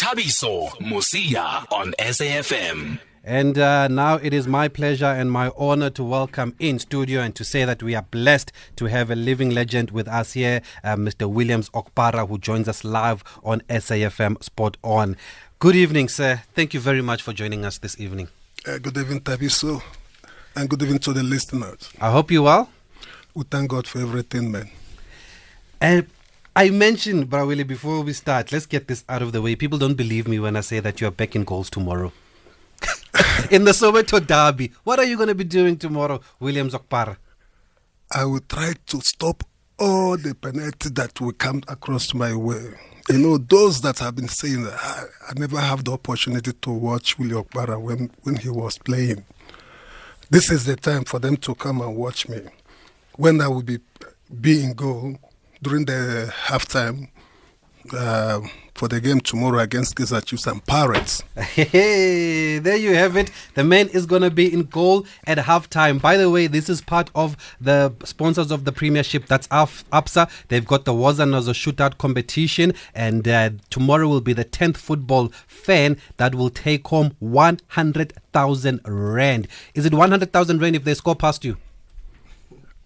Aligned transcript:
Thabiso 0.00 0.70
Mosia 0.80 1.70
on 1.70 1.92
SAFM. 1.98 2.98
And 3.22 3.58
uh, 3.58 3.86
now 3.88 4.14
it 4.14 4.32
is 4.32 4.48
my 4.48 4.66
pleasure 4.66 5.04
and 5.04 5.30
my 5.30 5.52
honor 5.58 5.90
to 5.90 6.02
welcome 6.02 6.54
in 6.58 6.78
studio 6.78 7.20
and 7.20 7.36
to 7.36 7.44
say 7.44 7.66
that 7.66 7.82
we 7.82 7.94
are 7.94 8.06
blessed 8.10 8.50
to 8.76 8.86
have 8.86 9.10
a 9.10 9.14
living 9.14 9.50
legend 9.50 9.90
with 9.90 10.08
us 10.08 10.32
here, 10.32 10.62
uh, 10.82 10.96
Mr. 10.96 11.30
Williams 11.30 11.68
Okpara, 11.70 12.26
who 12.26 12.38
joins 12.38 12.66
us 12.66 12.82
live 12.82 13.22
on 13.44 13.60
SAFM 13.68 14.42
Sport 14.42 14.78
On. 14.82 15.18
Good 15.58 15.76
evening, 15.76 16.08
sir. 16.08 16.40
Thank 16.54 16.72
you 16.72 16.80
very 16.80 17.02
much 17.02 17.20
for 17.20 17.34
joining 17.34 17.66
us 17.66 17.76
this 17.76 18.00
evening. 18.00 18.28
Uh, 18.66 18.78
good 18.78 18.96
evening, 18.96 19.20
Thabiso, 19.20 19.82
and 20.56 20.70
good 20.70 20.80
evening 20.80 21.00
to 21.00 21.12
the 21.12 21.22
listeners. 21.22 21.90
I 22.00 22.10
hope 22.10 22.30
you're 22.30 22.44
well. 22.44 22.70
We 23.34 23.44
thank 23.44 23.68
God 23.68 23.86
for 23.86 24.00
everything, 24.00 24.50
man. 24.50 24.70
And 25.78 26.06
I 26.60 26.68
mentioned, 26.68 27.30
Brawili, 27.30 27.66
before 27.66 28.02
we 28.02 28.12
start, 28.12 28.52
let's 28.52 28.66
get 28.66 28.86
this 28.86 29.02
out 29.08 29.22
of 29.22 29.32
the 29.32 29.40
way. 29.40 29.56
People 29.56 29.78
don't 29.78 29.94
believe 29.94 30.28
me 30.28 30.38
when 30.38 30.56
I 30.56 30.60
say 30.60 30.78
that 30.80 31.00
you're 31.00 31.10
back 31.10 31.34
in 31.34 31.42
goals 31.44 31.70
tomorrow. 31.70 32.12
in 33.50 33.64
the 33.64 33.70
Soweto 33.70 34.20
Derby. 34.20 34.70
What 34.84 34.98
are 34.98 35.06
you 35.06 35.16
going 35.16 35.30
to 35.30 35.34
be 35.34 35.44
doing 35.44 35.78
tomorrow, 35.78 36.20
Williams 36.38 36.74
Okpara? 36.74 37.16
I 38.12 38.26
will 38.26 38.40
try 38.46 38.74
to 38.88 39.00
stop 39.00 39.42
all 39.78 40.18
the 40.18 40.34
penalties 40.34 40.92
that 40.92 41.18
will 41.18 41.32
come 41.32 41.62
across 41.66 42.12
my 42.12 42.34
way. 42.34 42.74
You 43.08 43.16
know, 43.16 43.38
those 43.38 43.80
that 43.80 43.98
have 44.00 44.16
been 44.16 44.28
saying 44.28 44.64
that 44.64 44.74
I, 44.74 45.04
I 45.30 45.32
never 45.38 45.58
have 45.58 45.82
the 45.84 45.92
opportunity 45.92 46.52
to 46.52 46.70
watch 46.70 47.18
Willie 47.18 47.42
Okpara 47.42 47.80
when, 47.80 48.10
when 48.24 48.36
he 48.36 48.50
was 48.50 48.76
playing. 48.76 49.24
This 50.28 50.50
is 50.50 50.66
the 50.66 50.76
time 50.76 51.04
for 51.04 51.20
them 51.20 51.38
to 51.38 51.54
come 51.54 51.80
and 51.80 51.96
watch 51.96 52.28
me. 52.28 52.42
When 53.16 53.40
I 53.40 53.48
will 53.48 53.62
be, 53.62 53.78
be 54.42 54.62
in 54.62 54.74
goal 54.74 55.16
during 55.62 55.84
the 55.84 56.32
halftime, 56.46 57.08
uh, 57.92 58.40
for 58.74 58.88
the 58.88 59.00
game 59.00 59.20
tomorrow 59.20 59.58
against 59.58 59.94
Kaizer 59.96 60.24
Chiefs 60.24 60.46
and 60.46 60.64
Pirates. 60.64 61.22
Hey, 61.36 62.58
there 62.58 62.76
you 62.76 62.94
have 62.94 63.14
it. 63.16 63.30
The 63.54 63.62
man 63.64 63.88
is 63.88 64.06
going 64.06 64.22
to 64.22 64.30
be 64.30 64.50
in 64.50 64.62
goal 64.64 65.06
at 65.26 65.36
halftime. 65.36 66.00
By 66.00 66.16
the 66.16 66.30
way, 66.30 66.46
this 66.46 66.70
is 66.70 66.80
part 66.80 67.10
of 67.14 67.36
the 67.60 67.92
sponsors 68.04 68.50
of 68.50 68.64
the 68.64 68.72
Premiership. 68.72 69.26
That's 69.26 69.46
Af- 69.50 69.84
Absa. 69.92 70.30
They've 70.48 70.66
got 70.66 70.86
the 70.86 70.92
Wazanazo 70.92 71.52
shootout 71.52 71.98
competition, 71.98 72.72
and 72.94 73.28
uh, 73.28 73.50
tomorrow 73.68 74.08
will 74.08 74.22
be 74.22 74.32
the 74.32 74.44
10th 74.46 74.78
football 74.78 75.28
fan 75.46 75.98
that 76.16 76.34
will 76.34 76.50
take 76.50 76.86
home 76.88 77.14
100,000 77.18 78.80
Rand. 78.86 79.48
Is 79.74 79.84
it 79.84 79.92
100,000 79.92 80.58
Rand 80.62 80.76
if 80.76 80.84
they 80.84 80.94
score 80.94 81.16
past 81.16 81.44
you? 81.44 81.56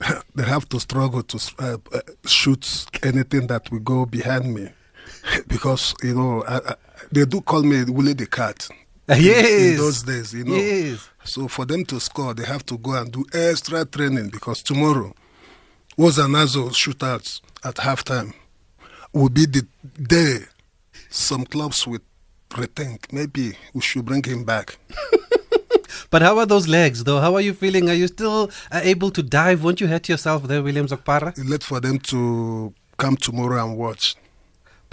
they 0.35 0.43
have 0.45 0.69
to 0.69 0.81
struggle 0.81 1.23
to 1.23 1.39
uh, 1.59 1.77
uh, 1.93 2.01
shoot 2.27 2.87
anything 3.03 3.47
that 3.47 3.71
will 3.71 3.81
go 3.81 4.07
behind 4.07 4.53
me 4.53 4.69
because 5.49 5.95
you 6.03 6.15
know 6.15 6.45
I, 6.47 6.57
I, 6.57 6.75
they 7.13 7.25
do 7.25 7.41
call 7.41 7.63
me 7.63 7.85
Willie 7.85 8.15
the 8.15 8.27
Cat. 8.27 8.69
yes. 9.09 9.49
In, 9.61 9.71
in 9.73 9.77
those 9.77 10.03
days, 10.03 10.33
you 10.35 10.45
know. 10.45 10.55
Yes. 10.55 11.09
So 11.25 11.49
for 11.49 11.67
them 11.67 11.85
to 11.87 12.01
score, 12.01 12.35
they 12.35 12.45
have 12.45 12.65
to 12.67 12.79
go 12.79 12.95
and 12.95 13.11
do 13.13 13.25
extra 13.33 13.85
training 13.85 14.31
because 14.31 14.63
tomorrow 14.63 15.15
was 15.97 16.19
another 16.19 16.71
shootout 16.71 17.41
at 17.63 17.77
halftime. 17.77 18.33
Will 19.13 19.29
be 19.29 19.47
the 19.47 19.67
day 20.03 20.41
some 21.11 21.45
clubs 21.45 21.87
will 21.87 22.01
rethink. 22.51 23.13
Maybe 23.13 23.57
we 23.73 23.81
should 23.81 24.05
bring 24.05 24.23
him 24.23 24.45
back. 24.45 24.77
But 26.11 26.23
how 26.23 26.39
are 26.39 26.47
those 26.47 26.69
legs, 26.69 27.05
though? 27.05 27.21
How 27.21 27.35
are 27.35 27.41
you 27.41 27.55
feeling? 27.55 27.89
Are 27.89 27.95
you 27.95 28.09
still 28.09 28.51
uh, 28.71 28.81
able 28.83 29.11
to 29.11 29.23
dive? 29.23 29.65
Won't 29.65 29.81
you 29.81 29.87
hurt 29.89 30.09
yourself 30.09 30.45
there, 30.45 30.63
Williams 30.63 30.93
Okpara? 30.93 31.35
Let 31.49 31.63
for 31.63 31.81
them 31.81 31.99
to 32.01 32.73
come 32.97 33.17
tomorrow 33.17 33.65
and 33.65 33.77
watch. 33.77 34.17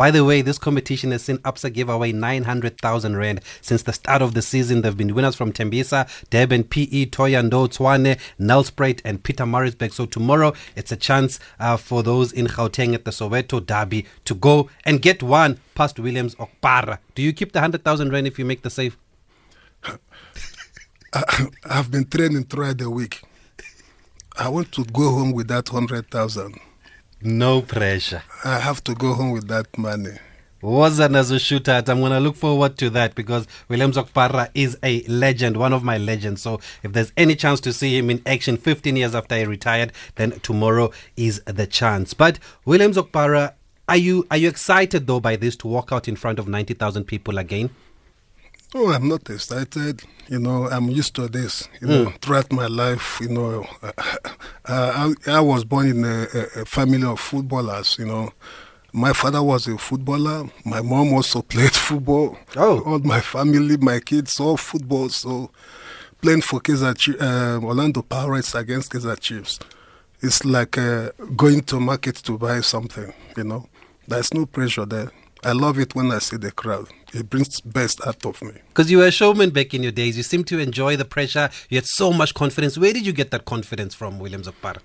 By 0.01 0.09
the 0.09 0.25
way, 0.25 0.41
this 0.41 0.57
competition 0.57 1.11
has 1.11 1.23
seen 1.23 1.37
Absa 1.39 1.71
give 1.71 1.87
away 1.87 2.11
900,000 2.11 3.17
Rand 3.17 3.41
since 3.61 3.83
the 3.83 3.93
start 3.93 4.23
of 4.23 4.33
the 4.33 4.41
season. 4.41 4.81
There 4.81 4.89
have 4.89 4.97
been 4.97 5.13
winners 5.13 5.35
from 5.35 5.53
Tembisa, 5.53 6.09
Durban, 6.31 6.63
PE, 6.63 7.05
Thohoyandou, 7.05 7.67
Tshwane, 7.69 8.19
Nelspruit, 8.39 9.01
and 9.05 9.21
Pietermaritzburg. 9.21 9.93
So 9.93 10.07
tomorrow, 10.07 10.53
it's 10.75 10.91
a 10.91 10.95
chance 10.95 11.39
uh, 11.59 11.77
for 11.77 12.01
those 12.01 12.31
in 12.31 12.47
Gauteng 12.47 12.95
at 12.95 13.05
the 13.05 13.11
Soweto 13.11 13.63
Derby 13.63 14.07
to 14.25 14.33
go 14.33 14.71
and 14.85 15.03
get 15.03 15.21
one 15.21 15.59
past 15.75 15.99
Williams 15.99 16.33
Okpara. 16.33 16.97
Do 17.13 17.21
you 17.21 17.31
keep 17.31 17.51
the 17.51 17.59
100,000 17.59 18.11
Rand 18.11 18.25
if 18.25 18.39
you 18.39 18.45
make 18.45 18.63
the 18.63 18.71
save? 18.71 18.97
I, 21.13 21.47
I've 21.65 21.91
been 21.91 22.05
training 22.05 22.45
throughout 22.45 22.77
the 22.77 22.89
week. 22.89 23.21
I 24.37 24.49
want 24.49 24.71
to 24.73 24.85
go 24.85 25.09
home 25.11 25.33
with 25.33 25.47
that 25.49 25.71
100,000. 25.71 26.59
No 27.21 27.61
pressure. 27.61 28.23
I 28.43 28.59
have 28.59 28.83
to 28.85 28.95
go 28.95 29.13
home 29.13 29.31
with 29.31 29.47
that 29.49 29.77
money. 29.77 30.17
Wazan 30.61 31.15
as 31.15 31.31
a 31.31 31.35
shootout. 31.35 31.89
I'm 31.89 31.99
going 31.99 32.11
to 32.11 32.19
look 32.19 32.35
forward 32.35 32.77
to 32.77 32.89
that 32.91 33.15
because 33.15 33.47
Williams 33.67 33.97
Okpara 33.97 34.49
is 34.53 34.77
a 34.83 35.01
legend, 35.03 35.57
one 35.57 35.73
of 35.73 35.83
my 35.83 35.97
legends. 35.97 36.41
So 36.41 36.59
if 36.83 36.93
there's 36.93 37.11
any 37.17 37.35
chance 37.35 37.59
to 37.61 37.73
see 37.73 37.97
him 37.97 38.09
in 38.09 38.21
action 38.25 38.57
15 38.57 38.95
years 38.95 39.15
after 39.15 39.37
he 39.37 39.45
retired, 39.45 39.91
then 40.15 40.39
tomorrow 40.41 40.91
is 41.17 41.41
the 41.45 41.67
chance. 41.67 42.13
But 42.13 42.39
Williams 42.65 42.97
Okpara, 42.97 43.53
are 43.89 43.97
you 43.97 44.25
are 44.31 44.37
you 44.37 44.47
excited 44.49 45.07
though 45.07 45.19
by 45.19 45.35
this 45.35 45.55
to 45.57 45.67
walk 45.67 45.91
out 45.91 46.07
in 46.07 46.15
front 46.15 46.39
of 46.39 46.47
90,000 46.47 47.05
people 47.05 47.39
again? 47.39 47.71
Oh, 48.73 48.91
I'm 48.93 49.07
not 49.09 49.29
excited. 49.29 50.01
You 50.29 50.39
know, 50.39 50.67
I'm 50.69 50.87
used 50.89 51.13
to 51.15 51.27
this. 51.27 51.67
You 51.81 51.87
know, 51.87 52.13
throughout 52.21 52.51
my 52.53 52.67
life, 52.67 53.19
you 53.19 53.27
know, 53.27 53.65
uh, 53.83 53.91
I, 54.65 55.13
I 55.27 55.39
was 55.41 55.65
born 55.65 55.87
in 55.87 56.05
a, 56.05 56.27
a 56.55 56.65
family 56.65 57.03
of 57.05 57.19
footballers. 57.19 57.97
You 57.99 58.05
know, 58.05 58.31
my 58.93 59.11
father 59.11 59.43
was 59.43 59.67
a 59.67 59.77
footballer. 59.77 60.49
My 60.63 60.81
mom 60.81 61.13
also 61.13 61.41
played 61.53 61.73
football. 61.73 62.37
Oh. 62.55 62.79
all 62.81 62.99
my 62.99 63.19
family, 63.19 63.75
my 63.75 63.99
kids, 63.99 64.39
all 64.39 64.55
football. 64.55 65.09
So, 65.09 65.51
playing 66.21 66.41
for 66.41 66.61
Kaizer, 66.61 66.95
Chi- 66.95 67.25
uh, 67.25 67.59
Orlando 67.59 68.01
Pirates 68.01 68.55
against 68.55 68.91
Kaizer 68.93 69.19
Chiefs, 69.19 69.59
it's 70.21 70.45
like 70.45 70.77
uh, 70.77 71.09
going 71.35 71.61
to 71.63 71.79
market 71.81 72.15
to 72.17 72.37
buy 72.37 72.61
something. 72.61 73.13
You 73.35 73.43
know, 73.43 73.67
there's 74.07 74.33
no 74.33 74.45
pressure 74.45 74.85
there. 74.85 75.11
I 75.43 75.51
love 75.51 75.77
it 75.77 75.93
when 75.93 76.09
I 76.11 76.19
see 76.19 76.37
the 76.37 76.51
crowd. 76.51 76.87
It 77.13 77.29
brings 77.29 77.59
best 77.61 78.05
out 78.07 78.25
of 78.25 78.41
me. 78.41 78.53
Because 78.69 78.89
you 78.89 78.99
were 78.99 79.07
a 79.07 79.11
showman 79.11 79.49
back 79.49 79.73
in 79.73 79.83
your 79.83 79.91
days. 79.91 80.15
You 80.15 80.23
seem 80.23 80.43
to 80.45 80.59
enjoy 80.59 80.95
the 80.95 81.05
pressure. 81.05 81.49
You 81.69 81.77
had 81.77 81.85
so 81.85 82.13
much 82.13 82.33
confidence. 82.33 82.77
Where 82.77 82.93
did 82.93 83.05
you 83.05 83.13
get 83.13 83.31
that 83.31 83.45
confidence 83.45 83.93
from, 83.93 84.19
Williams 84.19 84.47
Okpara? 84.47 84.79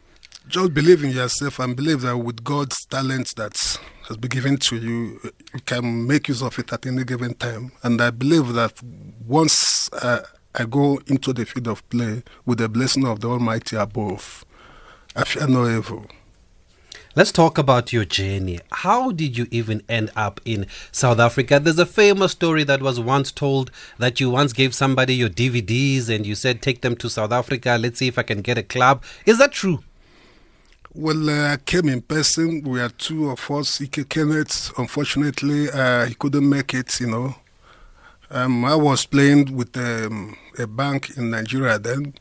Just 0.48 0.74
believe 0.74 1.02
in 1.02 1.10
yourself 1.10 1.58
and 1.58 1.74
believe 1.74 2.02
that 2.02 2.16
with 2.16 2.44
God's 2.44 2.84
talent 2.86 3.34
that 3.36 3.56
has 4.08 4.16
been 4.16 4.28
given 4.28 4.56
to 4.58 4.76
you, 4.76 5.20
you 5.52 5.60
can 5.64 6.06
make 6.06 6.28
use 6.28 6.42
of 6.42 6.56
it 6.58 6.72
at 6.72 6.86
any 6.86 7.02
given 7.04 7.34
time. 7.34 7.72
And 7.82 8.00
I 8.00 8.10
believe 8.10 8.52
that 8.52 8.80
once 9.26 9.88
uh, 9.92 10.20
I 10.54 10.64
go 10.64 11.00
into 11.06 11.32
the 11.32 11.44
field 11.44 11.68
of 11.68 11.88
play 11.90 12.22
with 12.44 12.58
the 12.58 12.68
blessing 12.68 13.06
of 13.06 13.20
the 13.20 13.28
Almighty 13.28 13.76
above, 13.76 14.44
I 15.16 15.24
fear 15.24 15.48
no 15.48 15.68
evil. 15.68 16.06
Let's 17.16 17.32
talk 17.32 17.56
about 17.56 17.94
your 17.94 18.04
journey. 18.04 18.60
How 18.70 19.10
did 19.10 19.38
you 19.38 19.46
even 19.50 19.82
end 19.88 20.10
up 20.14 20.38
in 20.44 20.66
South 20.92 21.18
Africa? 21.18 21.58
There's 21.58 21.78
a 21.78 21.86
famous 21.86 22.32
story 22.32 22.62
that 22.64 22.82
was 22.82 23.00
once 23.00 23.32
told 23.32 23.70
that 23.96 24.20
you 24.20 24.28
once 24.28 24.52
gave 24.52 24.74
somebody 24.74 25.14
your 25.14 25.30
DVDs 25.30 26.10
and 26.10 26.26
you 26.26 26.34
said, 26.34 26.60
Take 26.60 26.82
them 26.82 26.94
to 26.96 27.08
South 27.08 27.32
Africa. 27.32 27.78
Let's 27.80 28.00
see 28.00 28.08
if 28.08 28.18
I 28.18 28.22
can 28.22 28.42
get 28.42 28.58
a 28.58 28.62
club. 28.62 29.02
Is 29.24 29.38
that 29.38 29.52
true? 29.52 29.82
Well, 30.94 31.30
uh, 31.30 31.54
I 31.54 31.56
came 31.56 31.88
in 31.88 32.02
person. 32.02 32.60
We 32.60 32.82
are 32.82 32.90
two 32.90 33.30
of 33.30 33.50
us. 33.50 33.80
Ike 33.80 34.10
Kenneth, 34.10 34.72
unfortunately, 34.76 35.70
uh, 35.70 36.04
he 36.04 36.14
couldn't 36.16 36.46
make 36.46 36.74
it, 36.74 37.00
you 37.00 37.06
know. 37.06 37.34
Um, 38.30 38.62
I 38.62 38.74
was 38.74 39.06
playing 39.06 39.56
with 39.56 39.74
um, 39.78 40.36
a 40.58 40.66
bank 40.66 41.16
in 41.16 41.30
Nigeria 41.30 41.78
then, 41.78 42.12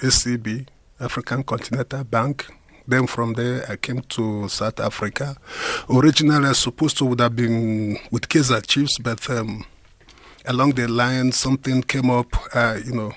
ACB, 0.00 0.68
African 0.98 1.42
Continental 1.42 2.04
Bank. 2.04 2.46
Then 2.86 3.06
from 3.06 3.34
there, 3.34 3.64
I 3.68 3.76
came 3.76 4.00
to 4.00 4.48
South 4.48 4.80
Africa. 4.80 5.36
Originally, 5.88 6.46
I 6.46 6.48
was 6.50 6.58
supposed 6.58 6.98
to 6.98 7.04
would 7.04 7.20
have 7.20 7.36
been 7.36 7.98
with 8.10 8.28
Kaizer 8.28 8.64
Chiefs, 8.66 8.98
but 8.98 9.28
um, 9.30 9.64
along 10.46 10.72
the 10.72 10.88
line, 10.88 11.32
something 11.32 11.82
came 11.82 12.10
up, 12.10 12.34
uh, 12.54 12.78
you 12.84 12.92
know, 12.92 13.12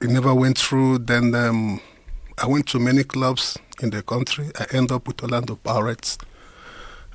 it 0.00 0.10
never 0.10 0.34
went 0.34 0.58
through. 0.58 0.98
Then 0.98 1.34
um, 1.34 1.80
I 2.38 2.46
went 2.46 2.66
to 2.68 2.78
many 2.78 3.04
clubs 3.04 3.58
in 3.80 3.90
the 3.90 4.02
country. 4.02 4.50
I 4.58 4.66
ended 4.72 4.92
up 4.92 5.06
with 5.06 5.22
Orlando 5.22 5.56
Pirates. 5.56 6.18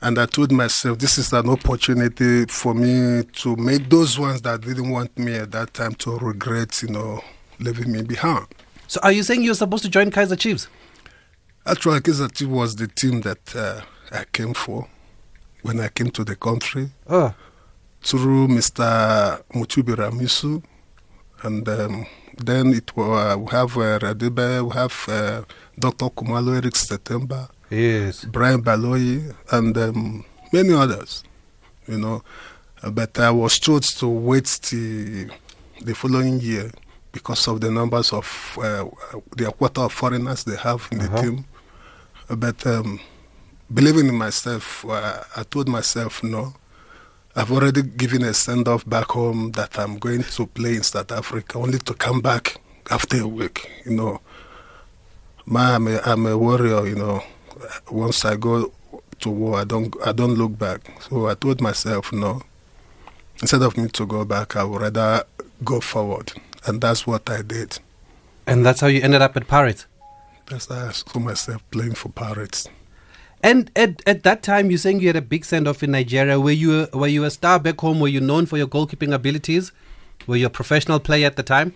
And 0.01 0.19
I 0.19 0.27
told 0.27 0.51
myself, 0.51 0.99
this 0.99 1.17
is 1.17 1.33
an 1.33 1.49
opportunity 1.49 2.45
for 2.45 2.75
me 2.75 3.23
to 3.23 3.55
make 3.55 3.89
those 3.89 4.19
ones 4.19 4.41
that 4.43 4.61
didn't 4.61 4.91
want 4.91 5.17
me 5.17 5.35
at 5.35 5.51
that 5.51 5.73
time 5.73 5.95
to 5.95 6.17
regret, 6.19 6.83
you 6.83 6.89
know, 6.89 7.19
leaving 7.59 7.91
me 7.91 8.03
behind. 8.03 8.45
So 8.87 8.99
are 9.01 9.11
you 9.11 9.23
saying 9.23 9.41
you're 9.41 9.55
supposed 9.55 9.83
to 9.83 9.89
join 9.89 10.11
Kaizer 10.11 10.37
Chiefs? 10.37 10.67
Actually, 11.67 11.99
Kaizer 11.99 12.47
was 12.47 12.75
the 12.75 12.87
team 12.87 13.21
that 13.21 13.55
uh, 13.55 13.81
I 14.11 14.23
came 14.31 14.53
for 14.53 14.87
when 15.63 15.79
I 15.79 15.89
came 15.89 16.09
to 16.11 16.23
the 16.23 16.35
country 16.35 16.89
Oh, 17.09 17.33
through 18.01 18.47
Mr. 18.47 19.41
Mutubi 19.53 19.95
Ramisu. 19.95 20.63
And 21.43 21.67
um, 21.67 22.05
then 22.37 22.73
it 22.73 22.89
uh, 22.97 23.35
we 23.37 23.51
have 23.51 23.75
uh, 23.77 23.99
Radebe, 23.99 24.65
we 24.65 24.73
have 24.73 25.05
uh, 25.09 25.41
Dr. 25.77 26.05
Khumalo 26.09 26.55
Eric 26.55 26.75
September. 26.75 27.47
yes. 27.69 28.23
Brian 28.25 28.63
Baloyi, 28.63 29.35
and 29.51 29.77
um, 29.77 30.25
many 30.53 30.73
others. 30.73 31.23
You 31.87 31.97
know, 31.97 32.23
Uh, 32.83 32.91
but 32.91 33.17
I 33.19 33.31
was 33.31 33.57
told 33.59 33.81
to 33.99 34.07
wait 34.07 34.45
till 34.61 35.29
the 35.81 35.93
following 35.95 36.39
year 36.39 36.69
because 37.11 37.47
of 37.47 37.59
the 37.59 37.71
numbers 37.71 38.13
of 38.13 38.27
uh, 38.61 38.85
the 39.35 39.51
quarter 39.51 39.81
of 39.81 39.91
foreigners 39.93 40.43
they 40.43 40.55
have 40.57 40.87
in 40.91 40.99
the 40.99 41.05
Uh-huh. 41.05 41.21
team. 41.21 41.45
But 42.29 42.65
um, 42.67 42.99
believing 43.73 44.07
in 44.07 44.15
myself, 44.15 44.85
uh, 44.85 45.23
I 45.35 45.43
told 45.43 45.69
myself, 45.69 46.23
no, 46.23 46.53
I've 47.35 47.51
already 47.51 47.83
given 47.83 48.23
a 48.23 48.33
send 48.33 48.67
off 48.67 48.87
back 48.87 49.11
home 49.11 49.51
that 49.51 49.77
I'm 49.79 49.97
going 49.97 50.23
to 50.23 50.45
play 50.47 50.75
in 50.75 50.83
South 50.83 51.11
Africa, 51.11 51.57
only 51.59 51.79
to 51.79 51.93
come 51.93 52.19
back 52.21 52.59
after 52.89 53.21
a 53.21 53.27
week. 53.27 53.69
You 53.85 53.95
know, 53.95 54.21
my, 55.45 55.75
I'm, 55.75 55.87
a, 55.87 56.01
I'm 56.03 56.25
a 56.25 56.37
warrior. 56.37 56.85
You 56.87 56.95
know, 56.95 57.23
once 57.91 58.25
I 58.25 58.35
go 58.35 58.73
to 59.19 59.29
war, 59.29 59.59
I 59.59 59.63
don't 59.63 59.95
I 60.05 60.11
don't 60.11 60.35
look 60.35 60.57
back. 60.57 61.01
So 61.03 61.27
I 61.27 61.35
told 61.35 61.61
myself, 61.61 62.11
no. 62.11 62.41
Instead 63.39 63.61
of 63.61 63.77
me 63.77 63.87
to 63.89 64.05
go 64.05 64.25
back, 64.25 64.55
I 64.55 64.63
would 64.63 64.81
rather 64.81 65.23
go 65.63 65.79
forward, 65.79 66.33
and 66.65 66.81
that's 66.81 67.05
what 67.05 67.29
I 67.29 67.43
did. 67.43 67.77
And 68.47 68.65
that's 68.65 68.81
how 68.81 68.87
you 68.87 69.01
ended 69.01 69.21
up 69.21 69.37
at 69.37 69.47
Pirates. 69.47 69.85
That's 70.49 70.71
I 70.71 70.91
saw 70.91 71.19
myself 71.19 71.61
playing 71.71 71.95
for 71.95 72.09
Pirates. 72.09 72.69
And 73.43 73.69
at, 73.75 74.01
at 74.07 74.23
that 74.23 74.41
time, 74.43 74.71
you're 74.71 74.79
saying 74.79 75.01
you 75.01 75.07
had 75.07 75.15
a 75.15 75.21
big 75.21 75.45
send 75.45 75.67
off 75.67 75.83
in 75.83 75.91
Nigeria. 75.91 76.39
Were 76.39 76.51
you 76.51 76.87
were 76.93 77.07
you 77.07 77.23
a 77.23 77.31
star 77.31 77.59
back 77.59 77.79
home? 77.79 77.99
Were 77.99 78.07
you 78.07 78.21
known 78.21 78.45
for 78.45 78.57
your 78.57 78.67
goalkeeping 78.67 79.13
abilities? 79.13 79.71
Were 80.25 80.37
you 80.37 80.47
a 80.47 80.49
professional 80.49 80.99
player 80.99 81.27
at 81.27 81.35
the 81.35 81.43
time? 81.43 81.75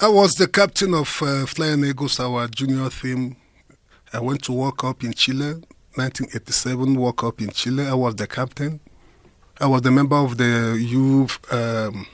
I 0.00 0.08
was 0.08 0.36
the 0.36 0.48
captain 0.48 0.94
of 0.94 1.20
uh, 1.22 1.44
Flying 1.46 1.84
Eagles, 1.84 2.20
our 2.20 2.46
junior 2.48 2.88
team. 2.88 3.36
I 4.12 4.20
went 4.20 4.42
to 4.44 4.52
World 4.52 4.78
Cup 4.78 5.04
in 5.04 5.12
Chile, 5.12 5.54
1987 5.94 6.94
World 6.94 7.16
Cup 7.18 7.40
in 7.40 7.50
Chile. 7.50 7.86
I 7.86 7.94
was 7.94 8.14
the 8.14 8.26
captain. 8.26 8.80
I 9.60 9.66
was 9.66 9.82
the 9.82 9.90
member 9.90 10.16
of 10.16 10.38
the 10.38 10.78
U 10.80 11.26
um, 11.50 12.06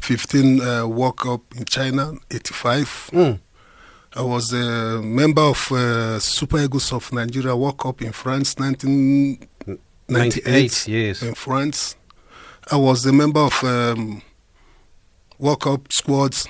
15 0.00 0.60
uh, 0.60 0.86
World 0.88 1.18
Cup 1.18 1.42
in 1.56 1.64
China, 1.66 2.14
85. 2.30 3.10
Mm. 3.12 3.40
I 4.16 4.22
was 4.22 4.52
a 4.54 5.02
member 5.02 5.42
of 5.42 5.70
uh, 5.70 6.18
Super 6.18 6.58
Eagles 6.60 6.92
of 6.92 7.12
Nigeria 7.12 7.54
World 7.54 7.78
Cup 7.78 8.00
in 8.00 8.12
France, 8.12 8.56
1998 8.58 9.80
98, 10.08 10.88
yes. 10.88 11.22
in 11.22 11.34
France. 11.34 11.94
I 12.70 12.76
was 12.76 13.04
a 13.04 13.12
member 13.12 13.40
of 13.40 13.62
um, 13.62 14.22
World 15.38 15.60
Cup 15.60 15.92
squads 15.92 16.48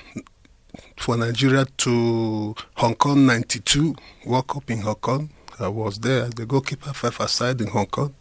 for 0.95 1.17
Nigeria 1.17 1.65
to 1.77 2.55
Hong 2.75 2.95
Kong 2.95 3.25
92 3.25 3.93
World 4.25 4.47
Cup 4.47 4.71
in 4.71 4.79
Hong 4.79 4.95
Kong. 4.95 5.29
I 5.59 5.67
was 5.67 5.99
there 5.99 6.23
as 6.23 6.29
the 6.31 6.45
goalkeeper, 6.45 6.93
five 6.93 7.19
aside 7.19 7.59
in 7.59 7.67
Hong 7.67 7.87
Kong. 7.87 8.13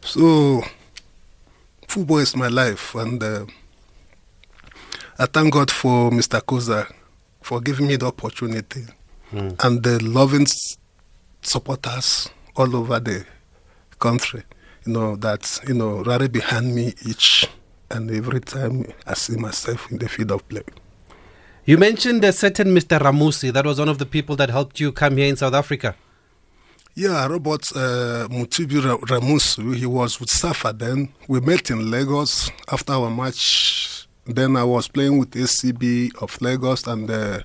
So, 0.00 0.62
football 1.88 2.18
is 2.18 2.36
my 2.36 2.46
life, 2.48 2.94
and 2.94 3.20
uh, 3.20 3.46
I 5.18 5.26
thank 5.26 5.52
God 5.52 5.72
for 5.72 6.10
Mr. 6.12 6.40
Khoza 6.40 6.86
for 7.44 7.60
giving 7.60 7.86
me 7.86 7.96
the 7.96 8.06
opportunity 8.06 8.84
Mm. 9.32 9.56
and 9.64 9.82
the 9.82 9.98
loving 10.04 10.46
supporters 11.42 12.28
all 12.56 12.74
over 12.76 13.00
the 13.00 13.24
country. 13.98 14.42
You 14.86 14.92
know 14.92 15.16
that 15.16 15.60
you 15.66 15.74
know 15.74 16.02
rally 16.04 16.28
behind 16.28 16.74
me 16.74 16.94
each 17.06 17.48
and 17.90 18.10
every 18.10 18.40
time 18.40 18.86
I 19.06 19.14
see 19.14 19.36
myself 19.36 19.90
in 19.90 19.98
the 19.98 20.08
field 20.08 20.30
of 20.30 20.46
play. 20.48 20.62
You 21.64 21.78
mentioned 21.78 22.22
a 22.24 22.32
certain 22.32 22.68
Mr. 22.76 22.98
Ramusi. 23.00 23.52
That 23.52 23.64
was 23.66 23.78
one 23.78 23.88
of 23.88 23.98
the 23.98 24.06
people 24.06 24.36
that 24.36 24.50
helped 24.50 24.78
you 24.80 24.92
come 24.92 25.16
here 25.16 25.28
in 25.28 25.36
South 25.36 25.54
Africa. 25.54 25.94
Yeah, 26.94 27.26
Robert 27.26 27.64
uh, 27.74 28.28
Mutubi 28.30 28.84
Ra- 28.84 28.98
Ramusu, 28.98 29.74
he 29.74 29.86
was 29.86 30.20
with 30.20 30.30
Safa 30.30 30.72
then. 30.72 31.08
We 31.28 31.40
met 31.40 31.70
in 31.70 31.90
Lagos 31.90 32.50
after 32.70 32.92
our 32.92 33.10
match. 33.10 34.03
Then 34.26 34.56
I 34.56 34.64
was 34.64 34.88
playing 34.88 35.18
with 35.18 35.30
ACB 35.32 36.16
of 36.22 36.40
Lagos, 36.40 36.86
and 36.86 37.10
uh, 37.10 37.40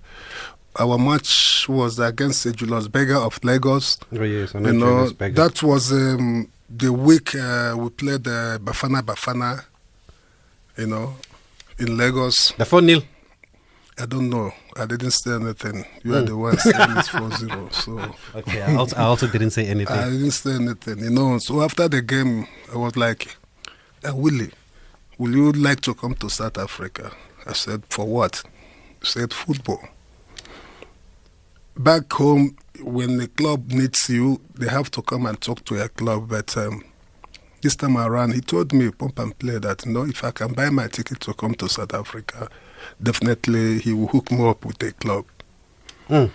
our 0.77 0.97
match 0.97 1.67
was 1.67 1.99
against 1.99 2.53
Julius 2.55 2.87
Berger 2.87 3.17
of 3.17 3.43
Lagos. 3.43 3.97
Oh, 4.13 4.23
yes, 4.23 4.55
I 4.55 4.59
you 4.59 4.73
know, 4.73 5.09
that 5.09 5.61
was 5.61 5.91
um, 5.91 6.49
the 6.69 6.93
week 6.93 7.35
uh, 7.35 7.75
we 7.77 7.89
played 7.89 8.27
uh, 8.27 8.57
Bafana 8.59 9.01
Bafana, 9.01 9.65
you 10.77 10.87
know, 10.87 11.15
in 11.79 11.97
Lagos. 11.97 12.53
The 12.57 12.65
4 12.65 12.81
0. 12.81 13.01
I 14.01 14.05
don't 14.05 14.29
know. 14.29 14.51
I 14.77 14.85
didn't 14.85 15.11
say 15.11 15.33
anything. 15.33 15.83
You 16.03 16.15
are 16.15 16.21
the 16.21 16.37
one 16.37 16.57
saying 16.57 16.97
it's 16.97 17.09
4 17.09 17.31
0. 17.31 17.69
So. 17.71 18.15
Okay, 18.35 18.61
I 18.61 18.75
also, 18.75 18.95
I 18.95 19.01
also 19.01 19.27
didn't 19.27 19.49
say 19.51 19.65
anything. 19.67 19.97
I 19.97 20.05
didn't 20.05 20.31
say 20.31 20.55
anything, 20.55 20.99
you 20.99 21.09
know. 21.09 21.37
So 21.39 21.61
after 21.61 21.89
the 21.89 22.01
game, 22.01 22.47
I 22.73 22.77
was 22.77 22.95
like, 22.95 23.35
uh, 24.07 24.15
Willie, 24.15 24.51
will 25.19 25.35
you 25.35 25.51
like 25.51 25.81
to 25.81 25.93
come 25.93 26.15
to 26.15 26.29
South 26.29 26.57
Africa? 26.57 27.11
I 27.45 27.53
said, 27.53 27.83
for 27.89 28.05
what? 28.05 28.41
He 29.01 29.05
said, 29.05 29.31
football. 29.33 29.81
Back 31.77 32.11
home, 32.11 32.57
when 32.81 33.17
the 33.17 33.27
club 33.27 33.71
needs 33.71 34.09
you, 34.09 34.41
they 34.55 34.67
have 34.67 34.89
to 34.91 35.01
come 35.03 35.25
and 35.27 35.39
talk 35.39 35.63
to 35.65 35.75
your 35.75 35.89
club. 35.89 36.29
But 36.29 36.57
um, 36.57 36.83
this 37.61 37.75
time 37.75 37.97
around, 37.97 38.33
he 38.33 38.41
told 38.41 38.73
me, 38.73 38.89
pump 38.91 39.19
and 39.19 39.37
play, 39.37 39.59
that, 39.59 39.85
you 39.85 39.91
know, 39.91 40.05
if 40.05 40.23
I 40.23 40.31
can 40.31 40.53
buy 40.53 40.69
my 40.69 40.87
ticket 40.87 41.19
to 41.21 41.33
come 41.33 41.53
to 41.55 41.69
South 41.69 41.93
Africa, 41.93 42.49
definitely 43.01 43.79
he 43.79 43.93
will 43.93 44.07
hook 44.07 44.31
me 44.31 44.47
up 44.47 44.65
with 44.65 44.81
a 44.83 44.91
club 44.93 45.25
Mm. 46.09 46.31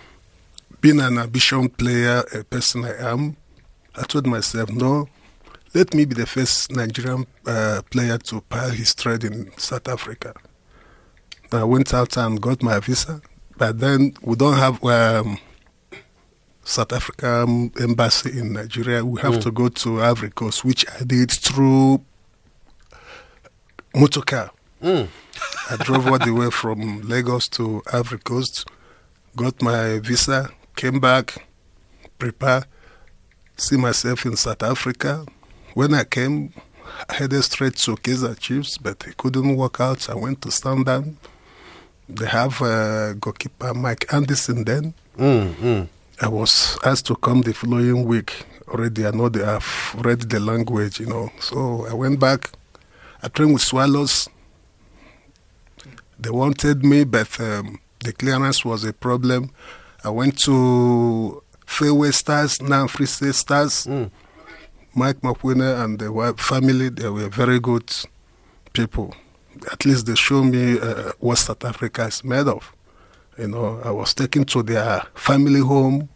being 0.79 1.01
an 1.01 1.17
ambition 1.17 1.67
player, 1.67 2.23
a 2.33 2.43
person 2.45 2.85
I 2.85 3.11
am, 3.11 3.35
I 3.93 4.03
told 4.03 4.25
myself, 4.25 4.69
no, 4.69 5.09
let 5.75 5.93
me 5.93 6.05
be 6.05 6.15
the 6.15 6.25
first 6.25 6.71
Nigerian 6.71 7.27
uh, 7.45 7.81
player 7.91 8.17
to 8.17 8.39
pile 8.41 8.69
his 8.69 8.95
trade 8.95 9.25
in 9.25 9.51
South 9.57 9.87
Africa. 9.89 10.33
I 11.51 11.63
went 11.65 11.93
out 11.93 12.15
and 12.17 12.41
got 12.41 12.63
my 12.63 12.79
visa, 12.79 13.21
but 13.57 13.79
then 13.79 14.13
we 14.21 14.35
don't 14.37 14.55
have 14.57 14.81
um, 14.83 15.37
South 16.63 16.93
African 16.93 17.71
embassy 17.79 18.39
in 18.39 18.53
Nigeria. 18.53 19.03
We 19.05 19.19
have 19.21 19.33
Mm. 19.35 19.41
to 19.43 19.51
go 19.51 19.67
to 19.69 20.01
Ivory 20.01 20.29
Coast, 20.31 20.63
which 20.63 20.85
I 20.99 21.03
did 21.03 21.29
through 21.29 22.01
motorcar. 23.93 24.51
Mm. 24.81 25.07
I 25.69 25.75
drove 25.83 26.07
all 26.07 26.19
the 26.19 26.33
way 26.33 26.49
from 26.51 27.01
Lagos 27.01 27.49
to 27.49 27.81
Ivory 27.91 28.19
Coast, 28.19 28.65
got 29.35 29.61
my 29.61 29.99
visa, 29.99 30.49
came 30.77 30.99
back, 31.01 31.45
prepare, 32.17 32.63
see 33.57 33.75
myself 33.77 34.25
in 34.25 34.35
South 34.37 34.63
Africa. 34.63 35.25
When 35.75 35.93
I 35.93 36.05
came, 36.05 36.53
I 37.09 37.15
headed 37.15 37.43
straight 37.43 37.75
to 37.83 37.97
Kaizer 37.97 38.39
Chiefs, 38.39 38.77
but 38.77 39.05
it 39.05 39.17
couldn't 39.17 39.57
work 39.57 39.81
out. 39.81 40.09
I 40.09 40.15
went 40.15 40.41
to 40.43 40.49
Standard. 40.51 41.13
They 42.07 42.27
have 42.27 42.61
uh, 42.61 43.11
goalkeeper 43.15 43.73
Mike 43.73 44.05
Anderson 44.13 44.63
then. 44.63 44.93
Mm. 45.17 45.53
Mm. 45.55 45.87
I 46.21 46.29
was 46.29 46.79
asked 46.85 47.07
to 47.07 47.15
come 47.17 47.41
the 47.41 47.53
following 47.53 48.05
week. 48.05 48.45
Already, 48.69 49.05
I 49.05 49.11
know 49.11 49.27
they 49.27 49.43
have 49.43 49.67
read 49.97 50.21
the 50.21 50.39
language, 50.39 51.01
you 51.01 51.07
know. 51.07 51.29
So 51.41 51.85
I 51.89 51.93
went 51.93 52.21
back. 52.21 52.51
I 53.21 53.27
trained 53.27 53.51
with 53.51 53.61
Swallows. 53.61 54.29
They 56.17 56.29
wanted 56.29 56.85
me, 56.85 57.03
but 57.03 57.37
um, 57.41 57.79
the 57.99 58.13
clearance 58.13 58.63
was 58.63 58.85
a 58.85 58.93
problem. 58.93 59.51
I 60.05 60.09
went 60.09 60.39
to 60.45 61.43
Fairway 61.65 62.11
Stars, 62.11 62.61
now 62.61 62.87
Free 62.87 63.07
State 63.07 63.35
Stars. 63.35 63.85
Mm. 63.87 64.09
Mike 64.95 65.19
McWinner 65.21 65.83
and 65.83 65.99
the 65.99 66.11
wife, 66.11 66.39
family, 66.39 66.87
they 66.89 67.09
were 67.09 67.27
very 67.27 67.59
good 67.59 67.93
people. 68.71 69.13
At 69.71 69.85
least 69.85 70.05
they 70.05 70.15
showed 70.15 70.45
me 70.45 70.79
uh, 70.79 71.11
what 71.19 71.37
South 71.37 71.63
Africa 71.65 72.05
is 72.05 72.23
made 72.23 72.47
of. 72.47 72.73
You 73.37 73.49
know, 73.49 73.81
I 73.83 73.91
was 73.91 74.13
taken 74.13 74.45
to 74.45 74.63
their 74.63 75.03
family 75.13 75.59
home 75.59 76.07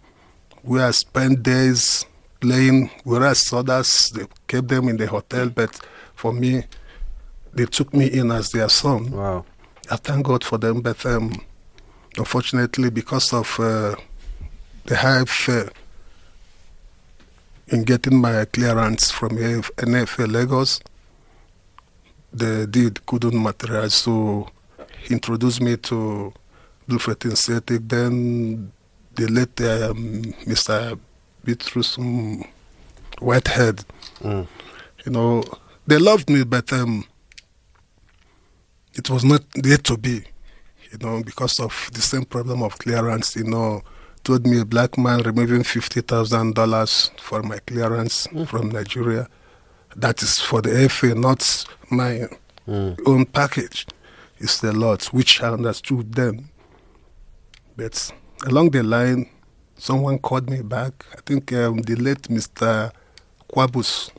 where 0.62 0.86
I 0.88 0.92
spent 0.92 1.44
days 1.44 2.06
playing, 2.40 2.90
whereas 3.04 3.52
others, 3.52 4.12
they 4.12 4.26
kept 4.48 4.70
them 4.70 4.88
in 4.88 4.96
the 4.96 5.08
hotel, 5.08 5.50
but 5.50 5.78
for 6.16 6.32
me, 6.32 6.64
they 7.54 7.66
took 7.66 7.94
me 7.94 8.08
in 8.08 8.32
as 8.32 8.52
their 8.52 8.70
son. 8.70 9.12
Wow. 9.12 9.46
I 9.92 9.98
thank 9.98 10.26
God 10.26 10.44
for 10.44 10.58
them, 10.58 10.82
but 10.82 11.06
um, 11.06 11.34
unfortunately, 12.18 12.90
because 12.90 13.34
of 13.34 13.60
uh, 13.60 13.96
the 14.86 14.96
high 14.96 15.26
fare 15.26 15.70
in 17.72 17.84
getting 17.84 18.18
my 18.20 18.46
clearance 18.46 19.12
from 19.12 19.38
NFL 19.38 20.32
Lagos, 20.32 20.80
the 22.34 22.68
deed 22.68 23.06
couldn't 23.06 23.42
materialize. 23.42 23.94
So 23.94 24.50
he 25.04 25.14
introduced 25.14 25.62
me 25.62 25.78
to 25.78 26.34
Bluefet 26.88 27.36
Celtic. 27.38 27.88
Then 27.88 28.72
they 29.16 29.26
let 29.28 29.60
um, 29.62 30.22
Mr. 30.46 30.98
Beatrice 31.44 31.98
um, 31.98 32.44
Whitehead, 33.20 33.84
Mm. 34.22 34.48
you 35.06 35.12
know, 35.12 35.44
they 35.88 35.98
loved 35.98 36.30
me, 36.30 36.44
but 36.44 36.72
um, 36.74 37.06
it 38.96 39.10
was 39.10 39.24
not 39.24 39.42
there 39.56 39.78
to 39.78 39.98
be, 39.98 40.24
you 40.92 40.98
know, 41.02 41.24
because 41.24 41.60
of 41.60 41.90
the 41.94 42.02
same 42.02 42.26
problem 42.26 42.62
of 42.64 42.78
clearance, 42.78 43.36
you 43.36 43.46
know. 43.46 43.82
Told 44.24 44.46
me 44.46 44.60
a 44.60 44.66
black 44.66 44.98
man 44.98 45.22
removing 45.22 45.64
fifty 45.64 46.02
thousand 46.02 46.56
dollars 46.56 47.12
for 47.20 47.42
my 47.42 47.58
clearance 47.60 48.28
from 48.48 48.70
Nigeria. 48.70 49.28
that 49.96 50.22
is 50.22 50.40
for 50.40 50.62
the 50.62 50.88
FA, 50.90 51.16
not 51.16 51.66
my 51.90 52.28
own 53.06 53.26
package. 53.26 53.88
It's 54.38 54.64
a 54.64 54.72
lot, 54.72 55.06
which 55.08 55.42
I 55.42 55.50
understood 55.50 56.14
then. 56.14 56.50
But 57.76 58.12
along 58.46 58.70
the 58.72 58.84
line, 58.84 59.30
someone 59.78 60.20
called 60.20 60.50
me 60.50 60.62
back. 60.62 61.06
I 61.18 61.22
think 61.26 61.52
um, 61.54 61.78
the 61.82 61.96
late 61.96 62.24
Mr. 62.30 62.92
Kwabus, 63.52 64.12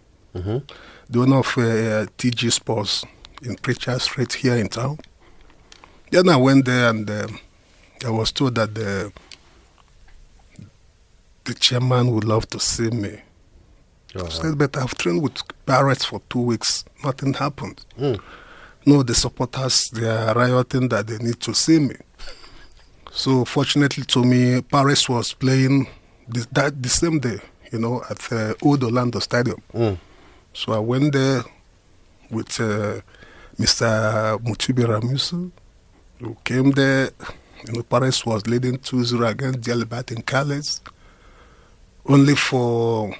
the 1.09 1.19
owner 1.21 1.39
of 1.39 1.47
uh, 1.57 2.07
TG 2.19 2.51
Sports 2.53 3.05
in 3.43 3.55
Pritchard 3.57 4.01
Street 4.01 4.33
here 4.33 4.57
in 4.57 4.69
town. 4.69 4.99
Then 6.11 6.29
I 6.29 6.37
went 6.37 6.65
there 6.65 6.91
and 6.91 7.09
um 7.11 7.39
I 8.05 8.11
was 8.11 8.33
told 8.33 8.55
that 8.57 8.75
the 8.75 9.13
the 11.51 11.59
chairman 11.59 12.13
would 12.13 12.23
love 12.23 12.49
to 12.49 12.61
see 12.61 12.91
me. 12.91 13.21
I 14.15 14.29
said, 14.29 14.57
but 14.57 14.77
I've 14.77 14.95
trained 14.97 15.21
with 15.23 15.43
Barrett 15.67 16.05
for 16.05 16.21
two 16.29 16.43
weeks. 16.43 16.85
Nothing 17.05 17.33
happened. 17.35 17.85
Hmm. 17.99 18.15
No, 18.87 19.03
the 19.03 19.15
supporters, 19.15 19.91
they 19.91 20.09
are 20.09 20.33
rioting 20.33 20.89
that 20.91 21.09
they 21.09 21.19
need 21.19 21.41
to 21.41 21.53
see 21.53 21.81
me. 21.81 21.97
So 23.11 23.45
fortunately 23.45 24.05
to 24.05 24.25
me, 24.25 24.63
Pirates 24.63 25.09
was 25.09 25.33
playing 25.33 25.89
the, 26.29 26.47
that, 26.53 26.81
the 26.81 26.89
same 26.89 27.19
day, 27.19 27.39
you 27.73 27.81
know, 27.81 28.03
at 28.09 28.19
the 28.19 28.55
Old 28.63 28.85
Orlando 28.85 29.19
Stadium. 29.19 29.61
Hmm. 29.73 29.95
So 30.53 30.73
I 30.73 30.79
went 30.79 31.13
there 31.13 31.43
with 32.31 32.61
uh, 32.61 33.01
Mr. 33.59 34.39
Mutubi 34.45 34.85
Ramusu, 34.85 35.51
who 36.21 36.37
came 36.45 36.71
there. 36.71 37.11
You 37.67 37.73
know, 37.73 37.83
Pirates 37.83 38.25
was 38.25 38.47
leading 38.47 38.79
2-0 38.79 39.29
against 39.29 39.61
Dialbat 39.61 40.13
in 40.13 40.23
Calais, 40.23 40.81
only 42.07 42.35
for 42.35 43.15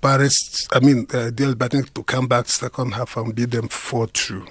Pirates, 0.00 0.68
I 0.72 0.80
mean, 0.80 1.06
uh, 1.10 1.30
Dialbat 1.30 1.94
to 1.94 2.02
come 2.02 2.26
back 2.26 2.46
second 2.46 2.92
half 2.92 3.16
and 3.16 3.34
beat 3.34 3.50
them 3.50 3.68
4-2 3.68 4.46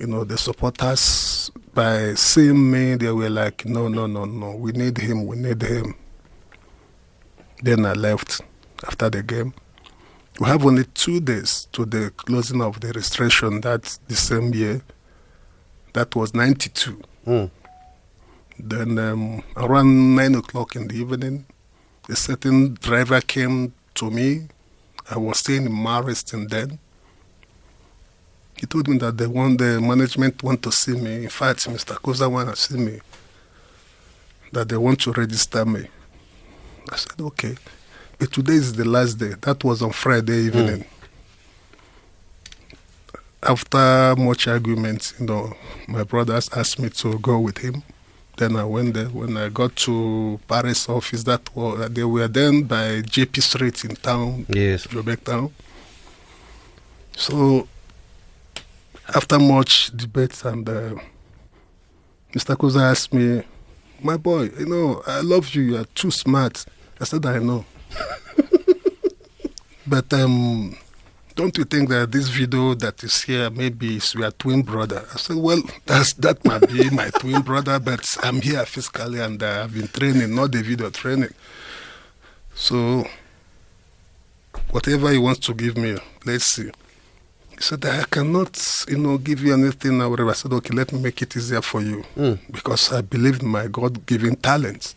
you 0.00 0.06
know, 0.06 0.24
the 0.24 0.36
supporters, 0.36 1.50
by 1.72 2.14
seeing 2.14 2.70
me, 2.70 2.94
they 2.96 3.10
were 3.10 3.30
like, 3.30 3.64
no, 3.64 3.88
no, 3.88 4.06
no, 4.06 4.24
no, 4.24 4.56
we 4.56 4.72
need 4.72 4.98
him, 4.98 5.26
we 5.26 5.36
need 5.36 5.62
him. 5.62 5.94
Then 7.62 7.86
I 7.86 7.92
left 7.92 8.40
after 8.86 9.08
the 9.08 9.22
game. 9.22 9.54
We 10.40 10.46
have 10.48 10.64
only 10.66 10.84
two 10.84 11.20
days 11.20 11.68
to 11.72 11.84
the 11.84 12.10
closing 12.16 12.60
of 12.60 12.80
the 12.80 12.88
registration 12.88 13.60
that 13.60 13.98
the 14.08 14.16
same 14.16 14.52
year. 14.52 14.82
That 15.92 16.14
was 16.16 16.34
92. 16.34 17.00
Then 18.58 18.98
um, 18.98 19.42
around 19.56 20.14
9 20.14 20.34
o'clock 20.36 20.76
in 20.76 20.88
the 20.88 20.94
evening, 20.94 21.46
a 22.08 22.16
certain 22.16 22.74
driver 22.74 23.20
came 23.20 23.72
to 23.94 24.10
me. 24.10 24.48
I 25.10 25.18
was 25.18 25.38
staying 25.38 25.66
in 25.66 25.72
Mariston 25.72 26.48
then. 26.48 26.78
He 28.56 28.66
told 28.66 28.88
me 28.88 28.98
that 28.98 29.18
they 29.18 29.26
want 29.26 29.58
the 29.58 29.80
management 29.80 30.42
want 30.42 30.62
to 30.62 30.72
see 30.72 30.92
me. 30.92 31.24
In 31.24 31.28
fact, 31.28 31.66
Mr. 31.68 31.96
Khoza 31.96 32.30
want 32.30 32.50
to 32.50 32.56
see 32.56 32.78
me. 32.78 33.00
That 34.52 34.68
they 34.68 34.76
want 34.76 35.00
to 35.00 35.12
register 35.12 35.64
me. 35.64 35.88
I 36.90 36.96
said, 36.96 37.20
okay. 37.20 37.56
But 38.18 38.32
today 38.32 38.54
is 38.54 38.74
the 38.74 38.84
last 38.84 39.14
day. 39.14 39.34
That 39.40 39.64
was 39.64 39.82
on 39.82 39.90
Friday 39.90 40.44
evening. 40.44 40.84
After 43.42 44.14
much 44.16 44.46
argument, 44.48 45.12
you 45.18 45.26
know, 45.26 45.52
my 45.88 46.04
brothers 46.04 46.48
asked 46.56 46.78
me 46.78 46.88
to 46.90 47.18
go 47.18 47.40
with 47.40 47.58
him. 47.58 47.82
Then 48.36 48.56
I 48.56 48.64
went 48.64 48.94
there. 48.94 49.06
When 49.06 49.36
I 49.36 49.48
got 49.48 49.76
to 49.76 50.40
Pirates 50.48 50.88
office, 50.88 51.22
that 51.24 51.54
was, 51.54 51.88
they 51.90 52.02
were 52.04 52.26
then 52.28 52.62
by 52.64 53.02
JP 53.02 53.42
Street 53.42 53.84
in 53.84 53.94
town, 53.96 54.46
Yes. 54.48 54.86
Joburg 54.88 55.22
town. 55.24 55.52
So 57.16 57.68
after 59.14 59.38
much 59.38 59.96
debate 59.96 60.44
and 60.44 60.68
uh, 60.68 60.94
Mr. 62.32 62.56
Khoza 62.56 62.82
asked 62.90 63.12
me, 63.14 63.42
my 64.02 64.16
boy, 64.16 64.50
you 64.58 64.66
know, 64.66 65.02
I 65.06 65.20
love 65.20 65.54
you. 65.54 65.62
You 65.62 65.76
are 65.78 65.84
too 65.94 66.10
smart. 66.10 66.64
I 67.00 67.04
said, 67.04 67.24
I 67.24 67.38
know. 67.38 67.64
but 69.86 70.12
um, 70.12 70.76
don't 71.36 71.58
you 71.58 71.64
think 71.64 71.88
that 71.88 72.12
this 72.12 72.28
video 72.28 72.74
that 72.74 73.02
is 73.02 73.22
here 73.22 73.50
maybe 73.50 73.96
is 73.96 74.14
your 74.14 74.30
twin 74.30 74.62
brother? 74.62 75.04
I 75.12 75.16
said, 75.16 75.36
well, 75.36 75.62
that's, 75.86 76.12
that 76.14 76.44
might 76.44 76.68
be 76.68 76.88
my 76.90 77.10
twin 77.10 77.42
brother, 77.42 77.78
but 77.80 78.16
I'm 78.22 78.40
here 78.40 78.64
physically 78.64 79.20
and 79.20 79.42
uh, 79.42 79.62
I've 79.64 79.74
been 79.74 79.88
training, 79.88 80.34
not 80.34 80.52
the 80.52 80.62
video 80.62 80.90
training. 80.90 81.34
So 82.54 83.04
whatever 84.70 85.10
he 85.10 85.18
wants 85.18 85.40
to 85.46 85.54
give 85.54 85.76
me, 85.76 85.96
let's 86.24 86.46
see. 86.46 86.70
He 87.50 87.60
said, 87.60 87.84
I 87.84 88.04
cannot, 88.04 88.84
you 88.88 88.98
know, 88.98 89.18
give 89.18 89.40
you 89.40 89.54
anything 89.54 90.00
or 90.00 90.08
whatever. 90.10 90.30
I 90.30 90.34
said, 90.34 90.52
okay, 90.52 90.74
let 90.74 90.92
me 90.92 91.00
make 91.00 91.20
it 91.22 91.36
easier 91.36 91.62
for 91.62 91.80
you 91.80 92.04
because 92.50 92.92
I 92.92 93.00
believe 93.00 93.40
in 93.42 93.48
my 93.48 93.66
God-given 93.68 94.36
talents. 94.36 94.94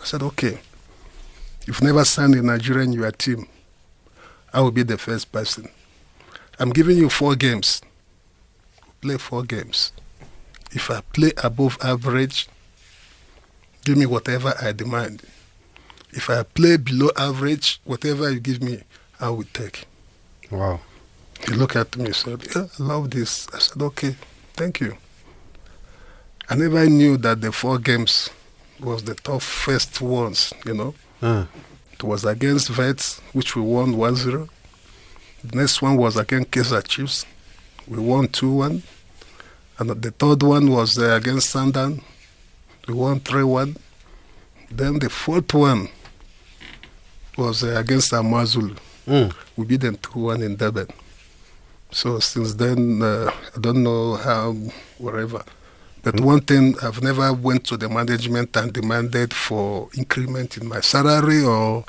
I 0.00 0.04
said, 0.04 0.22
okay, 0.22 0.58
you've 1.66 1.82
never 1.82 2.04
signed 2.04 2.34
a 2.34 2.42
Nigerian 2.42 2.92
in 2.92 3.00
your 3.00 3.10
team. 3.12 3.46
I 4.54 4.60
will 4.60 4.70
be 4.70 4.84
the 4.84 4.96
first 4.96 5.32
person. 5.32 5.68
I'm 6.60 6.70
giving 6.70 6.96
you 6.96 7.10
four 7.10 7.34
games. 7.34 7.82
Play 9.00 9.18
four 9.18 9.42
games. 9.42 9.92
If 10.70 10.90
I 10.92 11.00
play 11.12 11.32
above 11.42 11.76
average, 11.82 12.48
give 13.84 13.98
me 13.98 14.06
whatever 14.06 14.54
I 14.62 14.70
demand. 14.70 15.22
If 16.12 16.30
I 16.30 16.44
play 16.44 16.76
below 16.76 17.10
average, 17.16 17.80
whatever 17.84 18.30
you 18.30 18.38
give 18.38 18.62
me, 18.62 18.82
I 19.18 19.30
will 19.30 19.46
take. 19.52 19.86
Wow. 20.52 20.80
He 21.48 21.54
looked 21.54 21.74
at 21.74 21.96
me 21.96 22.06
and 22.06 22.14
said, 22.16 22.46
Yeah, 22.54 22.66
I 22.78 22.82
love 22.82 23.10
this. 23.10 23.48
I 23.52 23.58
said, 23.58 23.82
Okay, 23.82 24.14
thank 24.54 24.80
you. 24.80 24.96
I 26.48 26.54
never 26.54 26.86
knew 26.88 27.16
that 27.16 27.40
the 27.40 27.50
four 27.50 27.78
games 27.78 28.30
was 28.80 29.02
the 29.02 29.14
toughest 29.16 30.00
ones, 30.00 30.52
you 30.64 30.74
know. 30.74 30.94
Uh, 31.20 31.46
was 32.04 32.24
against 32.24 32.68
Vets, 32.68 33.20
which 33.32 33.56
we 33.56 33.62
won 33.62 33.96
1 33.96 34.16
0. 34.16 34.48
The 35.42 35.56
next 35.56 35.82
one 35.82 35.96
was 35.96 36.16
against 36.16 36.50
Kaizer 36.50 36.86
Chiefs. 36.86 37.26
We 37.86 37.98
won 37.98 38.28
2 38.28 38.50
1. 38.52 38.82
And 39.78 39.90
the 39.90 40.10
third 40.12 40.42
one 40.42 40.70
was 40.70 40.98
uh, 40.98 41.14
against 41.16 41.54
Sandan. 41.54 42.02
We 42.86 42.94
won 42.94 43.20
3 43.20 43.42
1. 43.42 43.76
Then 44.70 44.98
the 44.98 45.10
fourth 45.10 45.52
one 45.54 45.88
was 47.36 47.64
uh, 47.64 47.74
against 47.78 48.12
Amazulu. 48.12 48.74
mm. 49.06 49.34
We 49.56 49.64
beat 49.66 49.80
them 49.80 49.96
2 49.96 50.18
1 50.18 50.42
in 50.42 50.56
Durban. 50.56 50.88
So 51.90 52.18
since 52.20 52.54
then, 52.54 53.02
uh, 53.02 53.30
I 53.56 53.60
don't 53.60 53.82
know 53.82 54.14
how, 54.16 54.52
whatever. 54.98 55.44
But 56.04 56.20
one 56.20 56.40
thing, 56.42 56.76
I've 56.82 57.02
never 57.02 57.32
went 57.32 57.64
to 57.64 57.78
the 57.78 57.88
management 57.88 58.54
and 58.56 58.72
demanded 58.72 59.32
for 59.32 59.88
increment 59.96 60.58
in 60.58 60.68
my 60.68 60.80
salary 60.80 61.42
or 61.42 61.84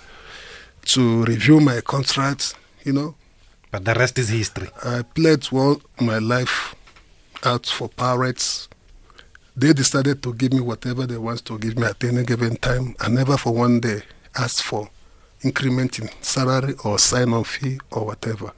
to 0.85 1.23
review 1.25 1.59
my 1.59 1.81
contract. 1.81 2.55
You 2.85 2.93
know, 2.93 3.15
But 3.71 3.83
the 3.83 3.93
rest 3.93 4.17
is 4.19 4.29
history. 4.29 4.69
I 4.83 5.01
played 5.01 5.45
all 5.51 5.81
my 5.99 6.19
life 6.19 6.75
out 7.43 7.65
for 7.65 7.89
Pirates. 7.89 8.69
They 9.57 9.73
decided 9.73 10.23
to 10.23 10.33
give 10.33 10.53
me 10.53 10.61
whatever 10.61 11.05
they 11.05 11.17
want 11.17 11.43
to 11.45 11.57
give 11.59 11.77
me 11.77 11.85
at 11.85 12.01
any 12.03 12.23
given 12.23 12.55
time. 12.55 12.95
I 13.01 13.09
never 13.09 13.35
for 13.37 13.53
one 13.53 13.79
day 13.81 14.01
asked 14.35 14.63
for 14.63 14.89
increment 15.43 15.99
in 15.99 16.09
salary 16.21 16.73
or 16.85 16.99
sign-on 16.99 17.43
fee 17.43 17.79
or 17.91 18.05
whatever. 18.05 18.51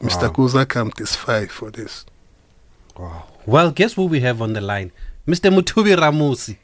Mr. 0.00 0.32
Khoza 0.34 0.68
can 0.68 0.90
testify 0.90 1.46
for 1.46 1.70
this. 1.70 2.04
Wow. 2.98 3.24
Well, 3.46 3.70
guess 3.70 3.94
who 3.94 4.06
we 4.06 4.20
have 4.20 4.40
on 4.40 4.52
the 4.52 4.60
line? 4.60 4.92
Mr. 5.26 5.50
Mutubi 5.52 5.96
Ramusi. 5.96 6.56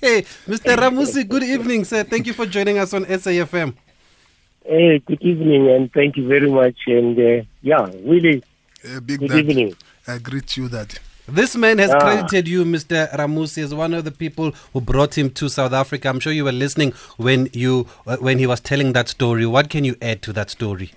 Hey, 0.00 0.22
Mr. 0.46 0.76
Ramusi, 0.76 1.26
good 1.28 1.42
evening, 1.44 1.84
sir. 1.84 2.04
Thank 2.04 2.26
you 2.26 2.32
for 2.32 2.46
joining 2.46 2.78
us 2.78 2.92
on 2.92 3.04
SAFM. 3.04 3.74
Hey, 4.64 4.98
good 5.06 5.22
evening, 5.22 5.68
and 5.70 5.92
thank 5.92 6.16
you 6.16 6.26
very 6.26 6.50
much. 6.50 6.76
And 6.86 7.18
uh, 7.18 7.44
yeah, 7.62 7.86
really, 8.04 8.42
Uh, 8.84 9.00
big 9.00 9.20
good 9.20 9.28
Daddy, 9.30 9.40
evening. 9.40 9.74
I 10.06 10.18
greet 10.18 10.56
you, 10.56 10.68
that. 10.68 10.98
This 11.26 11.56
man 11.56 11.78
has 11.78 11.90
Ah. 11.90 12.00
credited 12.00 12.46
you, 12.48 12.64
Mr. 12.64 13.10
Ramusi, 13.16 13.62
as 13.64 13.72
one 13.74 13.94
of 13.94 14.04
the 14.04 14.10
people 14.10 14.52
who 14.74 14.80
brought 14.82 15.16
him 15.16 15.30
to 15.30 15.48
South 15.48 15.72
Africa. 15.72 16.08
I'm 16.10 16.20
sure 16.20 16.32
you 16.32 16.44
were 16.44 16.52
listening 16.52 16.92
when 17.16 17.48
you 17.54 17.86
uh, 18.06 18.18
when 18.18 18.38
he 18.38 18.46
was 18.46 18.60
telling 18.60 18.92
that 18.92 19.08
story. 19.08 19.46
What 19.46 19.70
can 19.70 19.84
you 19.84 19.96
add 20.02 20.20
to 20.22 20.32
that 20.34 20.50
story? 20.50 20.90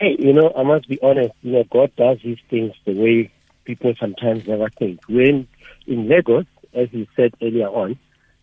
Hey, 0.00 0.16
you 0.18 0.32
know, 0.32 0.52
I 0.56 0.62
must 0.62 0.88
be 0.88 0.98
honest. 1.02 1.34
You 1.42 1.52
know, 1.52 1.64
God 1.70 1.90
does 1.96 2.18
these 2.24 2.38
things 2.48 2.72
the 2.84 2.94
way 2.94 3.32
people 3.64 3.94
sometimes 3.98 4.46
never 4.46 4.68
think. 4.70 5.00
When 5.08 5.48
in 5.86 6.08
Lagos, 6.08 6.46
as 6.74 6.88
you 6.92 7.06
said 7.16 7.34
earlier 7.42 7.68
on, 7.68 7.98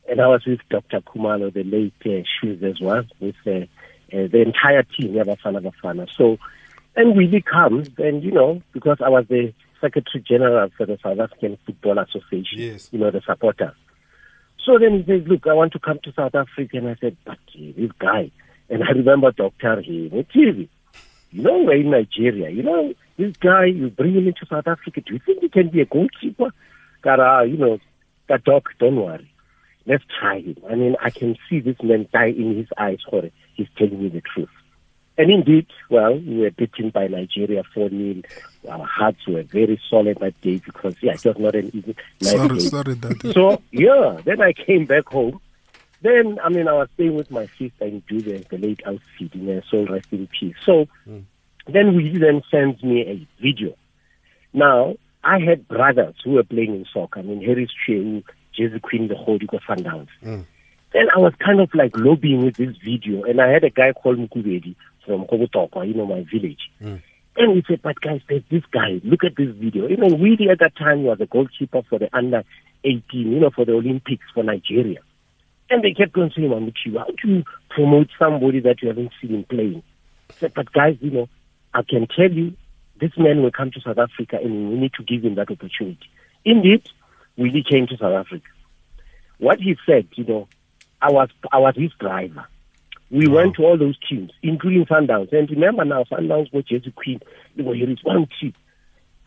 and 0.10 0.22
I 0.22 0.28
was 0.28 0.46
with 0.46 0.60
Dr. 0.70 1.02
Khumalo, 1.02 1.52
the 1.54 1.64
late 1.64 1.94
uh, 2.06 2.24
Shoes 2.40 2.62
as 2.64 2.80
well, 2.80 3.04
with 3.20 3.36
uh, 3.48 3.52
uh, 3.52 4.28
the 4.28 4.42
entire 4.42 4.84
team, 4.84 5.14
Yabafana 5.14 5.62
Bafana. 5.62 6.08
So, 6.16 6.38
and 6.96 7.16
we 7.16 7.42
comes, 7.42 7.90
and 7.98 8.24
you 8.24 8.32
know, 8.32 8.62
because 8.74 8.98
I 9.04 9.10
was 9.10 9.26
the 9.28 9.54
Secretary 9.82 10.24
General 10.28 10.70
for 10.78 10.86
the 10.86 11.00
South 11.02 11.20
African 11.20 11.58
Football 11.66 12.00
Association, 12.00 12.60
Yes. 12.60 12.90
you 12.92 13.00
know, 13.00 13.12
the 13.12 13.22
supporters. 13.22 13.74
So 14.64 14.80
then 14.80 15.00
he 15.00 15.06
says, 15.06 15.28
Look, 15.28 15.48
I 15.48 15.54
want 15.54 15.74
to 15.74 15.80
come 15.80 16.00
to 16.04 16.14
South 16.14 16.36
Africa. 16.36 16.78
And 16.78 16.90
I 16.90 16.96
said, 17.00 17.18
But 17.26 17.38
this 17.54 17.92
guy, 18.00 18.32
And 18.70 18.84
I 18.84 18.92
remember 18.92 19.32
Dr. 19.32 19.82
He 19.82 20.10
TV. 20.36 20.70
You 21.36 21.42
know, 21.42 21.64
we're 21.64 21.76
in 21.82 21.90
Nigeria. 21.92 22.50
You 22.50 22.64
know, 22.64 22.94
this 23.18 23.36
guy, 23.36 23.66
you 23.66 23.90
bring 23.90 24.14
him 24.14 24.26
into 24.26 24.46
South 24.50 24.68
Africa. 24.68 25.02
Do 25.02 25.14
you 25.14 25.20
think 25.20 25.42
he 25.42 25.50
can 25.50 25.68
be 25.68 25.82
a 25.82 25.86
goalkeeper? 25.86 26.52
Kara, 27.04 27.40
uh, 27.40 27.44
you 27.44 27.58
know, 27.58 27.78
that 28.30 28.46
doc, 28.46 28.70
don't 28.80 28.96
worry. 28.96 29.30
Let's 29.86 30.06
try 30.18 30.40
him. 30.40 30.56
I 30.72 30.76
mean, 30.76 30.96
I 31.04 31.10
can 31.10 31.36
see 31.50 31.60
this 31.60 31.76
man 31.84 32.08
die 32.14 32.28
in 32.28 32.56
his 32.56 32.68
eyes 32.78 33.00
for 33.10 33.26
it. 33.26 33.34
He's 33.54 33.68
telling 33.78 34.02
me 34.02 34.08
the 34.08 34.22
truth. 34.22 34.48
And 35.18 35.30
indeed, 35.30 35.68
well, 35.90 36.18
we 36.18 36.38
were 36.38 36.52
beaten 36.52 36.92
by 36.92 37.08
Nigeria 37.08 37.64
4 37.74 37.90
0. 37.90 38.22
Our 38.70 38.86
hearts 38.86 39.28
were 39.28 39.44
very 39.44 39.78
solid 39.90 40.18
that 40.22 40.40
day 40.40 40.62
because, 40.66 40.96
yeah, 41.02 41.16
it 41.16 41.26
was 41.26 41.38
not 41.38 41.56
an 41.56 41.70
easy 41.74 41.98
Sorry, 42.22 42.48
day. 42.48 42.60
sorry, 42.60 42.96
Daddy. 42.96 43.34
So, 43.34 43.62
yeah, 43.72 44.22
then 44.24 44.40
I 44.42 44.54
came 44.54 44.86
back 44.86 45.08
home. 45.08 45.42
Then, 46.02 46.40
I 46.44 46.50
mean, 46.50 46.68
I 46.68 46.74
was 46.74 46.90
staying 46.94 47.16
with 47.16 47.32
my 47.32 47.48
sister 47.58 47.86
in 47.86 48.02
Dube, 48.02 48.48
the 48.50 48.58
late 48.58 48.82
out 48.86 49.00
feeding 49.18 49.48
her 49.48 49.64
soul 49.70 49.88
rest 49.88 50.08
in 50.12 50.28
peace. 50.28 50.56
So, 50.66 50.88
hmm. 51.06 51.20
then 51.68 51.96
we 51.96 52.18
then 52.18 52.42
sends 52.52 52.84
me 52.84 53.02
a 53.02 53.42
video. 53.42 53.76
Now, 54.54 54.96
I 55.24 55.40
had 55.40 55.68
brothers 55.68 56.16
who 56.24 56.32
were 56.32 56.44
playing 56.44 56.76
in 56.76 56.86
soccer. 56.94 57.20
I 57.20 57.24
mean, 57.24 57.44
Harris 57.44 57.72
Choeu, 57.88 58.24
Jesse 58.54 58.80
Queen, 58.80 59.08
the 59.08 59.16
whole 59.16 59.38
Duke 59.38 59.52
Sundowns. 59.68 60.10
Hmm. 60.22 60.42
Then 60.94 61.10
I 61.14 61.20
was 61.20 61.34
kind 61.40 61.60
of 61.60 61.74
like 61.74 61.98
lobbying 61.98 62.46
with 62.46 62.56
this 62.56 62.76
video, 62.78 63.24
and 63.24 63.42
I 63.42 63.50
had 63.50 63.64
a 63.64 63.70
guy 63.70 63.92
called 63.92 64.18
Mukubedi 64.18 64.76
from 65.06 65.26
Kobutokwa, 65.26 65.88
you 65.88 65.94
know, 65.94 66.06
my 66.06 66.26
village. 66.32 66.70
Hmm. 66.80 66.98
And 67.38 67.54
he 67.54 67.64
said, 67.68 67.82
but 67.82 68.00
guys, 68.00 68.22
there's 68.30 68.44
this 68.50 68.64
guy. 68.72 69.02
Look 69.04 69.24
at 69.26 69.36
this 69.36 69.54
video. 69.56 69.88
You 69.88 69.98
know, 69.98 70.16
Willie 70.16 70.50
at 70.50 70.60
that 70.60 70.78
time 70.78 71.04
was 71.04 71.20
a 71.20 71.26
goalkeeper 71.26 71.82
for 71.90 72.00
the 72.00 72.16
under 72.16 72.44
18, 72.86 73.04
you 73.14 73.40
know, 73.40 73.50
for 73.50 73.66
the 73.66 73.74
Olympics 73.74 74.24
for 74.34 74.44
Nigeria. 74.44 75.00
And 75.70 75.84
they 75.84 75.94
kept 75.94 76.16
on 76.18 76.32
saying, 76.36 76.50
Mamuchi, 76.50 76.98
how 76.98 77.06
do 77.06 77.28
you 77.28 77.44
promote 77.70 78.10
somebody 78.20 78.60
that 78.62 78.82
you 78.82 78.90
haven't 78.90 79.12
seen 79.22 79.46
playing? 79.50 79.84
Said, 80.40 80.54
but 80.54 80.72
guys, 80.72 80.98
you 81.02 81.12
know, 81.12 81.30
I 81.74 81.82
can 81.82 82.08
tell 82.08 82.32
you, 82.32 82.56
this 83.00 83.12
man 83.18 83.42
will 83.42 83.52
come 83.52 83.72
to 83.72 83.82
South 83.82 83.98
Africa 83.98 84.38
and 84.42 84.72
we 84.72 84.78
need 84.78 84.94
to 84.94 85.04
give 85.04 85.24
him 85.24 85.36
that 85.36 85.52
opportunity. 85.52 86.10
Indeed, 86.46 86.88
Willie 87.38 87.66
came 87.70 87.88
to 87.88 87.98
South 87.98 88.14
Africa. 88.14 88.46
What 89.38 89.60
he 89.60 89.76
said, 89.86 90.08
you 90.16 90.24
know, 90.24 90.48
I 91.02 91.12
was 91.12 91.30
I 91.52 91.58
was 91.60 91.76
his 91.76 91.92
driver. 92.00 92.48
We 93.12 93.28
went 93.28 93.56
to 93.56 93.64
all 93.64 93.78
those 93.78 93.98
teams, 94.10 94.32
including 94.42 94.86
Sundowns. 94.86 95.32
And 95.32 95.50
remember 95.50 95.86
now, 95.86 96.04
Sundowns 96.06 96.52
were 96.54 96.64
Jesse 96.64 96.92
Queen. 96.92 97.20
They 97.56 97.64
were 97.64 97.76
here 97.76 97.90
is 97.90 98.04
one 98.04 98.28
team. 98.40 98.54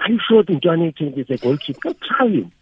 Are 0.01 0.11
you 0.11 0.19
sure 0.27 0.43
Johnny 0.43 0.93
King 0.93 1.15
is 1.17 1.31
a 1.31 1.37
goalkeeper? 1.37 1.81
Go 1.81 1.93
try 1.93 2.27
him. 2.29 2.53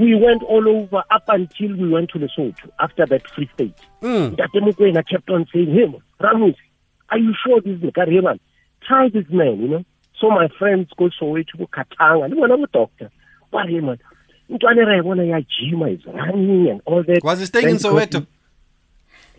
We 0.00 0.14
went 0.14 0.42
all 0.44 0.66
over 0.66 1.04
up 1.10 1.24
until 1.28 1.76
we 1.76 1.90
went 1.90 2.08
to 2.10 2.18
Lesotho 2.18 2.70
after 2.78 3.04
that 3.04 3.30
free 3.32 3.50
state. 3.52 3.76
Mm. 4.00 4.34
That 4.38 4.48
Mukwena 4.54 5.06
kept 5.06 5.28
on 5.28 5.46
saying, 5.52 5.74
Hey, 5.74 5.84
man, 5.84 6.00
Ramos, 6.18 6.54
are 7.10 7.18
you 7.18 7.34
sure 7.44 7.60
this 7.60 7.74
is 7.74 7.82
the 7.82 7.92
guy? 7.92 8.06
Hey, 8.06 8.20
man, 8.20 8.40
try 8.80 9.10
this 9.10 9.26
man, 9.28 9.60
you 9.60 9.68
know. 9.68 9.84
So 10.18 10.30
my 10.30 10.48
friends 10.58 10.88
go 10.96 11.10
Soweto, 11.20 11.58
go 11.58 11.66
Katanga, 11.66 12.24
and 12.24 12.34
one 12.36 12.50
of 12.50 12.60
the 12.60 12.68
doctor. 12.72 13.10
But 13.52 13.68
hey, 13.68 13.80
man, 13.80 13.98
Ntwana 14.50 14.86
ra 14.86 15.02
bona 15.02 15.24
ya 15.24 15.40
gym 15.40 15.82
is 15.82 16.04
running 16.06 16.70
and 16.70 16.80
all 16.86 17.02
that. 17.02 17.20
Was 17.22 17.40
he 17.40 17.46
staying 17.46 17.68
in 17.68 17.76
Soweto? 17.76 18.26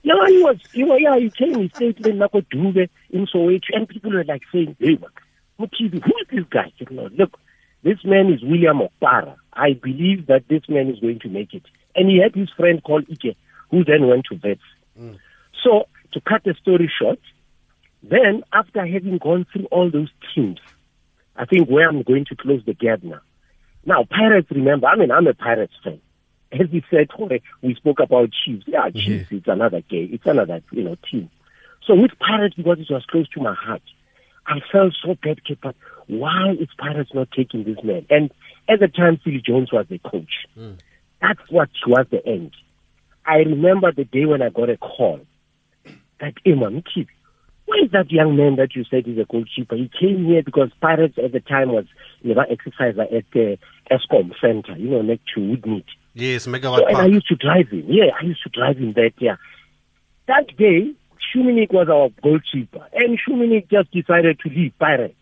yeah, 0.04 0.28
he 0.28 0.44
was. 0.44 0.58
You 0.74 0.86
know, 0.86 0.98
yeah, 0.98 1.18
he 1.18 1.32
came. 1.32 1.60
He 1.60 1.70
stayed 1.70 2.06
in 2.06 2.18
Nako 2.18 2.46
Dube 2.54 2.88
in 3.10 3.26
Soweto, 3.26 3.70
and 3.74 3.90
people 3.90 4.12
were 4.12 4.24
like 4.24 4.44
saying, 4.52 4.76
"Hey, 4.80 4.98
man, 4.98 5.10
who 5.58 5.66
is 5.66 5.92
this 6.30 6.46
guy?" 6.50 6.72
Said, 6.78 6.92
"No, 6.92 7.10
look, 7.18 7.40
this 7.84 7.98
man 8.04 8.32
is 8.32 8.44
William 8.44 8.80
Okpara. 8.80 9.36
I 9.54 9.74
believe 9.74 10.28
that 10.28 10.48
this 10.48 10.64
man 10.70 10.90
is 10.90 11.00
going 11.00 11.20
to 11.20 11.30
make 11.30 11.54
it." 11.54 11.64
And 11.96 12.10
he 12.10 12.20
had 12.22 12.36
his 12.36 12.50
friend 12.56 12.82
called 12.84 13.06
Ike, 13.12 13.36
who 13.70 13.84
then 13.84 14.08
went 14.08 14.26
to 14.26 14.38
vets. 14.38 14.62
Mm. 15.00 15.18
So, 15.64 15.88
to 16.14 16.22
cut 16.22 16.44
the 16.44 16.56
story 16.62 16.92
short, 17.00 17.20
then 18.04 18.44
after 18.54 18.86
having 18.86 19.18
gone 19.18 19.46
through 19.52 19.66
all 19.66 19.90
those 19.92 20.10
teams, 20.34 20.60
I 21.36 21.46
think 21.46 21.70
where 21.70 21.88
I'm 21.88 22.04
going 22.04 22.26
to 22.26 22.36
close 22.36 22.62
the 22.66 22.74
gap 22.74 23.04
now. 23.04 23.22
Now, 23.86 24.06
Pirates, 24.10 24.50
remember, 24.52 24.88
I 24.88 24.96
mean, 24.96 25.12
I'm 25.12 25.28
a 25.28 25.34
Pirates 25.34 25.74
fan. 25.84 26.00
As 26.52 26.68
we 26.72 26.84
said, 26.90 27.08
we 27.62 27.76
spoke 27.76 28.00
about 28.00 28.30
Chiefs. 28.32 28.66
Yeah, 28.68 28.88
mm-hmm. 28.88 29.00
Chiefs, 29.00 29.28
it's 29.32 29.48
another 29.48 29.82
game. 29.82 30.10
It's 30.12 30.26
another, 30.26 30.62
you 30.72 30.84
know, 30.84 30.98
team. 31.10 31.30
So 31.86 31.96
with 31.96 32.12
Pirates, 32.20 32.56
because 32.56 32.80
it 32.80 32.92
was 32.92 33.06
close 33.10 33.28
to 33.30 33.42
my 33.42 33.56
heart, 33.56 33.82
I 34.46 34.60
felt 34.72 34.94
so 35.04 35.16
bad, 35.24 35.40
but 35.62 35.76
why 36.08 36.52
is 36.60 36.68
Pirates 36.78 37.12
not 37.14 37.30
taking 37.32 37.64
this 37.64 37.84
man? 37.84 38.06
And 38.10 38.32
at 38.70 38.80
the 38.80 38.88
time, 38.88 39.18
Philly 39.24 39.42
Jones 39.46 39.72
was 39.72 39.86
the 39.90 40.00
coach. 40.00 40.46
Hmm. 40.56 40.74
That's 41.22 41.42
what 41.50 41.70
was 41.86 42.06
the 42.10 42.26
end. 42.26 42.52
I 43.26 43.38
remember 43.38 43.92
the 43.92 44.06
day 44.06 44.26
when 44.26 44.42
I 44.42 44.50
got 44.50 44.70
a 44.70 44.78
call 44.78 45.22
that, 46.20 46.34
hey, 46.44 46.54
man, 46.54 46.84
kid, 46.94 47.08
where 47.66 47.86
is 47.86 47.92
that 47.92 48.12
young 48.12 48.36
man 48.36 48.56
that 48.58 48.76
you 48.76 48.84
said 48.90 49.08
is 49.08 49.18
a 49.18 49.26
goalkeeper? 49.26 49.76
He 49.76 49.90
came 50.00 50.26
here 50.26 50.42
because 50.44 50.72
Pirates 50.82 51.18
at 51.24 51.32
the 51.32 51.40
time 51.40 51.72
was 51.72 51.86
never 52.24 52.46
exerciser 52.50 53.04
at 53.04 53.24
the 53.34 53.58
Eskom 53.92 54.32
Center, 54.42 54.76
you 54.78 54.90
know, 54.90 55.02
next 55.02 55.24
to 55.36 55.42
Woodmead. 55.42 55.86
Yes, 56.14 56.44
So, 56.44 56.52
Megawatt 56.52 56.88
and 56.88 56.98
I 56.98 57.06
used 57.06 57.28
to 57.28 57.36
drive 57.36 57.70
him. 57.70 57.86
Yeah, 57.88 58.12
I 58.20 58.26
used 58.26 58.44
to 58.44 58.50
drive 58.50 58.78
him 58.78 58.94
that 58.94 59.12
yeah. 59.20 59.36
That 60.28 60.48
day, 60.58 60.92
Shuminik 61.34 61.72
was 61.72 61.88
our 61.88 62.10
goalkeeper, 62.22 62.86
and 62.94 63.18
Shuminik 63.18 63.70
just 63.70 63.92
decided 63.92 64.40
to 64.40 64.50
leave 64.50 64.74
Pirates. 64.80 65.16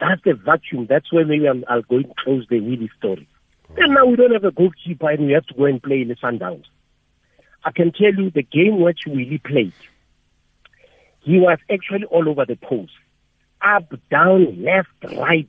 That's 0.00 0.22
the 0.24 0.34
vacuum. 0.34 0.86
That's 0.88 1.12
where 1.12 1.24
maybe 1.24 1.48
I'm, 1.48 1.64
I'll 1.68 1.82
go 1.82 1.96
and 1.96 2.16
close 2.16 2.46
the 2.48 2.60
Willie 2.60 2.90
story. 2.98 3.28
And 3.76 3.94
now 3.94 4.06
we 4.06 4.16
don't 4.16 4.32
have 4.32 4.44
a 4.44 4.52
goalkeeper, 4.52 5.10
and 5.10 5.26
we 5.26 5.32
have 5.32 5.46
to 5.46 5.54
go 5.54 5.64
and 5.64 5.82
play 5.82 6.00
in 6.02 6.08
the 6.08 6.14
Sundowns. 6.14 6.64
I 7.64 7.72
can 7.72 7.92
tell 7.92 8.14
you 8.14 8.30
the 8.30 8.42
game 8.42 8.80
which 8.80 9.00
Willie 9.06 9.42
played, 9.44 9.72
he 11.20 11.38
was 11.38 11.58
actually 11.70 12.04
all 12.06 12.28
over 12.28 12.44
the 12.46 12.56
post. 12.56 12.92
Up, 13.60 13.92
down, 14.10 14.62
left, 14.62 14.88
right. 15.18 15.48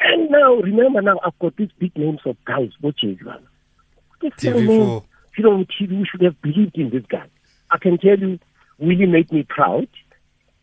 And 0.00 0.30
now, 0.30 0.54
remember 0.54 1.00
now, 1.00 1.20
I've 1.24 1.38
got 1.38 1.56
these 1.56 1.70
big 1.78 1.96
names 1.96 2.20
of 2.26 2.36
guys, 2.44 2.70
which 2.80 3.04
is 3.04 3.18
one. 3.22 3.46
This 4.20 4.32
young 4.42 4.66
man, 4.66 4.78
TV4. 4.78 5.04
you 5.38 5.44
know, 5.44 5.64
TV, 5.64 5.98
we 6.00 6.06
should 6.10 6.22
have 6.22 6.40
believed 6.42 6.76
in 6.76 6.90
this 6.90 7.04
guy. 7.08 7.26
I 7.70 7.78
can 7.78 7.98
tell 7.98 8.18
you, 8.18 8.38
Willie 8.78 9.06
made 9.06 9.30
me 9.30 9.44
proud. 9.48 9.88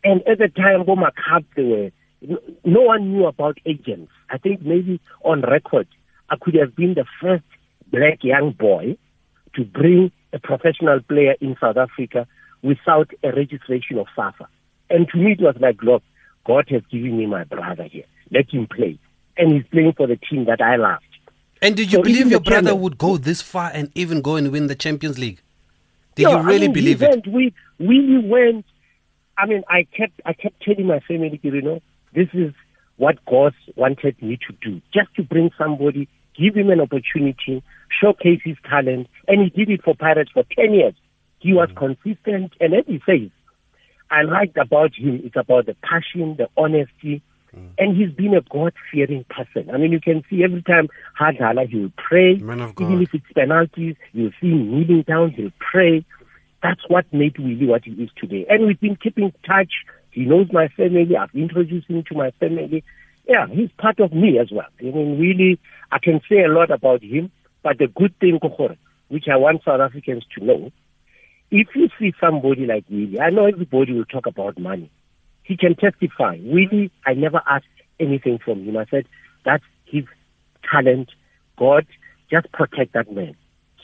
And 0.04 0.26
at 0.28 0.38
the 0.38 0.48
time, 0.48 0.84
Boma 0.84 1.10
Cup, 1.12 1.44
they 1.56 1.62
were, 1.62 1.90
no 2.20 2.80
one 2.82 3.12
knew 3.12 3.26
about 3.26 3.58
agents. 3.66 4.10
I 4.30 4.38
think 4.38 4.62
maybe 4.62 5.00
on 5.24 5.42
record, 5.42 5.88
I 6.30 6.36
could 6.40 6.54
have 6.54 6.74
been 6.74 6.94
the 6.94 7.04
first 7.20 7.44
black 7.90 8.22
young 8.22 8.52
boy 8.52 8.96
to 9.54 9.64
bring 9.64 10.12
a 10.32 10.38
professional 10.38 11.00
player 11.00 11.34
in 11.40 11.56
South 11.60 11.76
Africa 11.76 12.26
without 12.62 13.10
a 13.22 13.32
registration 13.32 13.98
of 13.98 14.06
SAFA. 14.14 14.48
And 14.90 15.08
to 15.10 15.18
me, 15.18 15.32
it 15.32 15.40
was 15.40 15.56
like, 15.60 15.82
look, 15.82 16.02
God 16.46 16.66
has 16.70 16.82
given 16.90 17.16
me 17.16 17.26
my 17.26 17.44
brother 17.44 17.84
here. 17.84 18.04
Let 18.30 18.50
him 18.50 18.66
play. 18.66 18.98
And 19.36 19.52
he's 19.52 19.66
playing 19.70 19.92
for 19.96 20.06
the 20.06 20.16
team 20.16 20.46
that 20.46 20.60
I 20.60 20.76
loved. 20.76 21.04
And 21.62 21.76
did 21.76 21.92
you 21.92 21.98
So 21.98 22.02
believe 22.02 22.30
your 22.30 22.40
brother 22.40 22.74
would 22.74 22.98
go 22.98 23.16
this 23.16 23.42
far 23.42 23.70
and 23.72 23.90
even 23.94 24.22
go 24.22 24.36
and 24.36 24.50
win 24.52 24.66
the 24.66 24.74
Champions 24.74 25.18
League? 25.18 25.40
Did 26.14 26.30
Yeah, 26.30 26.30
you 26.30 26.42
really 26.42 26.66
I 26.66 26.68
mean, 26.68 26.72
believe 26.72 27.00
we 27.00 27.06
it? 27.06 27.10
went, 27.10 27.26
We 27.26 27.54
we 27.78 28.18
went. 28.18 28.66
I 29.36 29.46
mean, 29.46 29.62
I 29.68 29.84
kept 29.96 30.20
I 30.24 30.32
kept 30.32 30.60
telling 30.62 30.86
my 30.86 31.00
family, 31.00 31.38
you 31.42 31.62
know, 31.62 31.80
this 32.14 32.28
is 32.32 32.52
what 32.96 33.24
God 33.26 33.54
wanted 33.76 34.20
me 34.22 34.38
to 34.48 34.52
do, 34.60 34.80
just 34.92 35.14
to 35.16 35.22
bring 35.22 35.50
somebody, 35.56 36.08
give 36.36 36.56
him 36.56 36.70
an 36.70 36.80
opportunity, 36.80 37.62
showcase 38.00 38.40
his 38.44 38.56
talent, 38.68 39.08
and 39.26 39.42
he 39.42 39.50
did 39.50 39.70
it 39.70 39.82
for 39.84 39.94
Pirates 39.94 40.30
for 40.32 40.44
ten 40.56 40.74
years. 40.74 40.94
He 41.38 41.52
was 41.52 41.68
consistent, 41.76 42.52
and 42.60 42.74
as 42.74 42.84
he 42.86 43.00
says, 43.06 43.30
I 44.10 44.22
liked 44.22 44.56
about 44.56 44.94
him, 44.96 45.20
it's 45.22 45.36
about 45.36 45.66
the 45.66 45.76
passion, 45.82 46.36
the 46.36 46.48
honesty, 46.56 47.22
and 47.78 47.96
he's 47.96 48.10
been 48.12 48.34
a 48.34 48.40
God 48.40 48.72
fearing 48.92 49.24
person. 49.30 49.70
I 49.72 49.78
mean, 49.78 49.92
you 49.92 50.00
can 50.00 50.22
see 50.28 50.44
every 50.44 50.62
time 50.62 50.88
Hadala, 51.18 51.68
he 51.68 51.78
will 51.80 51.92
pray, 51.96 52.34
even 52.84 53.02
if 53.02 53.14
it's 53.14 53.32
penalties, 53.34 53.96
you'll 54.12 54.32
see 54.40 54.50
him 54.50 54.70
kneeling 54.70 55.02
down, 55.02 55.30
he'll 55.30 55.52
pray. 55.58 56.04
That's 56.62 56.80
what 56.88 57.06
made 57.12 57.38
Willie 57.38 57.66
what 57.66 57.84
he 57.84 57.92
is 57.92 58.10
today. 58.16 58.44
And 58.50 58.66
we've 58.66 58.80
been 58.80 58.96
keeping 58.96 59.32
touch. 59.46 59.72
He 60.18 60.24
knows 60.24 60.48
my 60.50 60.66
family. 60.66 61.16
I've 61.16 61.32
introduced 61.32 61.88
him 61.88 62.02
to 62.08 62.14
my 62.16 62.32
family. 62.40 62.82
Yeah, 63.28 63.46
he's 63.46 63.70
part 63.78 64.00
of 64.00 64.12
me 64.12 64.40
as 64.40 64.50
well. 64.50 64.66
I 64.80 64.82
mean, 64.82 65.16
really, 65.16 65.60
I 65.92 66.00
can 66.00 66.20
say 66.28 66.42
a 66.42 66.48
lot 66.48 66.72
about 66.72 67.04
him. 67.04 67.30
But 67.62 67.78
the 67.78 67.86
good 67.86 68.18
thing, 68.18 68.40
which 69.06 69.28
I 69.32 69.36
want 69.36 69.62
South 69.64 69.80
Africans 69.80 70.24
to 70.36 70.44
know, 70.44 70.72
if 71.52 71.68
you 71.76 71.88
see 72.00 72.12
somebody 72.20 72.66
like 72.66 72.84
Willie, 72.90 73.20
I 73.20 73.30
know 73.30 73.46
everybody 73.46 73.92
will 73.92 74.06
talk 74.06 74.26
about 74.26 74.58
money. 74.58 74.90
He 75.44 75.56
can 75.56 75.76
testify. 75.76 76.38
Willie, 76.42 76.90
I 77.06 77.14
never 77.14 77.40
asked 77.48 77.66
anything 78.00 78.40
from 78.44 78.64
him. 78.64 78.76
I 78.76 78.86
said, 78.86 79.06
that's 79.44 79.62
his 79.84 80.02
talent. 80.68 81.10
God, 81.56 81.86
just 82.28 82.50
protect 82.50 82.92
that 82.94 83.12
man 83.12 83.36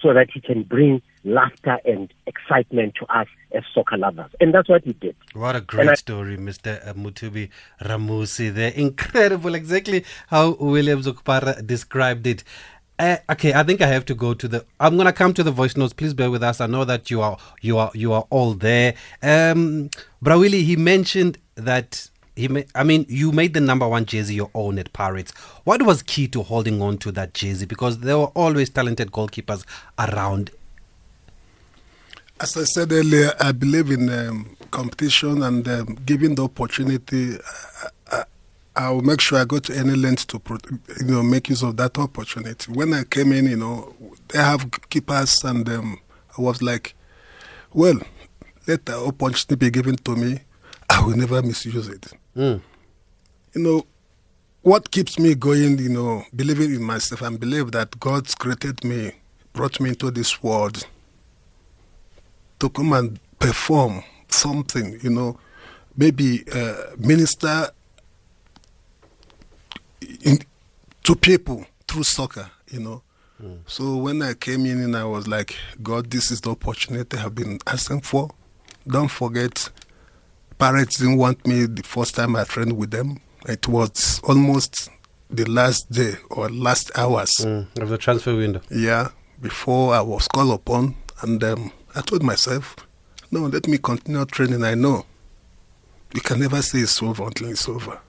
so 0.03 0.13
that 0.13 0.31
he 0.35 0.41
can 0.41 0.65
bring 0.65 1.01
laughter 1.25 1.79
and 1.85 2.13
excitement 2.27 2.95
to 2.97 3.07
us 3.07 3.27
as 3.55 3.63
soccer 3.75 3.97
lovers. 3.97 4.31
And 4.41 4.53
that's 4.55 4.69
what 4.69 4.85
he 4.85 4.93
did. 4.95 5.17
What 5.33 5.57
a 5.57 5.61
great 5.61 5.89
I- 5.89 5.95
story, 5.95 6.37
Mr. 6.37 6.81
Mutubi 6.95 7.49
Ramusi. 7.81 8.53
They're 8.55 8.73
incredible, 8.73 9.55
exactly 9.55 10.05
how 10.29 10.53
William 10.61 11.01
Zokpara 11.03 11.67
described 11.67 12.27
it. 12.27 12.45
Uh, 12.99 13.17
okay, 13.29 13.53
I 13.55 13.65
think 13.65 13.81
I 13.81 13.89
have 13.89 14.05
to 14.05 14.15
go 14.15 14.35
to 14.35 14.47
the. 14.47 14.65
I'm 14.79 14.97
gonna 14.97 15.13
come 15.13 15.35
to 15.35 15.43
the 15.43 15.51
voice 15.51 15.77
notes. 15.77 15.93
Please 15.93 16.15
bear 16.15 16.31
with 16.31 16.45
us. 16.45 16.61
I 16.61 16.67
know 16.67 16.85
that 16.85 17.11
you 17.11 17.23
are 17.23 17.39
you 17.61 17.77
are 17.79 17.91
you 17.93 18.13
are 18.13 18.25
all 18.31 18.55
there. 18.55 18.95
Um, 19.21 19.91
Brawili, 20.23 20.63
he 20.63 20.77
mentioned 20.77 21.39
that 21.57 22.09
he. 22.37 22.47
Ma- 22.47 22.61
I 22.73 22.85
mean, 22.85 23.05
you 23.09 23.33
made 23.33 23.53
the 23.53 23.61
number 23.61 23.89
one 23.89 24.05
jersey 24.05 24.35
your 24.37 24.51
own 24.55 24.79
at 24.79 24.93
Pirates. 24.93 25.33
What 25.65 25.83
was 25.83 26.03
key 26.05 26.29
to 26.29 26.45
holding 26.45 26.81
on 26.81 26.99
to 26.99 27.11
that 27.13 27.35
jersey? 27.35 27.67
Because 27.67 27.99
there 27.99 28.17
were 28.17 28.27
always 28.37 28.71
talented 28.71 29.11
goalkeepers 29.11 29.65
around. 29.99 30.53
As 32.45 32.59
I 32.59 32.65
said 32.65 32.93
earlier, 32.93 33.33
I 33.41 33.53
believe 33.53 33.91
in 33.91 34.11
um, 34.11 34.55
competition 34.71 35.43
and 35.43 35.67
um, 35.67 35.97
giving 36.05 36.35
the 36.35 36.45
opportunity. 36.45 37.39
I, 37.39 37.89
I, 38.13 38.25
I 38.77 38.91
will 38.91 39.01
make 39.01 39.23
sure 39.23 39.39
I 39.39 39.47
go 39.47 39.59
to 39.61 39.75
any 39.75 39.93
length 39.97 40.27
to 40.27 40.39
pro- 40.39 40.59
you 41.01 41.07
know 41.07 41.23
make 41.23 41.49
use 41.49 41.63
of 41.63 41.79
that 41.79 41.97
opportunity. 41.97 42.71
When 42.71 42.93
I 42.93 43.05
came 43.05 43.33
in, 43.33 43.47
you 43.47 43.57
know, 43.57 43.95
they 44.29 44.41
have 44.41 44.71
keepers, 44.91 45.43
and 45.43 45.67
um, 45.71 45.99
I 46.37 46.43
was 46.43 46.61
like, 46.61 46.95
well, 47.73 47.99
let 48.67 48.85
the 48.85 48.99
opportunity 48.99 49.55
be 49.55 49.71
given 49.71 49.97
to 49.97 50.15
me. 50.15 50.41
I 50.91 51.03
will 51.03 51.17
never 51.17 51.41
misuse 51.41 51.89
it. 51.89 52.13
Mm. 52.37 52.61
You 53.55 53.63
know, 53.63 53.87
what 54.61 54.91
keeps 54.91 55.19
me 55.19 55.35
going, 55.35 55.79
you 55.79 55.89
know, 55.89 56.25
believing 56.37 56.75
in 56.75 56.83
myself 56.83 57.23
and 57.23 57.41
believe 57.41 57.73
that 57.73 57.99
God's 57.99 58.35
created 58.35 58.85
me, 58.85 59.13
brought 59.55 59.81
me 59.81 59.89
into 59.89 60.11
this 60.11 60.43
world 60.43 60.87
to 62.61 62.69
come 62.71 62.93
and 62.93 63.19
perform 63.39 64.03
something, 64.29 64.99
you 65.03 65.11
know, 65.11 65.39
maybe 65.97 66.45
uh, 66.53 66.75
minister 66.99 67.71
in, 70.23 70.39
to 71.03 71.15
people 71.17 71.65
through 71.89 72.05
soccer, 72.05 72.51
you 72.71 72.81
know. 72.81 73.03
So 73.67 73.97
when 73.97 74.23
I 74.23 74.33
came 74.33 74.65
in 74.65 74.81
and 74.81 74.97
I 74.97 75.05
was 75.05 75.29
like, 75.29 75.55
God, 75.83 76.11
this 76.11 76.31
is 76.31 76.41
the 76.41 76.51
opportunity 76.53 77.19
I've 77.19 77.35
been 77.35 77.59
asking 77.67 78.01
for. 78.01 78.31
Don't 78.87 79.11
forget, 79.11 79.69
parents 80.59 80.97
didn't 80.99 81.19
want 81.19 81.47
me 81.47 81.67
the 81.67 81.83
first 81.83 82.15
time 82.15 82.37
I 82.37 82.45
trained 82.45 82.79
with 82.79 82.91
them. 82.91 83.21
It 83.47 83.69
was 83.69 84.21
almost 84.25 84.89
the 85.29 85.45
last 85.45 85.91
day 85.93 86.15
or 86.31 86.49
last 86.49 86.91
hours. 86.97 87.33
Mm, 87.41 87.67
of 87.83 87.89
the 87.91 87.99
transfer 87.99 88.35
window. 88.35 88.63
Yeah, 88.71 89.11
before 89.43 89.95
I 89.95 90.01
was 90.01 90.27
called 90.27 90.53
upon, 90.53 90.95
and 91.21 91.45
um, 91.45 91.71
I 91.97 92.01
told 92.01 92.23
myself, 92.23 92.77
no, 93.31 93.43
let 93.47 93.69
me 93.69 93.79
continue 93.79 94.25
training. 94.25 94.65
I 94.65 94.75
know 94.75 95.07
you 96.13 96.21
can 96.21 96.41
never 96.41 96.61
say 96.63 96.79
it's 96.81 97.03
over 97.03 97.25
until 97.25 97.49
it's 97.51 97.69
over, 97.69 98.01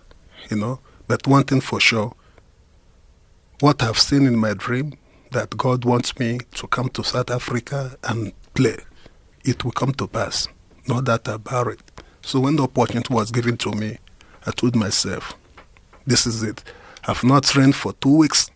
you 0.50 0.58
know. 0.58 0.80
But 1.08 1.28
one 1.28 1.44
thing 1.44 1.62
for 1.62 1.80
sure, 1.80 2.16
what 3.60 3.84
I've 3.84 4.00
seen 4.00 4.26
in 4.26 4.38
my 4.38 4.54
dream, 4.54 4.98
that 5.32 5.56
God 5.58 5.86
wants 5.86 6.18
me 6.18 6.40
to 6.56 6.68
come 6.68 6.90
to 6.90 7.04
South 7.04 7.30
Africa 7.30 7.96
and 8.04 8.34
play, 8.54 8.78
it 9.44 9.64
will 9.64 9.72
come 9.72 9.92
to 9.94 10.08
pass. 10.08 10.48
No 10.88 11.02
doubt 11.02 11.28
about 11.28 11.68
it. 11.68 11.80
So 12.22 12.40
when 12.40 12.56
the 12.56 12.64
opportunity 12.64 13.14
was 13.14 13.32
given 13.32 13.58
to 13.58 13.72
me, 13.72 13.98
I 14.48 14.52
told 14.52 14.76
myself, 14.76 15.36
this 16.08 16.26
is 16.26 16.42
it. 16.42 16.64
I've 17.08 17.24
not 17.24 17.44
trained 17.44 17.76
for 17.76 17.94
two 17.94 18.18
weeks, 18.18 18.50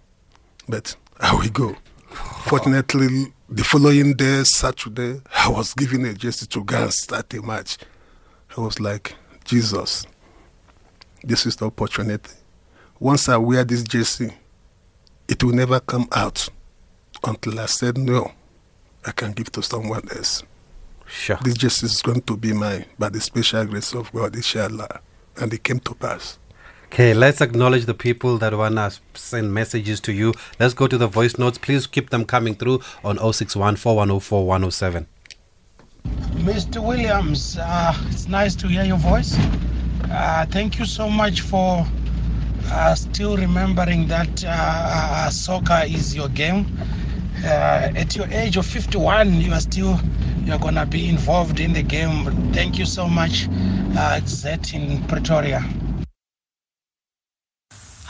but 0.67 0.95
I 1.19 1.35
will 1.35 1.49
go. 1.49 1.75
Fortunately, 2.45 3.33
the 3.51 3.63
following 3.63 4.13
day, 4.13 4.43
Saturday, 4.43 5.21
I 5.35 5.49
was 5.49 5.73
given 5.73 6.05
a 6.05 6.13
jersey 6.13 6.45
to 6.47 6.63
go 6.63 6.83
and 6.83 6.93
start 6.93 7.33
a 7.33 7.41
match. 7.41 7.77
I 8.55 8.61
was 8.61 8.79
like, 8.79 9.15
Jesus, 9.43 10.05
this 11.23 11.45
is 11.45 11.55
the 11.55 11.65
opportunity. 11.65 12.31
Once 12.99 13.27
I 13.27 13.37
wear 13.37 13.63
this 13.63 13.83
jersey, 13.83 14.31
it 15.27 15.43
will 15.43 15.53
never 15.53 15.79
come 15.79 16.07
out 16.11 16.47
until 17.23 17.59
I 17.59 17.65
said, 17.65 17.97
no, 17.97 18.31
I 19.05 19.11
can 19.11 19.31
give 19.31 19.51
to 19.53 19.63
someone 19.63 20.07
else. 20.15 20.43
Sure. 21.07 21.37
This 21.41 21.55
jersey 21.55 21.87
is 21.87 22.01
going 22.03 22.21
to 22.21 22.37
be 22.37 22.53
mine 22.53 22.85
by 22.99 23.09
the 23.09 23.19
special 23.19 23.65
grace 23.65 23.93
of 23.93 24.11
God, 24.11 24.35
inshallah. 24.35 25.01
And 25.37 25.53
it 25.53 25.63
came 25.63 25.79
to 25.81 25.95
pass. 25.95 26.38
Okay, 26.91 27.13
let's 27.13 27.39
acknowledge 27.39 27.85
the 27.85 27.93
people 27.93 28.39
that 28.39 28.51
want 28.57 28.75
to 28.77 28.91
send 29.13 29.53
messages 29.53 29.99
to 30.01 30.11
you. 30.11 30.33
Let's 30.59 30.73
go 30.73 30.87
to 30.87 30.97
the 30.97 31.05
voice 31.05 31.37
notes. 31.37 31.59
Please 31.59 31.85
keep 31.85 32.09
them 32.09 32.25
coming 32.25 32.55
through 32.55 32.81
on 33.03 33.19
061 33.19 33.75
4104 33.75 35.05
Mr. 36.43 36.83
Williams, 36.83 37.59
uh, 37.59 37.93
it's 38.07 38.27
nice 38.27 38.55
to 38.55 38.67
hear 38.67 38.83
your 38.83 38.97
voice. 38.97 39.37
Uh, 40.09 40.47
thank 40.49 40.79
you 40.79 40.85
so 40.85 41.07
much 41.07 41.41
for 41.41 41.85
uh, 42.71 42.95
still 42.95 43.37
remembering 43.37 44.07
that 44.07 44.43
uh, 44.43 45.29
soccer 45.29 45.83
is 45.85 46.15
your 46.15 46.29
game. 46.29 46.65
Uh, 47.43 47.91
at 47.95 48.15
your 48.15 48.25
age 48.31 48.57
of 48.57 48.65
51, 48.65 49.39
you 49.39 49.53
are 49.53 49.61
still 49.61 49.99
you're 50.43 50.57
gonna 50.57 50.87
be 50.87 51.07
involved 51.07 51.59
in 51.59 51.71
the 51.71 51.83
game. 51.83 52.25
Thank 52.51 52.79
you 52.79 52.87
so 52.87 53.07
much, 53.07 53.47
uh, 53.95 54.21
Zet 54.25 54.73
in 54.73 55.03
Pretoria. 55.03 55.63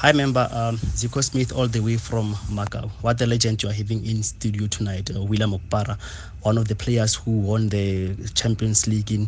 Hi, 0.01 0.13
member 0.13 0.47
um, 0.53 0.77
Zico 0.77 1.21
Smith, 1.21 1.51
all 1.51 1.67
the 1.67 1.81
way 1.81 1.97
from 1.97 2.33
Macau. 2.49 2.89
What 3.01 3.19
a 3.19 3.25
legend 3.25 3.62
you 3.62 3.67
are 3.67 3.73
having 3.73 4.05
in 4.05 4.23
studio 4.23 4.65
tonight, 4.67 5.13
uh, 5.13 5.21
William 5.21 5.51
Okpara, 5.51 5.99
one 6.41 6.57
of 6.57 6.69
the 6.69 6.75
players 6.75 7.15
who 7.15 7.31
won 7.31 7.67
the 7.67 8.15
Champions 8.33 8.88
League 8.88 9.12
in 9.12 9.23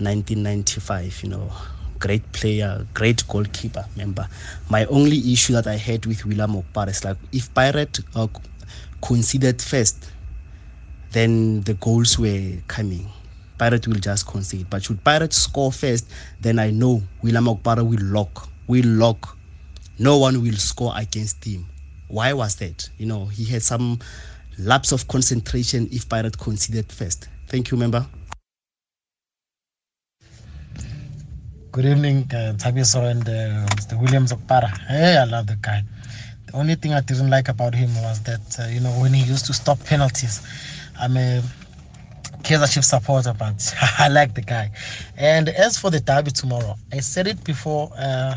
1995. 0.00 1.22
You 1.22 1.28
know, 1.28 1.52
great 2.00 2.32
player, 2.32 2.84
great 2.92 3.22
goalkeeper. 3.28 3.84
Member, 3.96 4.26
my 4.68 4.84
only 4.86 5.32
issue 5.32 5.52
that 5.52 5.68
I 5.68 5.76
had 5.76 6.06
with 6.06 6.26
William 6.26 6.60
Okpara 6.60 6.88
is 6.88 7.04
like 7.04 7.18
if 7.30 7.54
Pirate 7.54 8.00
uh, 8.16 8.26
first, 9.62 10.10
then 11.12 11.60
the 11.60 11.74
goals 11.74 12.18
were 12.18 12.54
coming. 12.66 13.08
Pirate 13.58 13.86
will 13.86 14.00
just 14.00 14.26
concede, 14.26 14.68
but 14.68 14.82
should 14.82 15.04
Pirate 15.04 15.32
score 15.32 15.70
first, 15.70 16.10
then 16.40 16.58
I 16.58 16.72
know 16.72 17.00
William 17.22 17.44
Okpara 17.44 17.88
will 17.88 18.04
lock, 18.04 18.48
will 18.66 18.88
lock 18.88 19.35
no 19.98 20.18
one 20.18 20.42
will 20.42 20.56
score 20.56 20.92
against 20.96 21.44
him. 21.44 21.66
Why 22.08 22.32
was 22.32 22.56
that? 22.56 22.88
You 22.98 23.06
know, 23.06 23.26
he 23.26 23.44
had 23.44 23.62
some 23.62 23.98
lapse 24.58 24.92
of 24.92 25.08
concentration 25.08 25.88
if 25.90 26.08
Pirate 26.08 26.38
conceded 26.38 26.92
first. 26.92 27.28
Thank 27.48 27.70
you, 27.70 27.76
member. 27.76 28.06
Good 31.72 31.84
evening, 31.84 32.22
uh, 32.32 32.54
Thabiso 32.56 33.10
and 33.10 33.28
uh, 33.28 33.66
Mr. 33.76 34.00
Williams 34.00 34.32
Okpara. 34.32 34.68
Hey, 34.86 35.18
I 35.18 35.24
love 35.24 35.46
the 35.46 35.56
guy. 35.56 35.82
The 36.46 36.56
only 36.56 36.74
thing 36.74 36.94
I 36.94 37.00
didn't 37.00 37.28
like 37.28 37.48
about 37.48 37.74
him 37.74 37.94
was 38.02 38.22
that, 38.22 38.58
uh, 38.60 38.68
you 38.68 38.80
know, 38.80 38.90
when 39.00 39.12
he 39.12 39.22
used 39.22 39.44
to 39.46 39.52
stop 39.52 39.78
penalties, 39.84 40.40
I'm 40.98 41.16
a 41.16 41.42
Kaizer 42.42 42.72
Chief 42.72 42.84
supporter, 42.84 43.34
but 43.38 43.74
I 43.98 44.08
like 44.08 44.34
the 44.34 44.40
guy. 44.42 44.70
And 45.18 45.48
as 45.50 45.76
for 45.76 45.90
the 45.90 46.00
derby 46.00 46.30
tomorrow, 46.30 46.76
I 46.92 47.00
said 47.00 47.26
it 47.26 47.42
before 47.44 47.90
uh, 47.98 48.36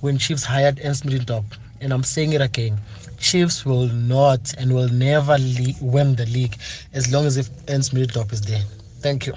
when 0.00 0.18
Chiefs 0.18 0.44
hired 0.44 0.80
Ernst 0.84 1.04
Middendorp, 1.04 1.44
and 1.80 1.92
I'm 1.92 2.02
saying 2.04 2.32
it 2.32 2.40
again. 2.40 2.78
Chiefs 3.18 3.64
will 3.64 3.88
not 3.88 4.54
and 4.58 4.74
will 4.74 4.88
never 4.88 5.36
le- 5.38 5.74
win 5.80 6.14
the 6.16 6.26
league 6.26 6.56
as 6.92 7.12
long 7.12 7.26
as 7.26 7.36
if 7.36 7.50
Ernst 7.68 7.94
Middendorp 7.94 8.32
is 8.32 8.42
there. 8.42 8.62
Thank 9.00 9.26
you. 9.26 9.34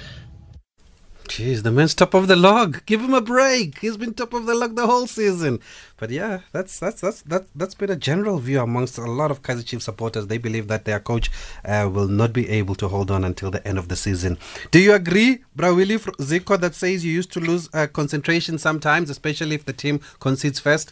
Jeez, 1.32 1.64
the 1.64 1.72
man's 1.72 1.96
top 1.96 2.14
of 2.14 2.28
the 2.28 2.36
log. 2.36 2.86
Give 2.86 3.00
him 3.00 3.14
a 3.14 3.22
break. 3.22 3.80
He's 3.80 3.96
been 3.96 4.14
top 4.14 4.34
of 4.34 4.48
the 4.48 4.54
log 4.54 4.76
the 4.76 4.86
whole 4.86 5.08
season. 5.08 5.62
But 5.96 6.10
yeah, 6.10 6.42
that's 6.52 6.78
that's 6.78 7.00
that's 7.00 7.22
that, 7.22 7.46
that's 7.56 7.74
been 7.74 7.90
a 7.90 7.96
general 7.96 8.38
view 8.40 8.60
amongst 8.60 8.98
a 8.98 9.06
lot 9.06 9.32
of 9.32 9.42
Kaizer 9.42 9.66
Chiefs 9.66 9.86
supporters. 9.86 10.28
They 10.28 10.38
believe 10.38 10.68
that 10.68 10.84
their 10.84 11.00
coach 11.00 11.32
uh, 11.64 11.90
will 11.90 12.10
not 12.10 12.34
be 12.34 12.50
able 12.50 12.76
to 12.76 12.90
hold 12.90 13.10
on 13.12 13.24
until 13.24 13.50
the 13.50 13.66
end 13.66 13.78
of 13.78 13.88
the 13.88 13.96
season. 13.96 14.38
Do 14.72 14.80
you 14.80 14.94
agree, 14.94 15.40
Brawili 15.56 16.00
Zico, 16.18 16.60
that 16.60 16.76
says 16.76 17.06
you 17.06 17.14
used 17.14 17.32
to 17.32 17.40
lose 17.40 17.70
uh, 17.74 17.88
concentration 17.88 18.58
sometimes, 18.58 19.10
especially 19.10 19.56
if 19.56 19.64
the 19.64 19.72
team 19.72 20.02
concedes 20.20 20.60
first? 20.60 20.92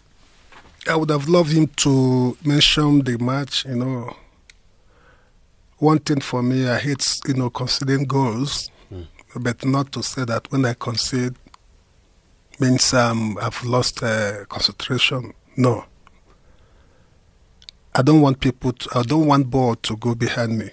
I 0.88 0.96
would 0.96 1.10
have 1.10 1.28
loved 1.28 1.52
him 1.52 1.68
to 1.84 2.38
mention 2.46 3.02
the 3.02 3.18
match, 3.18 3.66
you 3.66 3.76
know. 3.76 4.16
One 5.80 6.00
thing 6.00 6.22
for 6.22 6.42
me, 6.42 6.66
I 6.66 6.80
hate, 6.80 7.20
you 7.28 7.34
know, 7.34 7.50
conceding 7.50 8.06
goals, 8.06 8.72
but 9.36 9.66
not 9.66 9.92
to 9.94 10.04
say 10.04 10.26
that 10.26 10.52
when 10.52 10.66
I 10.66 10.74
concede 10.74 11.36
means 12.60 12.94
um, 12.94 13.38
I've 13.42 13.64
lost 13.64 14.04
uh, 14.04 14.46
concentration. 14.46 15.34
No. 15.56 15.86
I 17.96 18.02
don't 18.02 18.22
want 18.22 18.40
people 18.40 18.74
to, 18.74 19.00
I 19.00 19.02
don't 19.04 19.26
want 19.28 19.50
ball 19.50 19.76
to 19.76 19.98
go 19.98 20.16
behind 20.16 20.58
me. 20.58 20.70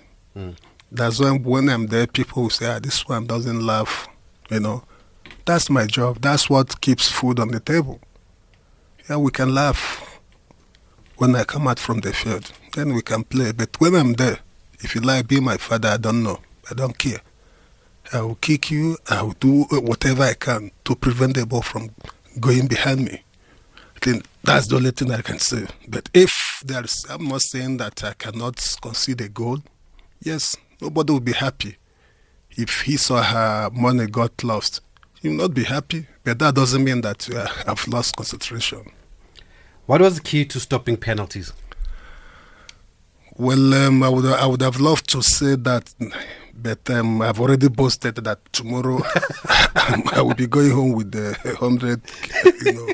That's 0.92 1.19
when 1.19 1.42
when 1.42 1.69
I'm 1.69 1.87
there, 1.88 2.07
people 2.07 2.45
will 2.45 2.51
say, 2.51 2.66
ah, 2.66 2.79
this 2.79 3.09
one 3.09 3.27
doesn't 3.27 3.64
laugh, 3.64 4.07
you 4.51 4.61
know. 4.61 4.85
That's 5.45 5.71
my 5.71 5.87
job. 5.87 6.21
That's 6.21 6.49
what 6.51 6.81
keeps 6.81 7.09
food 7.09 7.40
on 7.40 7.49
the 7.49 7.61
table. 7.61 8.01
Yeah, 9.09 9.16
we 9.16 9.31
can 9.31 9.55
laugh 9.55 10.21
when 11.16 11.35
I 11.35 11.45
come 11.45 11.66
out 11.69 11.79
from 11.79 12.01
the 12.01 12.12
field. 12.12 12.53
Then 12.75 12.95
we 12.95 13.03
can 13.03 13.25
play. 13.25 13.53
But 13.53 13.81
when 13.81 13.95
I'm 13.95 14.12
there, 14.14 14.38
if 14.81 14.95
you 14.95 15.01
like 15.01 15.27
be 15.29 15.40
my 15.40 15.57
father, 15.57 15.88
I 15.88 15.97
don't 15.97 16.23
know. 16.23 16.40
I 16.71 16.75
don't 16.75 16.97
care. 16.99 17.21
I 18.12 18.21
will 18.21 18.37
kick 18.37 18.71
you. 18.71 18.97
I 19.09 19.23
will 19.23 19.33
do 19.33 19.64
whatever 19.71 20.23
I 20.23 20.35
can 20.35 20.71
to 20.85 20.95
prevent 20.95 21.35
the 21.37 21.47
ball 21.47 21.62
from 21.62 21.90
going 22.40 22.66
behind 22.66 23.05
me. 23.05 23.23
At 23.97 24.03
thing. 24.03 24.23
That's 24.45 24.69
the 24.69 24.77
only 24.77 24.90
thing 24.92 25.11
I 25.11 25.23
can 25.23 25.38
say. 25.38 25.66
But 25.88 26.09
if 26.14 26.62
there's, 26.64 27.05
I'm 27.11 27.27
not 27.27 27.42
saying 27.42 27.79
that 27.79 28.05
I 28.05 28.12
cannot 28.12 28.64
concede 28.81 29.21
a 29.21 29.29
goal. 29.29 29.59
Yes, 30.23 30.57
nobody 30.81 31.12
will 31.12 31.21
be 31.21 31.33
happy 31.33 31.77
if 32.51 32.83
he 32.83 32.97
saw 32.97 33.23
her 33.23 33.71
money 33.73 34.07
got 34.07 34.42
lost. 34.45 34.81
You 35.23 35.31
will 35.31 35.38
not 35.38 35.55
be 35.55 35.64
happy, 35.64 36.07
but 36.25 36.38
that 36.38 36.55
doesn't 36.55 36.83
mean 36.83 37.01
that 37.01 37.29
uh, 37.35 37.49
I've 37.66 37.87
lost 37.88 38.16
concentration. 38.16 38.85
What 39.87 40.01
was 40.01 40.16
the 40.16 40.23
key 40.23 40.45
to 40.47 40.61
stopping 40.61 40.97
penalties? 40.97 41.53
Well, 43.37 43.75
um, 43.75 44.03
I 44.03 44.09
would 44.09 44.25
I 44.27 44.47
would 44.47 44.62
have 44.62 44.81
loved 44.81 45.09
to 45.11 45.23
say 45.23 45.57
that, 45.57 45.92
but 46.62 46.88
um, 46.90 47.23
I've 47.23 47.40
already 47.40 47.69
boasted 47.69 48.16
that 48.16 48.53
tomorrow 48.53 49.01
I 50.12 50.23
will 50.23 50.35
be 50.35 50.47
going 50.47 50.71
home 50.71 50.92
with 50.92 51.12
the 51.12 51.35
hundred. 51.59 52.01
You 52.64 52.73
know, 52.73 52.88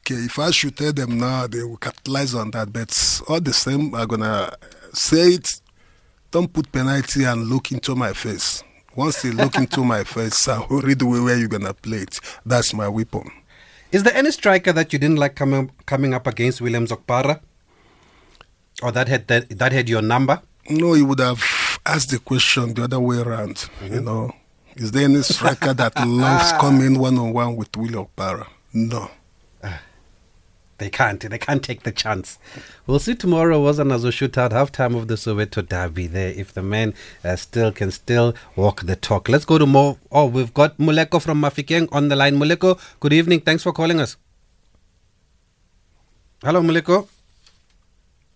okay. 0.00 0.14
If 0.24 0.38
I 0.38 0.50
should 0.50 0.76
tell 0.76 0.92
them 0.92 1.18
now, 1.18 1.46
they 1.46 1.62
will 1.62 1.76
capitalize 1.76 2.34
on 2.34 2.50
that. 2.52 2.72
But 2.72 3.22
all 3.28 3.40
the 3.40 3.52
same, 3.52 3.94
I'm 3.94 4.06
gonna 4.06 4.52
say 4.92 5.34
it. 5.34 5.60
Don't 6.30 6.52
put 6.52 6.70
penalty 6.72 7.24
and 7.24 7.46
look 7.46 7.72
into 7.72 7.94
my 7.94 8.12
face. 8.12 8.62
Once 8.94 9.22
they 9.22 9.30
look 9.30 9.56
into 9.56 9.84
my 9.84 10.04
face, 10.04 10.48
I 10.48 10.64
will 10.66 10.80
read 10.80 10.98
the 10.98 11.06
way 11.06 11.20
where 11.20 11.36
you're 11.38 11.48
gonna 11.48 11.74
play 11.74 11.98
it. 11.98 12.20
That's 12.44 12.74
my 12.74 12.88
weapon. 12.88 13.30
Is 13.92 14.02
there 14.02 14.14
any 14.14 14.30
striker 14.30 14.72
that 14.72 14.92
you 14.92 14.98
didn't 14.98 15.16
like 15.16 15.36
coming 15.36 15.70
coming 15.86 16.14
up 16.14 16.26
against 16.26 16.60
Williams 16.60 16.90
Okpara? 16.92 17.40
Or 18.82 18.92
that 18.92 19.08
had 19.08 19.26
that, 19.28 19.48
that 19.58 19.72
had 19.72 19.88
your 19.88 20.02
number? 20.02 20.42
No, 20.68 20.92
he 20.92 21.02
would 21.02 21.20
have 21.20 21.40
asked 21.86 22.10
the 22.10 22.18
question 22.18 22.74
the 22.74 22.84
other 22.84 23.00
way 23.00 23.18
around. 23.18 23.56
Mm-hmm. 23.56 23.94
You 23.94 24.00
know, 24.00 24.32
is 24.74 24.92
there 24.92 25.04
any 25.04 25.22
striker 25.22 25.72
that 25.74 25.94
loves 26.06 26.52
coming 26.52 26.98
one 26.98 27.18
on 27.18 27.32
one 27.32 27.56
with 27.56 27.76
Willie 27.76 27.94
Okpara? 27.94 28.46
No. 28.72 29.10
Uh, 29.62 29.78
they 30.78 30.90
can't. 30.90 31.20
They 31.20 31.38
can't 31.38 31.62
take 31.62 31.84
the 31.84 31.92
chance. 31.92 32.38
We'll 32.86 32.98
see 32.98 33.14
tomorrow. 33.14 33.60
Was 33.60 33.78
another 33.78 34.10
shootout 34.10 34.50
halftime 34.50 34.94
of 34.96 35.08
the 35.08 35.14
Soweto 35.14 35.66
derby 35.66 36.06
there. 36.06 36.28
If 36.30 36.52
the 36.52 36.62
men 36.62 36.92
uh, 37.24 37.36
still 37.36 37.72
can 37.72 37.90
still 37.90 38.34
walk 38.54 38.82
the 38.82 38.96
talk. 38.96 39.28
Let's 39.28 39.46
go 39.46 39.56
to 39.56 39.66
more. 39.66 39.96
Oh, 40.12 40.26
we've 40.26 40.52
got 40.52 40.76
Muleko 40.76 41.22
from 41.22 41.40
Mafikeng 41.40 41.88
on 41.92 42.08
the 42.08 42.16
line. 42.16 42.36
Muleko, 42.36 42.78
good 43.00 43.14
evening. 43.14 43.40
Thanks 43.40 43.62
for 43.62 43.72
calling 43.72 44.00
us. 44.00 44.16
Hello, 46.42 46.60
Muleko. 46.60 47.08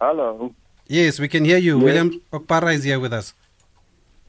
Hello. 0.01 0.55
Yes, 0.89 1.21
we 1.21 1.29
can 1.29 1.45
hear 1.45 1.59
you. 1.59 1.77
Yes. 1.77 1.85
William 1.85 2.23
Okpara 2.33 2.75
is 2.75 2.85
here 2.85 2.99
with 2.99 3.13
us. 3.13 3.35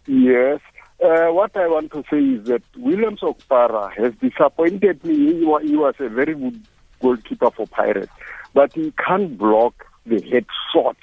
Yes. 0.08 0.60
Uh, 1.04 1.28
what 1.32 1.56
I 1.56 1.68
want 1.68 1.92
to 1.94 2.04
say 2.12 2.20
is 2.20 2.48
that 2.48 2.62
Williams 2.78 3.22
Okpara 3.22 3.92
has 3.98 4.14
disappointed 4.22 5.04
me. 5.04 5.16
He, 5.16 5.34
he 5.40 5.76
was 5.76 5.96
a 6.00 6.10
very 6.10 6.36
good 6.36 6.62
goalkeeper 7.02 7.50
for 7.52 7.66
Pirates, 7.68 8.12
but 8.54 8.74
he 8.74 8.94
can't 9.04 9.38
block 9.38 9.86
the 10.06 10.22
head 10.22 10.46
shots 10.72 11.00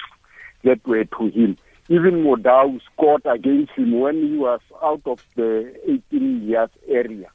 that 0.62 0.86
were 0.86 1.04
to 1.04 1.26
him. 1.30 1.56
Even 1.88 2.22
Modau 2.22 2.80
scored 2.92 3.26
against 3.26 3.72
him 3.72 3.98
when 3.98 4.16
he 4.16 4.36
was 4.36 4.60
out 4.82 5.02
of 5.06 5.24
the 5.34 5.74
18 6.12 6.46
years 6.46 6.70
area. 6.86 7.30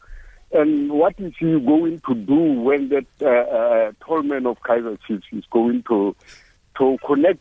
And 0.54 0.92
what 0.92 1.16
is 1.18 1.34
he 1.40 1.60
going 1.60 2.02
to 2.08 2.14
do 2.14 2.62
when 2.62 2.90
that 2.90 3.08
uh, 3.22 3.28
uh, 3.28 3.92
tall 4.06 4.22
man 4.22 4.46
of 4.46 4.60
Kaizer 4.62 5.00
Chiefs 5.08 5.26
is 5.32 5.44
going 5.52 5.84
to 5.90 6.16
to 6.78 6.98
connect 7.06 7.40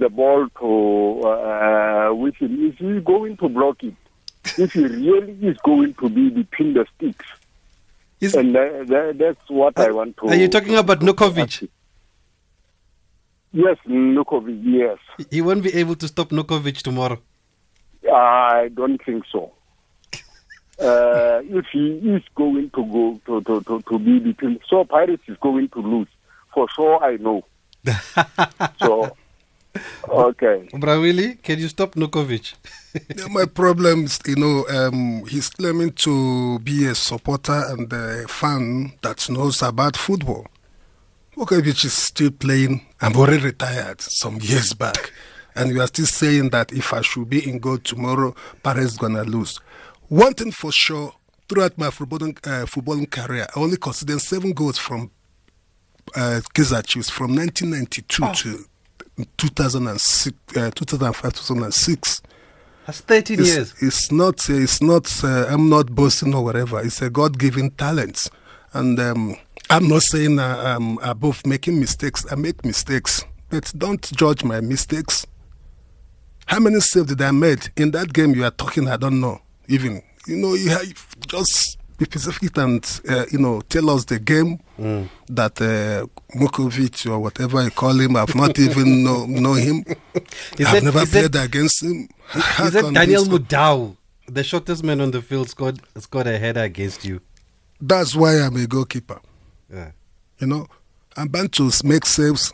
the 0.00 0.08
ball 0.08 0.48
to 0.60 1.28
uh, 1.28 2.14
with 2.14 2.34
him. 2.36 2.66
Is 2.68 2.74
he 2.78 3.00
going 3.00 3.36
to 3.38 3.48
block 3.48 3.82
it? 3.84 3.94
if 4.58 4.72
he 4.72 4.84
really 4.84 5.32
is 5.42 5.56
going 5.64 5.94
to 5.94 6.08
be 6.08 6.30
between 6.30 6.74
the 6.74 6.86
sticks. 6.96 7.26
Is, 8.20 8.34
and 8.34 8.54
that, 8.54 8.86
that, 8.88 9.18
that's 9.18 9.50
what 9.50 9.78
uh, 9.78 9.84
I 9.84 9.90
want 9.90 10.16
to. 10.18 10.28
Are 10.28 10.34
you 10.34 10.48
talking 10.48 10.76
about 10.76 11.00
Nurkovic? 11.00 11.68
Yes, 13.52 13.78
Nurkovic, 13.88 14.60
yes. 14.62 14.98
He 15.30 15.40
won't 15.40 15.62
be 15.62 15.74
able 15.74 15.96
to 15.96 16.08
stop 16.08 16.28
Nurkovic 16.30 16.82
tomorrow. 16.82 17.20
I 18.12 18.70
don't 18.74 19.02
think 19.04 19.24
so. 19.32 19.52
uh, 20.80 21.40
if 21.44 21.66
he 21.72 21.96
is 22.04 22.22
going 22.34 22.70
to 22.70 22.84
go 22.84 23.20
to, 23.26 23.40
to, 23.42 23.64
to, 23.64 23.82
to 23.82 23.98
be 23.98 24.18
between, 24.18 24.60
so 24.68 24.84
Pirates 24.84 25.22
is 25.26 25.36
going 25.40 25.68
to 25.70 25.80
lose. 25.80 26.08
For 26.52 26.66
sure, 26.74 27.02
I 27.02 27.16
know. 27.16 27.44
so, 28.82 29.16
okay. 30.08 30.68
Brawili, 30.72 31.40
can 31.42 31.58
you 31.58 31.68
stop 31.68 31.94
Nurkovic? 31.94 32.54
yeah, 33.16 33.26
my 33.28 33.44
problem 33.44 34.04
is, 34.04 34.18
you 34.26 34.36
know, 34.36 34.66
um, 34.68 35.24
he's 35.26 35.48
claiming 35.48 35.92
to 35.92 36.58
be 36.60 36.86
a 36.86 36.94
supporter 36.94 37.62
and 37.68 37.92
a 37.92 38.26
fan 38.28 38.92
that 39.02 39.28
knows 39.30 39.62
about 39.62 39.96
football. 39.96 40.46
Nurkovic 41.36 41.84
is 41.84 41.92
still 41.92 42.30
playing. 42.30 42.86
I'm 43.00 43.16
already 43.16 43.44
retired 43.44 44.00
some 44.00 44.38
years 44.40 44.72
back. 44.74 45.12
And 45.54 45.70
you 45.70 45.80
are 45.80 45.86
still 45.86 46.06
saying 46.06 46.50
that 46.50 46.72
if 46.72 46.92
I 46.92 47.02
should 47.02 47.28
be 47.28 47.48
in 47.48 47.58
goal 47.58 47.78
tomorrow, 47.78 48.34
Pirates 48.62 48.92
is 48.92 48.98
going 48.98 49.14
to 49.14 49.22
lose. 49.22 49.58
One 50.08 50.34
thing 50.34 50.52
for 50.52 50.72
sure, 50.72 51.12
throughout 51.48 51.76
my 51.78 51.88
footballing, 51.88 52.36
uh, 52.46 52.66
footballing 52.66 53.10
career, 53.10 53.46
I 53.54 53.60
only 53.60 53.76
considered 53.76 54.20
seven 54.20 54.52
goals 54.52 54.78
from 54.78 55.10
uh, 56.16 56.40
Kaizer 56.54 56.84
Chiefs 56.84 57.10
from 57.10 57.34
1992 57.34 58.24
oh. 58.24 58.32
to 58.34 58.64
2006, 59.36 60.56
uh, 60.56 60.70
2005, 60.70 61.32
2006. 61.32 62.22
That's 62.86 63.00
13 63.00 63.40
it's, 63.40 63.48
years. 63.48 63.74
It's 63.80 64.12
not, 64.12 64.48
it's 64.48 64.82
not, 64.82 65.24
uh, 65.24 65.46
I'm 65.48 65.68
not 65.68 65.94
boasting 65.94 66.34
or 66.34 66.42
whatever. 66.42 66.80
It's 66.80 67.00
a 67.02 67.10
God 67.10 67.38
given 67.38 67.70
talent. 67.70 68.28
And 68.72 68.98
um, 68.98 69.36
I'm 69.68 69.88
not 69.88 70.02
saying 70.02 70.38
uh, 70.38 70.76
I'm 70.76 70.98
above 70.98 71.44
making 71.46 71.78
mistakes. 71.78 72.24
I 72.30 72.34
make 72.34 72.64
mistakes. 72.64 73.24
But 73.48 73.72
don't 73.76 74.02
judge 74.16 74.44
my 74.44 74.60
mistakes. 74.60 75.26
How 76.46 76.60
many 76.60 76.80
saves 76.80 77.06
did 77.06 77.22
I 77.22 77.30
make 77.30 77.70
in 77.76 77.90
that 77.92 78.12
game 78.12 78.34
you 78.34 78.44
are 78.44 78.50
talking? 78.50 78.88
I 78.88 78.96
don't 78.96 79.20
know. 79.20 79.40
Even, 79.68 80.02
you 80.26 80.36
know, 80.36 80.54
you 80.54 80.70
have 80.70 81.18
just 81.26 81.78
be 82.00 82.06
specific 82.06 82.56
and 82.56 83.00
uh, 83.08 83.26
you 83.30 83.38
know 83.38 83.60
tell 83.60 83.90
us 83.90 84.04
the 84.06 84.18
game 84.18 84.58
mm. 84.78 85.08
that 85.28 85.60
uh, 85.60 86.06
Mukovic 86.36 87.10
or 87.10 87.18
whatever 87.18 87.62
you 87.62 87.70
call 87.70 87.98
him. 87.98 88.16
I've 88.16 88.34
not 88.34 88.58
even 88.58 89.04
know, 89.04 89.26
know 89.26 89.54
him. 89.54 89.84
Is 90.58 90.66
I've 90.66 90.76
it, 90.76 90.84
never 90.84 91.04
played 91.06 91.34
it, 91.36 91.44
against 91.44 91.82
him. 91.82 92.08
Is 92.60 92.74
it 92.74 92.94
Daniel 92.94 93.24
Modau, 93.24 93.96
the 94.26 94.42
shortest 94.42 94.82
man 94.82 95.00
on 95.00 95.10
the 95.10 95.20
field, 95.20 95.50
scored 95.50 95.80
scored 95.98 96.26
a 96.26 96.38
header 96.38 96.62
against 96.62 97.04
you? 97.04 97.20
That's 97.80 98.16
why 98.16 98.40
I'm 98.40 98.56
a 98.56 98.66
goalkeeper. 98.66 99.20
Yeah. 99.72 99.92
You 100.38 100.46
know, 100.46 100.66
I'm 101.16 101.28
bound 101.28 101.52
to 101.54 101.70
make 101.84 102.06
saves 102.06 102.52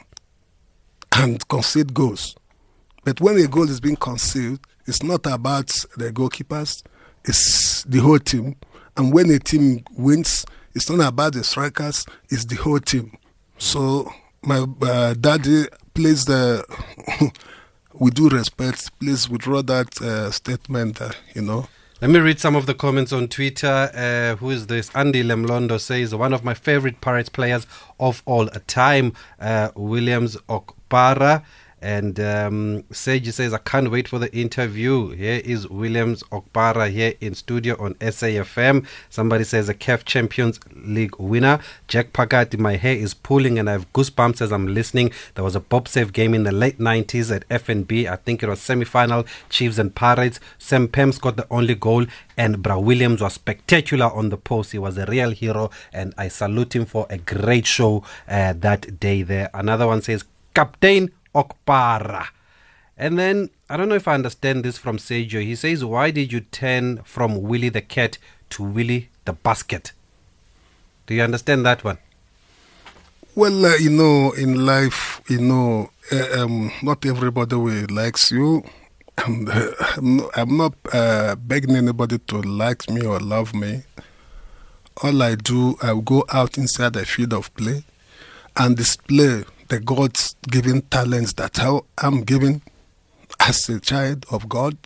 and 1.13 1.47
concede 1.49 1.95
goals. 1.95 2.37
But 3.05 3.21
when 3.21 3.37
a 3.37 3.47
goal 3.47 3.71
is 3.71 3.81
being 3.81 3.97
conceded, 3.97 4.59
it's 4.87 5.03
not 5.03 5.27
about 5.27 5.69
the 5.97 6.13
goalkeepers, 6.13 6.83
it's 7.25 7.85
the 7.85 7.99
whole 7.99 8.19
team. 8.19 8.57
And 8.97 9.13
when 9.13 9.31
a 9.31 9.39
team 9.39 9.85
wins, 9.97 10.47
it's 10.75 10.91
not 10.91 11.07
about 11.07 11.35
the 11.35 11.45
strikers, 11.45 12.07
it's 12.31 12.45
the 12.45 12.57
whole 12.57 12.81
team. 12.81 13.17
So 13.59 14.11
my 14.43 14.67
uh, 14.83 15.15
daddy 15.15 15.67
plays 15.95 16.25
the, 16.25 16.65
with 17.93 18.15
due 18.15 18.29
respect, 18.29 18.91
please 18.99 19.29
withdraw 19.29 19.63
that 19.63 20.01
uh, 20.01 20.31
statement, 20.31 21.01
uh, 21.01 21.11
you 21.35 21.43
know. 21.43 21.69
Let 22.03 22.11
me 22.11 22.21
read 22.21 22.39
some 22.39 22.55
of 22.57 22.67
the 22.67 22.75
comments 22.75 23.11
on 23.11 23.29
Twitter. 23.29 23.91
Uh, 23.95 24.37
who 24.37 24.51
is 24.51 24.67
this? 24.67 24.91
Andy 24.95 25.23
Lemlondo 25.23 25.81
says, 25.81 26.15
one 26.15 26.35
of 26.35 26.45
my 26.45 26.53
favorite 26.53 27.01
Pirates 27.01 27.31
players 27.31 27.67
of 27.99 28.23
all 28.27 28.49
time, 28.67 29.15
uh, 29.41 29.71
Williams 29.75 30.37
Okpara. 30.49 31.43
And 31.87 32.19
um, 32.19 32.83
Sage 32.91 33.31
says, 33.31 33.55
I 33.55 33.59
can't 33.59 33.93
wait 33.93 34.09
for 34.09 34.19
the 34.19 34.35
interview. 34.37 35.11
Here 35.11 35.41
is 35.45 35.69
Williams 35.69 36.25
Okpara 36.33 36.91
here 36.91 37.15
in 37.21 37.37
studio 37.37 37.77
on 37.79 37.95
SAFM. 37.95 38.85
Somebody 39.09 39.45
says, 39.45 39.69
a 39.69 39.75
CAF 39.75 40.05
Champions 40.05 40.59
League 40.75 41.15
winner. 41.21 41.61
Jack 41.87 42.13
Pagat, 42.13 42.59
my 42.59 42.75
hair 42.75 42.97
is 42.97 43.15
pulling 43.15 43.57
and 43.57 43.71
I 43.71 43.73
have 43.75 43.93
goosebumps 43.93 44.41
as 44.41 44.51
I'm 44.51 44.67
listening. 44.67 45.13
There 45.37 45.45
was 45.45 45.55
a 45.55 45.61
Bob 45.61 45.87
Save 45.87 46.13
game 46.13 46.35
in 46.35 46.43
the 46.43 46.51
late 46.51 46.81
90s 46.81 47.33
at 47.33 47.49
FNB. 47.49 48.11
I 48.11 48.17
think 48.17 48.43
it 48.43 48.49
was 48.49 48.61
semi 48.61 48.85
final, 48.85 49.25
Chiefs 49.49 49.79
and 49.79 49.95
Pirates. 49.95 50.41
Sam 50.59 50.89
Pem's 50.89 51.21
got 51.21 51.37
the 51.37 51.47
only 51.53 51.77
goal 51.77 52.07
and 52.37 52.65
Bra 52.65 52.81
Williams 52.81 53.23
was 53.23 53.35
spectacular 53.35 54.07
on 54.07 54.31
the 54.31 54.37
post. 54.37 54.73
He 54.73 54.79
was 54.81 54.99
a 54.99 55.07
real 55.07 55.31
hero 55.31 55.71
and 55.93 56.15
I 56.19 56.27
salute 56.27 56.75
him 56.75 56.85
for 56.85 57.07
a 57.09 57.19
great 57.19 57.65
show 57.65 58.03
uh, 58.27 58.55
that 58.55 58.99
day 58.99 59.23
there. 59.23 59.51
Another 59.55 59.87
one 59.87 60.03
says, 60.03 60.25
Captain 60.53 61.13
Okpara. 61.37 62.29
And 62.97 63.19
then, 63.19 63.51
I 63.69 63.77
don't 63.77 63.91
know 63.91 63.95
if 63.95 64.09
I 64.09 64.15
understand 64.15 64.65
this 64.65 64.79
from 64.79 64.97
Sergio. 64.97 65.43
He 65.43 65.55
says, 65.55 65.85
Why 65.85 66.11
did 66.11 66.33
you 66.33 66.41
turn 66.41 67.03
from 67.05 67.43
Willie 67.43 67.69
the 67.69 67.83
cat 67.83 68.17
to 68.51 68.63
Willie 68.63 69.11
the 69.27 69.35
basket? 69.35 69.93
Do 71.07 71.15
you 71.15 71.23
understand 71.23 71.67
that 71.67 71.85
one? 71.85 71.99
Well, 73.35 73.67
uh, 73.67 73.77
you 73.77 73.91
know, 73.91 74.33
in 74.33 74.65
life, 74.65 75.21
you 75.29 75.41
know, 75.41 75.91
uh, 76.11 76.43
um, 76.43 76.73
not 76.83 77.05
everybody 77.05 77.55
will 77.55 77.87
likes 77.91 78.33
you. 78.33 78.65
And, 79.19 79.47
uh, 79.53 79.73
I'm 79.97 80.17
not, 80.17 80.31
I'm 80.39 80.57
not 80.57 80.75
uh, 80.91 81.35
begging 81.37 81.77
anybody 81.77 82.17
to 82.19 82.41
like 82.41 82.89
me 82.89 83.05
or 83.05 83.21
love 83.21 83.55
me. 83.55 83.83
All 85.03 85.23
I 85.23 85.35
do, 85.35 85.77
I 85.83 86.01
go 86.03 86.25
out 86.33 86.57
inside 86.57 86.95
the 86.95 87.05
field 87.05 87.35
of 87.35 87.55
play 87.55 87.85
and 88.57 88.75
display 88.75 89.45
the 89.69 89.81
God's 89.81 90.37
given 90.51 90.83
talents 90.83 91.33
that 91.35 91.59
I'm 91.99 92.23
given 92.23 92.63
as 93.41 93.69
a 93.69 93.81
child 93.81 94.25
of 94.31 94.49
God 94.49 94.77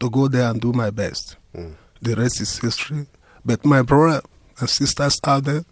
to 0.00 0.10
go 0.10 0.28
there 0.28 0.50
and 0.50 0.60
do 0.60 0.72
my 0.72 0.90
best. 0.90 1.36
Mm. 1.56 1.74
The 2.02 2.14
rest 2.16 2.40
is 2.40 2.58
history. 2.58 3.06
But 3.44 3.64
my 3.64 3.82
brother 3.82 4.22
and 4.60 4.68
sisters 4.68 5.20
out 5.26 5.44
there, 5.44 5.64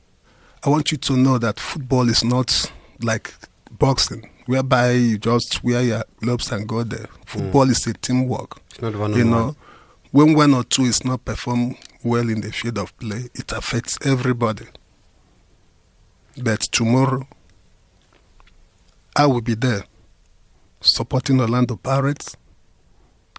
I 0.64 0.70
want 0.70 0.92
you 0.92 0.98
to 0.98 1.16
know 1.16 1.38
that 1.38 1.58
football 1.60 2.08
is 2.08 2.24
not 2.24 2.70
like 3.02 3.34
boxing, 3.78 4.28
whereby 4.46 4.92
you 4.92 5.18
just 5.18 5.62
wear 5.64 5.82
your 5.82 6.04
gloves 6.20 6.52
and 6.52 6.68
go 6.68 6.82
there. 6.84 7.06
Mm. 7.06 7.26
Football 7.26 7.70
is 7.70 7.86
a 7.86 7.92
teamwork. 7.94 8.60
It's 8.70 8.80
not 8.80 8.94
one 8.96 9.14
You 9.14 9.22
on 9.24 9.30
know, 9.30 9.44
one. 9.44 9.56
when 10.12 10.34
one 10.34 10.54
or 10.54 10.64
two 10.64 10.82
is 10.84 11.04
not 11.04 11.24
perform 11.24 11.76
well 12.04 12.28
in 12.28 12.40
the 12.40 12.52
field 12.52 12.78
of 12.78 12.96
play, 12.98 13.28
it 13.34 13.52
affects 13.52 13.98
everybody. 14.04 14.66
But 16.42 16.60
tomorrow, 16.60 17.26
I 19.14 19.26
will 19.26 19.40
be 19.42 19.54
there 19.54 19.84
supporting 20.80 21.40
Orlando 21.40 21.76
Pirates, 21.76 22.36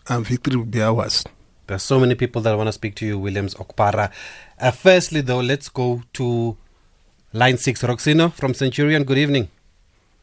and 0.07 0.25
victory 0.25 0.55
will 0.55 0.65
be 0.65 0.81
ours. 0.81 1.23
There 1.67 1.75
are 1.75 1.79
so 1.79 1.99
many 1.99 2.15
people 2.15 2.41
that 2.43 2.55
want 2.57 2.67
to 2.67 2.73
speak 2.73 2.95
to 2.95 3.05
you, 3.05 3.17
Williams 3.17 3.55
Okpara. 3.55 4.11
Uh, 4.59 4.71
firstly, 4.71 5.21
though, 5.21 5.39
let's 5.39 5.69
go 5.69 6.03
to 6.13 6.57
line 7.31 7.57
six. 7.57 7.81
Roxino 7.81 8.31
from 8.31 8.53
Centurion, 8.53 9.03
good 9.03 9.17
evening. 9.17 9.49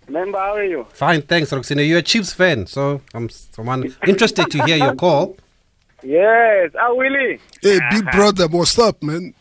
Member, 0.09 0.39
how 0.39 0.55
are 0.55 0.65
you? 0.65 0.87
Fine, 0.93 1.23
thanks, 1.23 1.51
Roxino. 1.51 1.87
You're 1.87 1.99
a 1.99 2.03
Chiefs 2.03 2.33
fan, 2.33 2.67
so 2.67 3.01
I'm 3.15 3.29
someone 3.29 3.95
interested 4.07 4.51
to 4.51 4.65
hear 4.65 4.77
your 4.77 4.95
call. 4.95 5.37
Yes. 6.03 6.71
Ah, 6.81 6.95
Willie. 6.95 7.39
Hey, 7.61 7.79
big 7.91 8.11
brother, 8.11 8.49
what's 8.49 8.79
up, 8.79 9.03
man? 9.03 9.35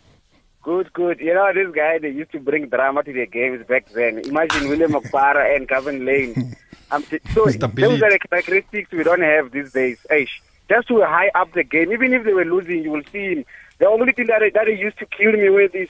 Good, 0.62 0.92
good. 0.94 1.20
You 1.20 1.34
know, 1.34 1.52
this 1.54 1.74
guy, 1.74 2.00
they 2.00 2.10
used 2.10 2.32
to 2.34 2.40
bring 2.40 2.68
drama 2.68 3.04
to 3.04 3.14
the 3.14 3.26
games 3.26 3.66
back 3.66 3.90
then. 3.92 4.20
Imagine 4.20 4.70
William 4.70 4.92
Okpara 4.92 5.56
and 5.56 5.68
Kevin 5.68 6.06
Lane. 6.06 6.56
I'm 6.92 7.04
so 7.04 7.46
those 7.46 8.02
are 8.02 8.12
the 8.12 8.20
characteristics 8.30 8.92
we 8.92 9.04
don't 9.04 9.22
have 9.22 9.52
these 9.52 9.72
days. 9.72 10.00
Aish, 10.10 10.42
just 10.68 10.88
to 10.90 11.02
high 11.02 11.30
up 11.36 11.54
the 11.54 11.64
game, 11.64 11.92
even 11.92 12.14
if 12.14 12.24
they 12.24 12.34
were 12.34 12.46
losing, 12.46 12.84
you 12.84 12.92
will 12.92 13.04
see 13.12 13.36
him. 13.36 13.46
The 13.78 13.88
only 13.88 14.12
thing 14.12 14.28
that, 14.28 14.42
that 14.54 14.68
he 14.68 14.74
used 14.74 14.98
to 15.00 15.06
kill 15.06 15.32
me 15.32 15.50
with 15.50 15.74
is 15.76 15.90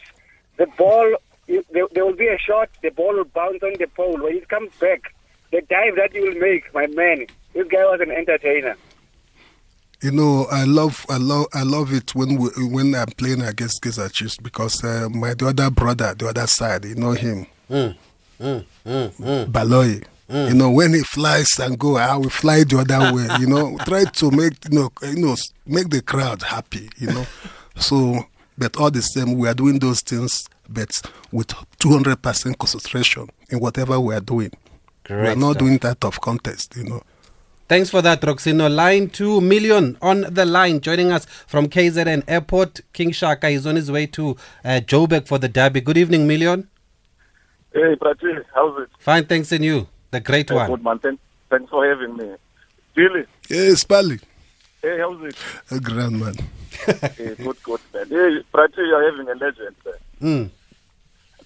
the 0.58 0.67
ball. 0.77 1.15
There, 1.47 1.88
there 1.91 2.05
will 2.05 2.15
be 2.15 2.27
a 2.27 2.38
shot, 2.38 2.69
the 2.84 2.89
ball 2.89 3.15
will 3.15 3.25
bounce 3.25 3.63
on 3.63 3.73
the 3.79 3.88
pole. 3.88 4.21
When 4.21 4.36
it 4.36 4.49
comes 4.49 4.71
back, 4.79 5.15
the 5.51 5.62
dive 5.62 5.95
that 5.95 6.13
you 6.13 6.21
will 6.21 6.39
make, 6.39 6.71
my 6.75 6.86
man, 6.88 7.25
this 7.53 7.67
guy 7.67 7.84
was 7.86 8.01
an 8.01 8.12
entertainer. 8.12 8.75
You 10.01 10.12
know, 10.12 10.45
I 10.49 10.63
love, 10.63 11.05
I 11.09 11.17
love, 11.17 11.47
I 11.53 11.63
love 11.63 11.93
it 11.93 12.15
when 12.15 12.38
we, 12.38 12.49
when 12.67 12.95
I'm 12.95 13.07
playing 13.17 13.41
against 13.41 13.81
Kaizer 13.81 14.09
Chiefs 14.12 14.38
because 14.38 14.81
uh, 14.83 15.09
my 15.12 15.33
the 15.33 15.47
other 15.47 15.69
brother, 15.69 16.13
the 16.17 16.29
other 16.29 16.47
side, 16.47 16.85
you 16.85 16.95
know 16.95 17.12
him, 17.12 17.45
Mm, 17.69 17.95
mm, 18.39 18.65
mm, 18.85 19.12
mm. 19.12 19.45
Baloyi. 19.51 20.03
You 20.31 20.53
know, 20.53 20.69
when 20.69 20.93
he 20.93 21.01
flies 21.01 21.57
and 21.59 21.77
go, 21.79 21.97
I 21.97 22.15
will 22.15 22.29
fly 22.29 22.63
the 22.63 22.77
other 22.79 23.13
way. 23.13 23.27
You 23.39 23.47
know, 23.47 23.77
try 23.85 24.05
to 24.05 24.31
make 24.31 24.53
you 24.71 24.79
know, 24.79 24.89
you 25.01 25.15
know, 25.15 25.35
make 25.65 25.89
the 25.89 26.01
crowd 26.03 26.43
happy. 26.43 26.89
You 26.97 27.07
know, 27.07 27.25
so 27.75 28.25
but 28.57 28.77
all 28.77 28.91
the 28.91 29.01
same, 29.01 29.38
we 29.38 29.47
are 29.47 29.53
doing 29.55 29.79
those 29.79 30.01
things, 30.01 30.47
but 30.69 31.01
with 31.31 31.51
two 31.79 31.89
hundred 31.89 32.21
percent 32.21 32.57
concentration 32.59 33.27
in 33.49 33.59
whatever 33.59 33.99
we 33.99 34.13
are 34.15 34.19
doing. 34.21 34.51
we 35.09 35.15
are 35.15 35.35
not 35.35 35.57
doing 35.57 35.77
that 35.79 36.05
of 36.05 36.21
contest. 36.21 36.75
You 36.77 36.83
know. 36.85 37.01
Thanks 37.69 37.89
for 37.91 38.01
that, 38.01 38.21
Roxino. 38.21 38.67
Line 38.73 39.10
2 39.10 39.41
million 39.41 39.95
on 40.01 40.21
the 40.21 40.43
line. 40.43 40.82
Joining 40.82 41.12
us 41.12 41.25
from 41.45 41.67
KZN 41.69 42.23
Airport, 42.27 42.82
King 42.93 43.12
Shaka 43.12 43.47
is 43.49 43.67
on 43.67 43.75
his 43.75 43.91
way 43.91 44.08
to 44.08 44.36
uh, 44.65 44.82
Joburg 44.84 45.27
for 45.27 45.38
the 45.38 45.47
derby. 45.47 45.79
Good 45.82 45.97
evening, 45.97 46.25
Million. 46.27 46.67
Hey, 47.71 47.95
Prati, 47.95 48.25
how's 48.55 48.82
it? 48.82 48.89
Fine, 48.97 49.25
thanks, 49.27 49.51
and 49.51 49.63
you. 49.63 49.88
The 50.10 50.19
great 50.19 50.49
Hey, 50.49 50.55
one. 50.55 50.69
Good 50.71 50.84
man. 50.84 50.97
Thank- 50.99 51.19
Thanks 51.51 51.69
for 51.69 51.88
having 51.88 52.15
me. 52.17 52.36
Billy, 52.95 53.25
Yes, 53.49 53.84
Pali, 53.84 54.19
hey, 54.82 54.97
how's 54.99 55.23
it? 55.23 55.36
a 55.71 55.79
grand 55.79 56.19
man. 56.19 56.34
hey, 57.17 57.36
good, 57.36 57.58
good, 57.63 57.79
man. 57.93 58.08
Hey, 58.10 58.43
Prati, 58.51 58.77
you're 58.77 59.12
having 59.12 59.29
a 59.29 59.36
legend, 59.36 59.75
man. 59.86 59.95
Mm. 60.21 60.49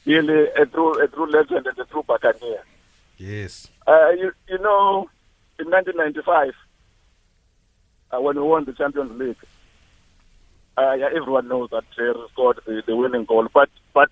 Billy, 0.06 0.48
a 0.58 0.66
true, 0.66 1.02
a 1.04 1.08
true 1.10 1.30
legend 1.30 1.68
and 1.68 1.78
a 1.78 1.86
true 1.86 2.04
Buccaneer. 2.04 2.64
Yes. 3.18 3.68
Uh, 3.86 4.10
you, 4.12 4.32
you 4.50 4.58
know, 4.60 5.10
in 5.60 5.70
1995, 5.70 6.54
uh, 8.12 8.22
when 8.22 8.36
we 8.36 8.42
won 8.44 8.66
the 8.66 8.74
Champions 8.74 9.12
League, 9.20 9.38
uh, 10.78 10.94
yeah, 10.94 11.10
everyone 11.16 11.48
knows 11.48 11.70
that 11.72 11.84
Jerry 11.96 12.14
scored 12.32 12.60
the, 12.66 12.82
the 12.86 12.96
winning 12.96 13.26
goal. 13.26 13.48
But 13.54 13.70
but 13.94 14.10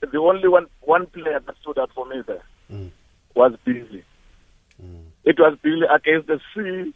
the 0.00 0.18
only 0.18 0.48
one 0.48 0.66
one 0.80 1.06
player 1.06 1.40
that 1.44 1.56
stood 1.60 1.78
out 1.78 1.90
for 1.94 2.06
me 2.06 2.22
there 2.26 2.42
Mm. 2.70 2.90
was 3.34 3.54
Billy. 3.64 4.04
It 5.24 5.38
was 5.38 5.56
Billy 5.62 5.86
against 5.92 6.26
the 6.28 6.38
sea 6.54 6.92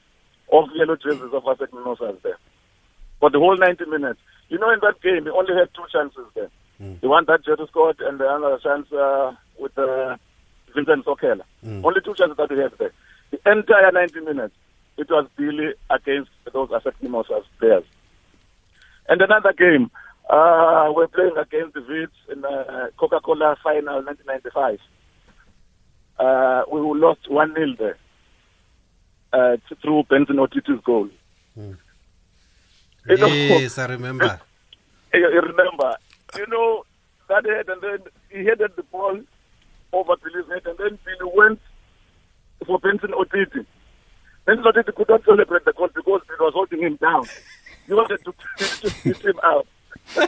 of 0.52 0.68
yellow 0.74 0.96
jerseys 0.96 1.32
of 1.32 1.42
ASEC 1.44 1.72
Mimosas 1.72 2.16
there. 2.22 2.36
For 3.20 3.30
the 3.30 3.38
whole 3.38 3.56
90 3.56 3.86
minutes. 3.86 4.20
You 4.50 4.58
know, 4.58 4.70
in 4.70 4.80
that 4.82 5.00
game, 5.00 5.24
he 5.24 5.30
only 5.30 5.54
had 5.54 5.70
two 5.74 5.84
chances 5.90 6.26
there. 6.34 6.50
The 7.00 7.08
one 7.08 7.24
that 7.26 7.44
Jerry 7.44 7.66
scored 7.68 8.00
and 8.00 8.20
the 8.20 8.26
other 8.26 8.58
chance 8.58 8.92
uh, 8.92 9.32
with 9.58 9.76
uh, 9.78 10.16
Vincent 10.74 11.06
Sokela. 11.06 11.42
Mm. 11.64 11.84
Only 11.84 12.00
two 12.04 12.14
chances 12.14 12.36
that 12.36 12.50
he 12.50 12.58
had 12.58 12.72
there. 12.78 12.92
The 13.32 13.40
entire 13.50 13.90
90 13.90 14.20
minutes, 14.20 14.54
it 14.98 15.10
was 15.10 15.26
Billy 15.36 15.72
against 15.90 16.30
those 16.52 16.68
ASEC 16.68 16.92
Mimosas 17.02 17.44
players. 17.58 17.84
And 19.08 19.20
another 19.20 19.52
game, 19.52 19.90
uh, 20.30 20.92
we're 20.94 21.08
playing 21.08 21.36
against 21.36 21.74
the 21.74 21.80
Vids 21.80 22.32
in 22.32 22.44
uh, 22.44 22.88
Coca-Cola 22.98 23.56
final 23.64 24.02
1995. 24.04 24.78
Uh, 26.18 26.62
we 26.70 26.80
lost 27.00 27.28
1 27.28 27.54
0 27.54 27.74
there 27.78 27.98
uh, 29.32 29.56
through 29.82 30.04
Benson 30.10 30.36
Otiti's 30.36 30.82
goal. 30.84 31.08
You 31.56 33.16
know- 33.16 33.26
Yes, 33.26 33.78
I 33.78 33.86
remember. 33.86 34.40
you, 35.14 35.20
you 35.20 35.40
remember, 35.40 35.96
you 36.36 36.46
know, 36.48 36.84
that 37.28 37.44
head 37.46 37.68
and 37.68 37.80
then 37.82 37.98
he 38.28 38.44
headed 38.44 38.72
the 38.76 38.82
ball 38.84 39.18
over 39.92 40.14
Billy's 40.22 40.48
head 40.48 40.62
and 40.66 40.78
then 40.78 40.98
Billy 41.04 41.30
went 41.34 41.60
for 42.64 42.78
Benson 42.78 43.10
Otiti. 43.12 43.64
Benson 44.46 44.64
Otiti 44.64 44.94
could 44.94 45.08
not 45.08 45.24
celebrate 45.24 45.64
the 45.64 45.72
goal 45.72 45.88
because 45.94 46.22
it 46.28 46.40
was 46.40 46.52
holding 46.54 46.80
him 46.82 46.96
down. 46.96 47.24
He 47.86 47.94
wanted 47.94 48.20
to, 48.24 48.32
to 48.88 48.90
hit 48.90 49.18
him 49.22 49.38
out. 49.42 49.66
Do 50.16 50.20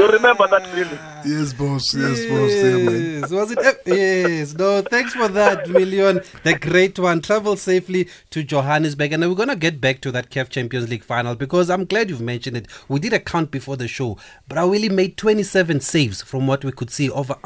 you 0.00 0.08
remember 0.08 0.48
that, 0.48 0.62
Billy? 0.74 0.98
Yes, 1.36 1.52
boss. 1.52 1.94
Yes, 1.94 2.24
boss. 2.26 2.50
Yeah. 2.50 3.20
Yes, 3.20 3.30
was 3.30 3.50
it? 3.50 3.58
ep- 3.58 3.82
Yes, 3.86 4.54
no, 4.54 4.80
thanks 4.80 5.12
for 5.12 5.28
that, 5.28 5.68
Million. 5.68 6.22
The 6.44 6.54
great 6.58 6.98
one. 6.98 7.20
Travel 7.20 7.56
safely 7.56 8.08
to 8.30 8.42
Johannesburg. 8.42 9.12
And 9.12 9.28
we're 9.28 9.34
going 9.34 9.48
to 9.50 9.56
get 9.56 9.80
back 9.82 10.00
to 10.02 10.12
that 10.12 10.30
CAF 10.30 10.48
Champions 10.48 10.88
League 10.88 11.04
final 11.04 11.34
because 11.34 11.68
I'm 11.68 11.84
glad 11.84 12.08
you've 12.08 12.22
mentioned 12.22 12.56
it. 12.56 12.68
We 12.88 13.00
did 13.00 13.12
a 13.12 13.20
count 13.20 13.50
before 13.50 13.76
the 13.76 13.86
show, 13.86 14.16
but 14.48 14.56
I 14.56 14.64
really 14.64 14.88
made 14.88 15.18
27 15.18 15.80
saves 15.80 16.22
from 16.22 16.46
what 16.46 16.64
we 16.64 16.72
could 16.72 16.90
see 16.90 17.10
over. 17.10 17.36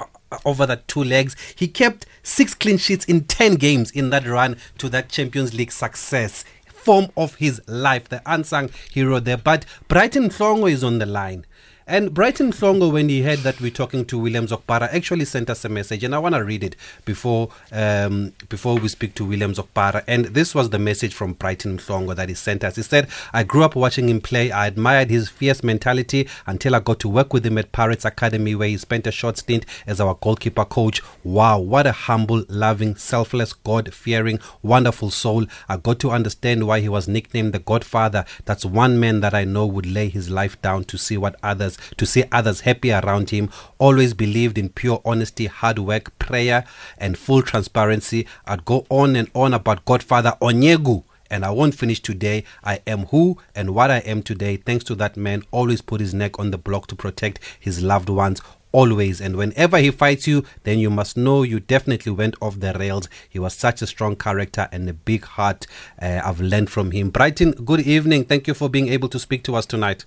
Over 0.45 0.67
the 0.67 0.77
two 0.89 1.05
legs, 1.05 1.37
he 1.55 1.69
kept 1.69 2.07
six 2.23 2.55
clean 2.55 2.79
sheets 2.79 3.05
in 3.05 3.25
10 3.25 3.55
games 3.55 3.91
in 3.91 4.11
that 4.11 4.27
run 4.27 4.57
to 4.79 4.89
that 4.89 5.09
Champions 5.09 5.55
League 5.55 5.73
success 5.73 6.45
form 6.87 7.11
of 7.17 7.35
his 7.35 7.61
life, 7.67 8.09
the 8.09 8.23
unsung 8.27 8.71
hero 8.93 9.19
there. 9.19 9.37
But 9.37 9.67
Brighton 9.89 10.29
Mhlongo 10.29 10.71
is 10.71 10.85
on 10.85 11.01
the 11.01 11.07
line. 11.07 11.45
And 11.88 12.12
Brighton 12.12 12.51
Mhlongo, 12.51 12.90
when 12.90 13.09
he 13.09 13.22
heard 13.22 13.38
that 13.40 13.61
we're 13.61 13.70
talking 13.70 14.05
to 14.07 14.18
Williams 14.18 14.51
Okpara, 14.51 14.92
actually 14.92 15.25
sent 15.25 15.49
us 15.49 15.64
a 15.64 15.68
message, 15.68 16.03
and 16.03 16.16
I 16.16 16.18
want 16.18 16.35
to 16.35 16.42
read 16.42 16.64
it 16.64 16.75
before 17.05 17.51
um, 17.70 18.33
before 18.49 18.77
we 18.77 18.88
speak 18.88 19.14
to 19.14 19.25
Williams 19.25 19.61
Okpara. 19.61 20.03
And 20.09 20.25
this 20.25 20.53
was 20.53 20.70
the 20.70 20.81
message 20.81 21.14
from 21.14 21.35
Brighton 21.35 21.79
Mhlongo 21.79 22.16
that 22.16 22.29
he 22.29 22.35
sent 22.35 22.64
us. 22.64 22.75
He 22.75 22.83
said, 22.83 23.07
"I 23.33 23.44
grew 23.44 23.62
up 23.62 23.77
watching 23.77 24.09
him 24.09 24.20
play. 24.20 24.51
I 24.51 24.66
admired 24.66 25.11
his 25.11 25.29
fierce 25.29 25.62
mentality 25.62 26.29
until 26.44 26.75
I 26.75 26.81
got 26.81 26.99
to 27.01 27.09
work 27.09 27.33
with 27.33 27.46
him 27.46 27.57
at 27.57 27.70
Pirates 27.70 28.05
Academy, 28.05 28.57
where 28.57 28.66
he 28.66 28.79
spent 28.79 29.07
a 29.07 29.12
short 29.12 29.38
stint 29.38 29.64
as 29.87 30.01
our 30.01 30.18
goalkeeper 30.20 30.64
coach. 30.64 31.01
Wow, 31.22 31.61
what 31.61 31.87
a 31.87 31.92
humble, 31.92 32.44
loving, 32.49 32.96
selfless, 32.96 33.53
God-fearing, 33.53 34.40
wonderful 34.61 35.11
soul. 35.11 35.46
I 35.68 35.77
got 35.77 36.01
to 36.01 36.11
understand 36.11 36.66
why 36.66 36.81
he 36.81 36.88
was 36.88 37.07
nicknamed 37.07 37.53
the 37.53 37.61
Godfather. 37.61 38.24
That's 38.45 38.64
one 38.64 38.99
man 38.99 39.20
that 39.20 39.34
I 39.34 39.45
know 39.45 39.66
would 39.66 39.87
lay 39.87 40.09
his 40.09 40.30
life 40.30 40.61
down 40.62 40.82
to 40.87 40.99
see 40.99 41.16
what 41.16 41.37
others 41.45 41.76
to 41.97 42.07
see 42.07 42.24
others 42.33 42.61
happy 42.61 42.93
around 42.93 43.31
him. 43.31 43.51
Always 43.79 44.14
believed 44.14 44.59
in 44.59 44.68
pure 44.70 45.01
honesty, 45.05 45.47
hard 45.47 45.79
work, 45.79 46.18
prayer, 46.18 46.64
and 46.99 47.18
full 47.18 47.43
transparency. 47.43 48.27
I'd 48.47 48.64
go 48.64 48.87
on 48.89 49.16
and 49.16 49.31
on 49.35 49.55
about 49.55 49.85
Godfather 49.85 50.37
Onyegu. 50.41 51.05
And 51.29 51.45
I 51.45 51.51
won't 51.51 51.74
finish 51.74 52.01
today. 52.01 52.45
I 52.62 52.81
am 52.87 53.07
who 53.07 53.39
and 53.55 53.74
what 53.74 53.91
I 53.91 53.99
am 53.99 54.22
today, 54.22 54.59
thanks 54.59 54.85
to 54.85 54.95
that 54.97 55.16
man. 55.16 55.43
Always 55.51 55.81
put 55.81 56.01
his 56.01 56.14
neck 56.14 56.39
on 56.39 56.53
the 56.53 56.59
block 56.59 56.87
to 56.87 56.95
protect 56.95 57.41
his 57.59 57.83
loved 57.83 58.09
ones 58.09 58.41
always 58.72 59.22
and 59.22 59.37
whenever 59.37 59.79
he 59.79 59.91
fights 59.91 60.27
you 60.27 60.45
then 60.64 60.79
you 60.79 60.91
must 60.91 61.16
know 61.16 61.43
you 61.43 61.59
definitely 61.59 62.12
went 62.12 62.35
off 62.43 62.61
the 62.61 62.74
rails 62.74 63.09
he 63.27 63.39
was 63.39 63.55
such 63.55 63.81
a 63.81 63.87
strong 63.87 64.14
character 64.14 64.68
and 64.70 64.87
a 64.87 64.93
big 64.93 65.24
heart 65.24 65.66
uh, 66.03 66.20
i've 66.22 66.43
learned 66.43 66.68
from 66.68 66.91
him 66.91 67.09
brighton 67.09 67.53
good 67.53 67.81
evening 67.81 68.22
thank 68.22 68.47
you 68.47 68.53
for 68.53 68.68
being 68.68 68.89
able 68.89 69.09
to 69.09 69.18
speak 69.18 69.43
to 69.43 69.55
us 69.57 69.64
tonight 69.64 70.05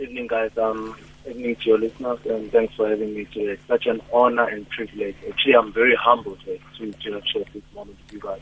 Evening, 0.00 0.28
guys. 0.28 0.56
Um, 0.56 0.96
evening 1.28 1.56
to 1.56 1.62
your 1.68 1.78
listeners, 1.78 2.18
and 2.24 2.50
thanks 2.50 2.74
for 2.74 2.88
having 2.88 3.14
me 3.14 3.26
today. 3.26 3.52
It's 3.52 3.66
such 3.68 3.86
an 3.86 4.00
honor 4.10 4.44
and 4.48 4.66
privilege. 4.70 5.14
Actually, 5.28 5.56
I'm 5.56 5.72
very 5.74 5.94
humbled 5.94 6.38
eh, 6.48 6.56
to, 6.78 6.90
to 6.90 7.12
have 7.12 7.22
shared 7.26 7.48
this 7.52 7.62
moment 7.74 7.98
with 8.04 8.12
you 8.14 8.20
guys. 8.20 8.40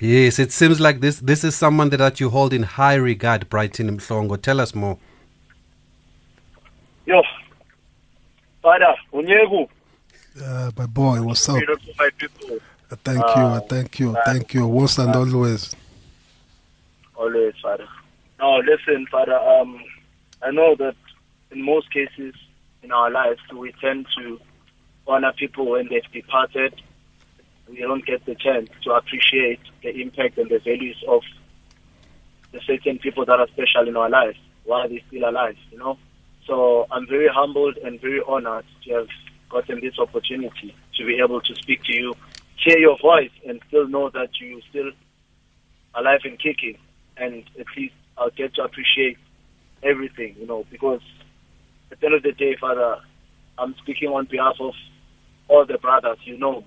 Yes, 0.00 0.40
it 0.40 0.50
seems 0.50 0.80
like 0.80 1.00
this 1.00 1.20
this 1.20 1.44
is 1.44 1.54
someone 1.54 1.90
that 1.90 2.18
you 2.18 2.30
hold 2.30 2.52
in 2.52 2.64
high 2.64 2.96
regard, 2.96 3.48
Brighton 3.48 3.96
Mhlongo. 3.96 4.42
Tell 4.42 4.60
us 4.60 4.74
more. 4.74 4.98
Yo, 7.06 7.22
Father, 8.60 8.94
Onyegu. 9.12 9.68
Uh, 10.42 10.70
my 10.76 10.86
boy, 10.86 11.22
what's 11.22 11.48
up? 11.48 11.58
Freedom 11.58 11.78
to 11.78 11.92
my 11.96 12.10
people. 12.18 12.58
Uh, 12.90 12.96
thank 13.04 13.18
you, 13.18 13.42
uh, 13.42 13.60
thank 13.60 13.98
you, 14.00 14.16
thank 14.24 14.54
you. 14.54 14.66
Once 14.66 14.98
and 14.98 15.14
always. 15.14 15.74
Always, 17.14 17.54
Father. 17.62 17.86
No, 18.40 18.56
listen, 18.56 19.06
Father. 19.06 19.38
Um, 19.38 19.80
I 20.42 20.50
know 20.50 20.74
that 20.76 20.94
in 21.50 21.62
most 21.62 21.90
cases 21.92 22.34
in 22.82 22.92
our 22.92 23.10
lives, 23.10 23.40
we 23.54 23.72
tend 23.80 24.06
to 24.18 24.40
honor 25.06 25.32
people 25.32 25.70
when 25.70 25.88
they've 25.88 26.10
departed. 26.12 26.80
We 27.68 27.78
don't 27.78 28.04
get 28.04 28.24
the 28.26 28.34
chance 28.34 28.68
to 28.82 28.92
appreciate 28.92 29.60
the 29.82 29.90
impact 30.00 30.38
and 30.38 30.50
the 30.50 30.58
values 30.58 31.02
of 31.08 31.22
the 32.52 32.60
certain 32.60 32.98
people 32.98 33.24
that 33.24 33.40
are 33.40 33.48
special 33.48 33.88
in 33.88 33.96
our 33.96 34.08
lives 34.08 34.38
while 34.64 34.88
they're 34.88 35.00
still 35.08 35.28
alive, 35.28 35.56
you 35.70 35.78
know. 35.78 35.98
So 36.46 36.86
I'm 36.90 37.06
very 37.06 37.28
humbled 37.28 37.76
and 37.78 38.00
very 38.00 38.20
honored 38.26 38.64
to 38.84 38.94
have 38.94 39.08
gotten 39.48 39.80
this 39.80 39.98
opportunity 39.98 40.74
to 40.96 41.06
be 41.06 41.18
able 41.22 41.40
to 41.40 41.54
speak 41.56 41.82
to 41.84 41.92
you, 41.92 42.14
hear 42.56 42.78
your 42.78 42.96
voice, 42.98 43.30
and 43.46 43.60
still 43.68 43.88
know 43.88 44.10
that 44.10 44.30
you're 44.40 44.60
still 44.70 44.90
alive 45.94 46.20
and 46.24 46.38
kicking. 46.38 46.78
And 47.16 47.44
at 47.58 47.66
least 47.76 47.94
I'll 48.16 48.30
get 48.30 48.54
to 48.54 48.62
appreciate 48.62 49.18
everything, 49.82 50.36
you 50.38 50.46
know, 50.46 50.64
because 50.70 51.00
at 51.90 52.00
the 52.00 52.06
end 52.06 52.14
of 52.14 52.22
the 52.22 52.32
day, 52.32 52.56
Father, 52.56 52.98
I'm 53.58 53.74
speaking 53.76 54.08
on 54.08 54.26
behalf 54.26 54.56
of 54.60 54.74
all 55.48 55.64
the 55.64 55.78
brothers, 55.78 56.18
you 56.24 56.38
know, 56.38 56.64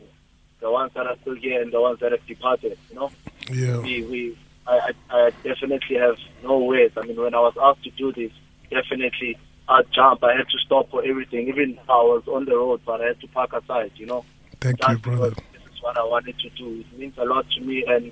the 0.59 0.71
ones 0.71 0.91
that 0.95 1.05
are 1.05 1.15
still 1.21 1.35
here 1.35 1.61
and 1.61 1.71
the 1.71 1.81
ones 1.81 1.99
that 1.99 2.11
have 2.11 2.25
departed, 2.25 2.77
you 2.89 2.95
know. 2.95 3.11
Yeah. 3.49 3.79
We, 3.79 4.03
we, 4.03 4.37
I, 4.67 4.91
I, 5.09 5.31
definitely 5.43 5.97
have 5.97 6.17
no 6.43 6.59
words. 6.59 6.93
I 6.97 7.01
mean, 7.05 7.15
when 7.15 7.33
I 7.33 7.39
was 7.39 7.55
asked 7.61 7.83
to 7.83 7.91
do 7.91 8.11
this, 8.11 8.31
definitely 8.69 9.37
I 9.67 9.83
jump. 9.91 10.23
I 10.23 10.35
had 10.35 10.49
to 10.49 10.57
stop 10.65 10.89
for 10.89 11.03
everything. 11.03 11.47
Even 11.47 11.79
I 11.87 11.93
was 11.93 12.23
on 12.27 12.45
the 12.45 12.55
road, 12.55 12.81
but 12.85 13.01
I 13.01 13.07
had 13.07 13.21
to 13.21 13.27
park 13.27 13.53
aside, 13.53 13.91
you 13.95 14.05
know. 14.05 14.25
Thank 14.61 14.79
Just 14.79 14.89
you, 14.89 14.97
brother. 14.97 15.29
This 15.29 15.61
is 15.73 15.81
what 15.81 15.97
I 15.97 16.03
wanted 16.03 16.37
to 16.39 16.49
do. 16.49 16.79
It 16.79 16.99
means 16.99 17.17
a 17.17 17.25
lot 17.25 17.49
to 17.51 17.61
me 17.61 17.85
and 17.87 18.11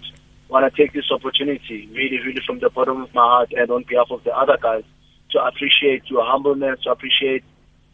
want 0.49 0.73
to 0.73 0.81
take 0.81 0.93
this 0.93 1.11
opportunity, 1.11 1.89
really, 1.93 2.19
really 2.19 2.41
from 2.45 2.59
the 2.59 2.69
bottom 2.69 3.01
of 3.01 3.13
my 3.13 3.21
heart 3.21 3.53
and 3.53 3.69
on 3.69 3.83
behalf 3.83 4.07
of 4.11 4.23
the 4.23 4.35
other 4.35 4.57
guys, 4.61 4.83
to 5.31 5.43
appreciate 5.43 6.03
your 6.09 6.25
humbleness, 6.25 6.81
to 6.83 6.91
appreciate, 6.91 7.43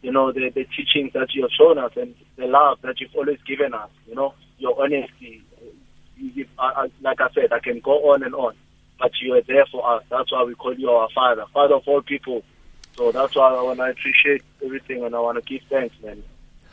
you 0.02 0.12
know, 0.12 0.32
the, 0.32 0.50
the 0.50 0.64
teachings 0.76 1.12
that 1.14 1.34
you 1.34 1.42
have 1.42 1.50
shown 1.50 1.78
us 1.78 1.92
and 1.96 2.14
the 2.36 2.46
love 2.46 2.78
that 2.82 3.00
you've 3.00 3.14
always 3.16 3.38
given 3.46 3.74
us, 3.74 3.90
you 4.06 4.14
know, 4.14 4.34
your 4.58 4.80
honesty. 4.80 5.42
You, 6.16 6.46
I, 6.58 6.84
I, 6.84 6.90
like 7.00 7.20
I 7.20 7.28
said, 7.34 7.52
I 7.52 7.58
can 7.58 7.80
go 7.80 8.12
on 8.12 8.22
and 8.22 8.34
on, 8.34 8.54
but 9.00 9.10
you 9.20 9.34
are 9.34 9.42
there 9.42 9.66
for 9.66 9.96
us. 9.96 10.04
That's 10.08 10.30
why 10.30 10.44
we 10.44 10.54
call 10.54 10.74
you 10.74 10.90
our 10.90 11.08
Father, 11.14 11.44
Father 11.52 11.74
of 11.74 11.88
all 11.88 12.02
people. 12.02 12.44
So 12.96 13.10
that's 13.10 13.34
why 13.34 13.52
I 13.52 13.62
want 13.62 13.78
to 13.78 13.90
appreciate 13.90 14.42
everything 14.64 15.04
and 15.04 15.14
I 15.16 15.18
want 15.18 15.36
to 15.36 15.42
give 15.42 15.66
thanks, 15.68 15.96
man. 16.02 16.22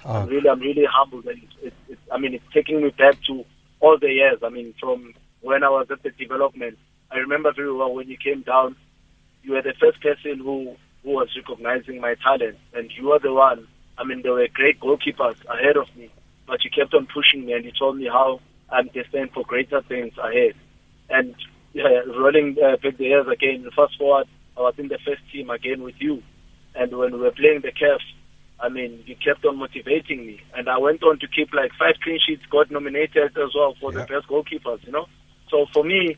Ah. 0.06 0.22
I'm 0.22 0.30
really, 0.30 0.48
I'm 0.48 0.60
really 0.60 0.86
humbled. 0.86 1.26
And 1.26 1.42
it's, 1.42 1.54
it's, 1.64 1.76
it's, 1.90 2.02
I 2.12 2.20
mean, 2.20 2.36
it's 2.36 2.46
taking 2.54 2.84
me 2.84 2.92
back 2.92 3.16
to 3.28 3.44
all 3.80 3.98
the 3.98 4.12
years. 4.12 4.38
I 4.44 4.50
mean, 4.50 4.76
from 4.80 5.16
when 5.42 5.64
I 5.64 5.70
was 5.70 5.88
at 5.92 6.04
the 6.04 6.12
development, 6.12 6.78
I 7.12 7.18
remember 7.18 7.52
very 7.54 7.74
well 7.74 7.94
when 7.94 8.08
you 8.08 8.18
came 8.18 8.42
down. 8.42 8.76
You 9.44 9.54
were 9.54 9.62
the 9.62 9.74
first 9.80 10.02
person 10.02 10.40
who 10.40 10.76
who 11.04 11.10
was 11.12 11.30
recognizing 11.36 12.00
my 12.00 12.16
talent, 12.16 12.58
and 12.74 12.92
you 12.96 13.08
were 13.08 13.20
the 13.20 13.34
one. 13.34 13.68
I 13.98 14.04
mean, 14.04 14.22
there 14.22 14.34
were 14.34 14.48
great 14.54 14.80
goalkeepers 14.80 15.44
ahead 15.46 15.78
of 15.78 15.88
me, 15.96 16.12
but 16.48 16.64
you 16.64 16.70
kept 16.70 16.94
on 16.94 17.08
pushing 17.08 17.46
me, 17.46 17.54
and 17.54 17.66
you 17.66 17.72
told 17.78 17.98
me 17.98 18.08
how 18.08 18.40
I'm 18.70 18.88
destined 18.88 19.32
for 19.34 19.44
greater 19.44 19.82
things 19.82 20.14
ahead. 20.18 20.54
And 21.10 21.36
yeah, 21.74 22.02
rolling 22.08 22.58
uh, 22.64 22.78
back 22.78 22.98
the 22.98 23.06
years 23.06 23.28
again, 23.28 23.68
fast 23.76 23.98
forward, 23.98 24.28
I 24.58 24.62
was 24.62 24.76
in 24.78 24.90
the 24.90 25.00
first 25.06 25.22
team 25.32 25.50
again 25.50 25.82
with 25.82 25.96
you, 26.00 26.22
and 26.76 26.96
when 26.96 27.14
we 27.14 27.20
were 27.20 27.32
playing 27.32 27.62
the 27.62 27.72
CAF, 27.72 28.00
I 28.60 28.70
mean, 28.70 29.04
you 29.08 29.16
kept 29.16 29.44
on 29.44 29.58
motivating 29.58 30.26
me, 30.26 30.42
and 30.56 30.70
I 30.70 30.78
went 30.78 31.02
on 31.02 31.18
to 31.20 31.28
keep 31.28 31.52
like 31.52 31.72
five 31.80 31.96
clean 32.04 32.20
sheets, 32.26 32.44
got 32.52 32.70
nominated 32.70 33.36
as 33.38 33.50
well 33.56 33.76
for 33.80 33.92
the 33.92 34.02
best 34.02 34.28
goalkeepers, 34.30 34.86
you 34.86 34.92
know. 34.92 35.08
So 35.52 35.68
for 35.74 35.84
me, 35.84 36.16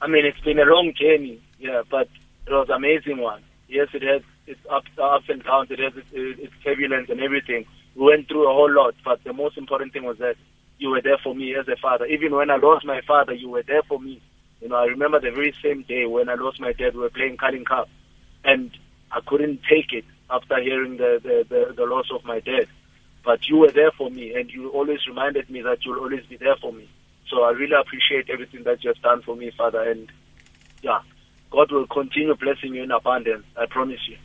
I 0.00 0.06
mean, 0.06 0.24
it's 0.24 0.40
been 0.40 0.60
a 0.60 0.64
long 0.64 0.94
journey, 0.94 1.42
yeah, 1.58 1.82
but 1.90 2.08
it 2.46 2.52
was 2.52 2.68
an 2.68 2.76
amazing 2.76 3.18
one. 3.18 3.42
Yes, 3.68 3.88
it 3.92 4.02
had 4.02 4.22
its 4.46 4.60
ups, 4.70 4.90
ups 5.02 5.28
and 5.28 5.42
downs, 5.42 5.70
it 5.72 5.80
has 5.80 5.92
its, 5.96 6.08
its 6.12 6.52
turbulence 6.62 7.10
and 7.10 7.20
everything. 7.20 7.66
We 7.96 8.04
went 8.04 8.28
through 8.28 8.48
a 8.48 8.54
whole 8.54 8.72
lot, 8.72 8.94
but 9.04 9.24
the 9.24 9.32
most 9.32 9.58
important 9.58 9.92
thing 9.92 10.04
was 10.04 10.18
that 10.18 10.36
you 10.78 10.90
were 10.90 11.00
there 11.02 11.18
for 11.18 11.34
me 11.34 11.56
as 11.56 11.66
a 11.66 11.76
father. 11.76 12.06
Even 12.06 12.34
when 12.34 12.50
I 12.50 12.56
lost 12.56 12.86
my 12.86 13.00
father, 13.00 13.32
you 13.34 13.48
were 13.48 13.64
there 13.64 13.82
for 13.82 13.98
me. 13.98 14.22
You 14.60 14.68
know, 14.68 14.76
I 14.76 14.84
remember 14.84 15.18
the 15.18 15.32
very 15.32 15.54
same 15.62 15.82
day 15.82 16.06
when 16.06 16.28
I 16.28 16.34
lost 16.34 16.60
my 16.60 16.72
dad, 16.72 16.94
we 16.94 17.00
were 17.00 17.10
playing 17.10 17.38
Carling 17.38 17.64
Cup, 17.64 17.88
and 18.44 18.70
I 19.10 19.20
couldn't 19.26 19.60
take 19.68 19.92
it 19.92 20.04
after 20.30 20.62
hearing 20.62 20.98
the, 20.98 21.20
the, 21.22 21.46
the, 21.48 21.74
the 21.74 21.84
loss 21.84 22.06
of 22.14 22.24
my 22.24 22.40
dad. 22.40 22.68
But 23.24 23.48
you 23.48 23.56
were 23.56 23.72
there 23.72 23.90
for 23.90 24.10
me, 24.10 24.34
and 24.34 24.48
you 24.50 24.68
always 24.68 25.06
reminded 25.08 25.50
me 25.50 25.62
that 25.62 25.84
you'll 25.84 25.98
always 25.98 26.24
be 26.26 26.36
there 26.36 26.56
for 26.56 26.72
me. 26.72 26.88
So 27.28 27.42
I 27.42 27.50
really 27.50 27.74
appreciate 27.78 28.30
everything 28.30 28.64
that 28.64 28.84
you 28.84 28.92
have 28.92 29.02
done 29.02 29.22
for 29.22 29.36
me, 29.36 29.50
Father. 29.56 29.82
And 29.82 30.10
yeah, 30.82 31.00
God 31.50 31.72
will 31.72 31.86
continue 31.86 32.34
blessing 32.36 32.74
you 32.74 32.82
in 32.82 32.90
abundance. 32.90 33.44
I 33.56 33.66
promise 33.66 34.00
you. 34.08 34.16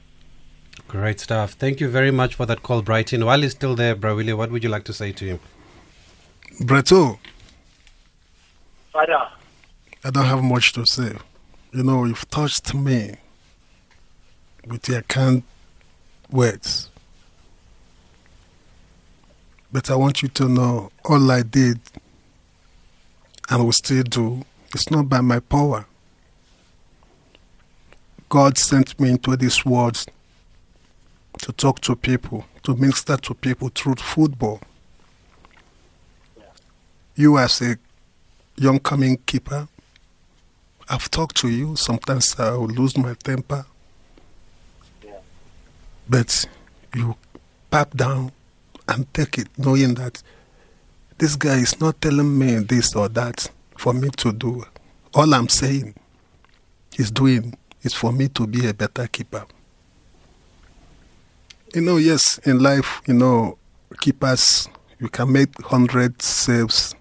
Great 0.88 1.20
stuff. 1.20 1.54
Thank 1.54 1.80
you 1.80 1.90
very 1.90 2.12
much 2.12 2.36
for 2.36 2.46
that 2.46 2.64
call, 2.64 2.82
Brighton. 2.82 3.26
While 3.26 3.42
he's 3.42 3.52
still 3.52 3.76
there, 3.76 3.96
Brawili, 3.96 4.34
what 4.34 4.52
would 4.52 4.64
you 4.64 4.70
like 4.70 4.84
to 4.86 4.94
say 4.94 5.12
to 5.14 5.26
him? 5.26 5.40
Breto, 6.62 7.18
Father, 8.92 9.30
I 10.04 10.10
don't 10.10 10.26
have 10.26 10.44
much 10.44 10.74
to 10.74 10.86
say. 10.86 11.14
You 11.72 11.84
know, 11.84 12.04
you've 12.04 12.30
touched 12.30 12.74
me 12.74 13.16
with 14.68 14.90
your 14.90 15.02
kind 15.04 15.44
words. 16.30 16.90
But 19.72 19.90
I 19.90 19.96
want 19.96 20.22
you 20.22 20.28
to 20.30 20.50
know 20.50 20.92
all 21.06 21.32
I 21.32 21.44
did 21.44 21.80
and 23.52 23.66
will 23.66 23.74
still 23.74 24.04
do 24.04 24.44
It's 24.74 24.90
not 24.90 25.10
by 25.10 25.20
my 25.20 25.40
power. 25.40 25.86
God 28.30 28.58
sent 28.58 28.98
me 29.00 29.10
into 29.10 29.36
this 29.36 29.66
world 29.66 30.06
to 31.40 31.52
talk 31.52 31.82
to 31.82 31.96
people, 31.96 32.46
to 32.64 32.76
minister 32.76 33.18
to 33.18 33.34
people 33.34 33.70
through 33.76 33.96
football. 33.96 34.62
You, 37.16 37.38
as 37.38 37.62
a 37.62 37.78
young 38.56 38.80
coming 38.80 39.18
keeper, 39.26 39.68
I've 40.88 41.12
talked 41.12 41.36
to 41.38 41.50
you. 41.50 41.76
Sometimes 41.76 42.40
I 42.40 42.52
will 42.52 42.68
lose 42.68 42.98
my 42.98 43.14
temper. 43.16 43.66
But 46.08 46.46
you 46.96 47.18
pop 47.70 47.96
down 47.98 48.32
and 48.88 49.14
take 49.14 49.38
it, 49.38 49.48
knowing 49.58 49.96
that 49.96 50.24
this 51.22 51.36
guy 51.36 51.58
is 51.58 51.80
not 51.80 52.02
telling 52.02 52.40
me 52.40 52.56
this 52.56 52.96
or 52.96 53.08
that 53.08 53.48
for 53.78 53.94
me 53.94 54.10
to 54.18 54.34
do. 54.34 54.66
All 55.14 55.32
I'm 55.36 55.50
saying 55.50 55.94
he's 56.92 57.12
doing 57.12 57.56
is 57.84 57.94
for 57.94 58.12
me 58.12 58.28
to 58.30 58.48
be 58.48 58.68
a 58.68 58.74
better 58.74 59.06
keeper. 59.06 59.46
You 61.76 61.82
know, 61.82 61.98
yes, 61.98 62.40
in 62.40 62.58
life, 62.58 63.04
you 63.06 63.14
know, 63.14 63.60
keepers, 64.00 64.68
you 64.98 65.10
can 65.10 65.32
make 65.32 65.60
100 65.60 66.24
saves. 66.24 66.96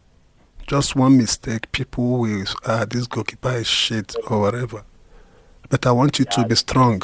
Just 0.66 0.94
one 0.94 1.16
mistake, 1.16 1.72
people 1.72 2.18
will, 2.18 2.44
ah, 2.66 2.84
this 2.84 3.06
goalkeeper 3.06 3.52
is 3.52 3.66
shit 3.66 4.14
or 4.28 4.42
whatever. 4.42 4.84
But 5.70 5.86
I 5.86 5.92
want 5.92 6.18
you 6.18 6.26
to 6.26 6.46
be 6.46 6.56
strong. 6.56 7.00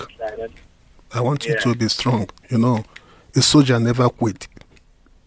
I 1.14 1.22
want 1.22 1.46
you 1.46 1.58
to 1.60 1.74
be 1.74 1.88
strong. 1.88 2.28
You 2.50 2.58
know, 2.58 2.84
a 3.34 3.40
soldier 3.40 3.80
never 3.80 4.06
quit. 4.10 4.48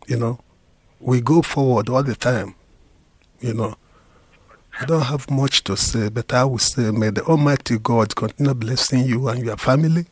You 0.08 0.18
know, 0.18 0.40
we 1.00 1.22
go 1.22 1.42
forward 1.42 1.90
all 1.90 2.04
the 2.04 2.16
time. 2.16 2.56
You 3.40 3.54
know, 3.54 3.76
I 4.80 4.86
don't 4.86 5.02
have 5.02 5.30
much 5.30 5.64
to 5.66 5.78
say, 5.78 6.10
but 6.10 6.34
I 6.34 6.44
will 6.44 6.58
say, 6.58 6.92
may 6.92 7.10
the 7.10 7.24
Almighty 7.24 7.78
God 7.78 8.16
continue 8.16 8.54
blessing 8.54 9.06
you 9.06 9.28
and 9.28 9.46
your 9.46 9.58
family. 9.58 10.06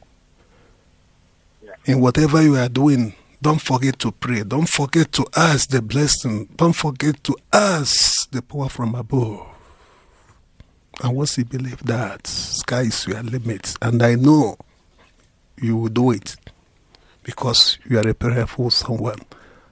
In 1.86 2.02
whatever 2.02 2.42
you 2.42 2.56
are 2.56 2.70
doing, 2.70 3.14
don't 3.42 3.62
forget 3.62 4.00
to 4.00 4.12
pray. 4.12 4.44
Don't 4.44 4.68
forget 4.68 5.12
to 5.14 5.26
ask 5.36 5.70
the 5.70 5.82
blessing. 5.82 6.50
Don't 6.56 6.74
forget 6.74 7.24
to 7.26 7.36
ask 7.54 8.30
the 8.32 8.42
power 8.42 8.68
from 8.68 8.96
above. 8.96 9.48
And 11.04 11.16
once 11.16 11.38
you 11.38 11.46
believe 11.46 11.84
that, 11.86 12.26
sky 12.26 12.82
is 12.82 13.06
your 13.08 13.22
limit. 13.24 13.76
And 13.82 14.02
I 14.02 14.16
know 14.16 14.58
you 15.62 15.78
will 15.78 15.90
do 15.90 16.12
it 16.12 16.36
because 17.24 17.78
you 17.88 18.00
are 18.00 18.08
a 18.08 18.14
prayerful 18.14 18.70
someone. 18.72 19.20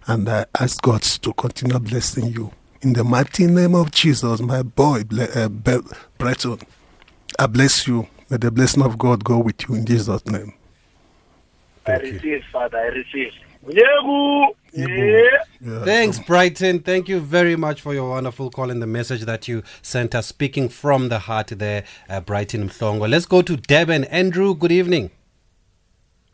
And 0.08 0.30
I 0.30 0.46
ask 0.60 0.82
God 0.82 1.02
to 1.02 1.34
continue 1.34 1.80
blessing 1.80 2.28
you. 2.28 2.52
In 2.82 2.94
the 2.94 3.04
mighty 3.04 3.48
name 3.48 3.74
of 3.74 3.90
Jesus, 3.92 4.40
my 4.42 4.62
boy, 4.62 5.02
uh, 5.34 5.50
Breton, 5.50 6.60
I 7.40 7.48
bless 7.48 7.88
you. 7.88 8.08
May 8.30 8.38
the 8.38 8.52
blessing 8.52 8.84
of 8.84 8.98
God 8.98 9.24
go 9.24 9.40
with 9.40 9.68
you 9.68 9.76
in 9.76 9.86
Jesus' 9.86 10.26
name. 10.28 10.54
I 11.88 11.94
receive, 11.94 12.44
Father. 12.52 12.78
I 12.78 12.86
receive. 12.88 13.32
Yebo. 13.66 14.56
Yeah. 14.74 15.84
Thanks, 15.84 16.20
Brighton. 16.20 16.80
Thank 16.80 17.10
you 17.10 17.20
very 17.20 17.56
much 17.56 17.82
for 17.82 17.94
your 17.94 18.10
wonderful 18.10 18.52
call 18.52 18.70
and 18.70 18.82
the 18.82 18.88
message 18.88 19.22
that 19.22 19.48
you 19.48 19.64
sent 19.82 20.14
us. 20.14 20.28
Speaking 20.28 20.70
from 20.70 21.10
the 21.10 21.20
heart 21.20 21.48
there, 21.48 21.84
uh, 22.10 22.20
Brighton 22.20 22.70
Mhlongo. 22.70 23.10
Let's 23.10 23.26
go 23.26 23.42
to 23.42 23.58
Durban. 23.58 24.04
Andrew, 24.06 24.54
good 24.54 24.72
evening. 24.72 25.10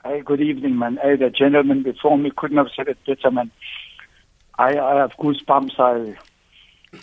Hi, 0.04 0.20
good 0.22 0.42
evening, 0.42 0.80
man. 0.80 0.98
Hey, 1.00 1.16
the 1.16 1.30
gentleman 1.30 1.84
before 1.84 2.18
me 2.18 2.32
couldn't 2.36 2.58
have 2.58 2.72
said 2.76 2.88
it 2.88 2.98
better, 3.06 3.30
man. 3.30 3.52
I, 4.58 4.80
I 4.80 4.96
have 4.96 5.12
goosebumps. 5.20 5.80
I, 5.80 6.16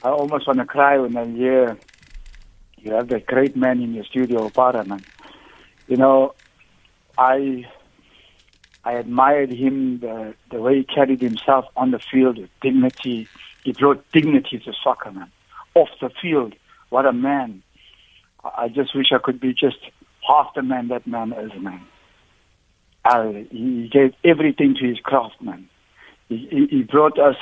I 0.03 0.11
almost 0.11 0.49
want 0.49 0.59
to 0.59 0.64
cry 0.64 0.99
when 0.99 1.16
I 1.16 1.26
hear 1.26 1.78
you 2.78 2.90
have 2.94 3.09
that 3.11 3.26
great 3.26 3.57
man 3.57 3.80
in 3.80 3.94
your 3.94 4.03
studio, 4.03 4.51
Para, 4.51 4.84
man. 4.84 5.05
You 5.86 5.96
know, 5.96 6.34
I 7.16 7.66
I 8.82 8.94
admired 8.94 9.51
him, 9.51 10.01
the, 10.01 10.34
the 10.51 10.61
way 10.61 10.78
he 10.78 10.84
carried 10.84 11.22
himself 11.22 11.66
on 11.76 11.92
the 11.92 12.01
field 12.12 12.38
with 12.38 12.51
dignity. 12.61 13.30
He 13.62 13.72
brought 13.78 14.05
dignity 14.12 14.61
to 14.64 14.72
soccer, 14.82 15.12
man. 15.12 15.30
Off 15.76 15.90
the 16.01 16.11
field, 16.20 16.55
what 16.90 17.07
a 17.07 17.12
man. 17.12 17.62
I 18.42 18.66
just 18.66 18.96
wish 18.96 19.12
I 19.12 19.18
could 19.22 19.38
be 19.38 19.53
just 19.53 19.78
half 20.26 20.46
the 20.57 20.62
man 20.62 20.88
that 20.88 21.07
man 21.07 21.32
is, 21.32 21.53
man. 21.61 21.86
Uh, 23.09 23.32
he 23.50 23.88
gave 23.90 24.12
everything 24.22 24.74
to 24.74 24.86
his 24.86 24.98
craft, 25.00 25.40
man. 25.40 25.68
He, 26.28 26.66
he, 26.70 26.82
brought 26.82 27.18
us 27.18 27.36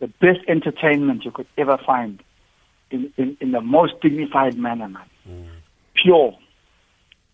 the 0.00 0.08
best 0.08 0.40
entertainment 0.48 1.24
you 1.24 1.30
could 1.30 1.46
ever 1.56 1.78
find 1.86 2.20
in, 2.90 3.12
in, 3.16 3.36
in 3.40 3.52
the 3.52 3.60
most 3.60 4.00
dignified 4.00 4.58
manner, 4.58 4.88
man. 4.88 5.06
Pure. 5.94 6.36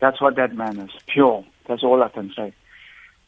That's 0.01 0.21
what 0.21 0.37
that 0.37 0.55
man 0.55 0.79
is. 0.81 0.91
Pure. 1.07 1.47
That's 1.67 1.83
all 1.83 2.03
I 2.03 2.09
can 2.09 2.31
say. 2.37 2.53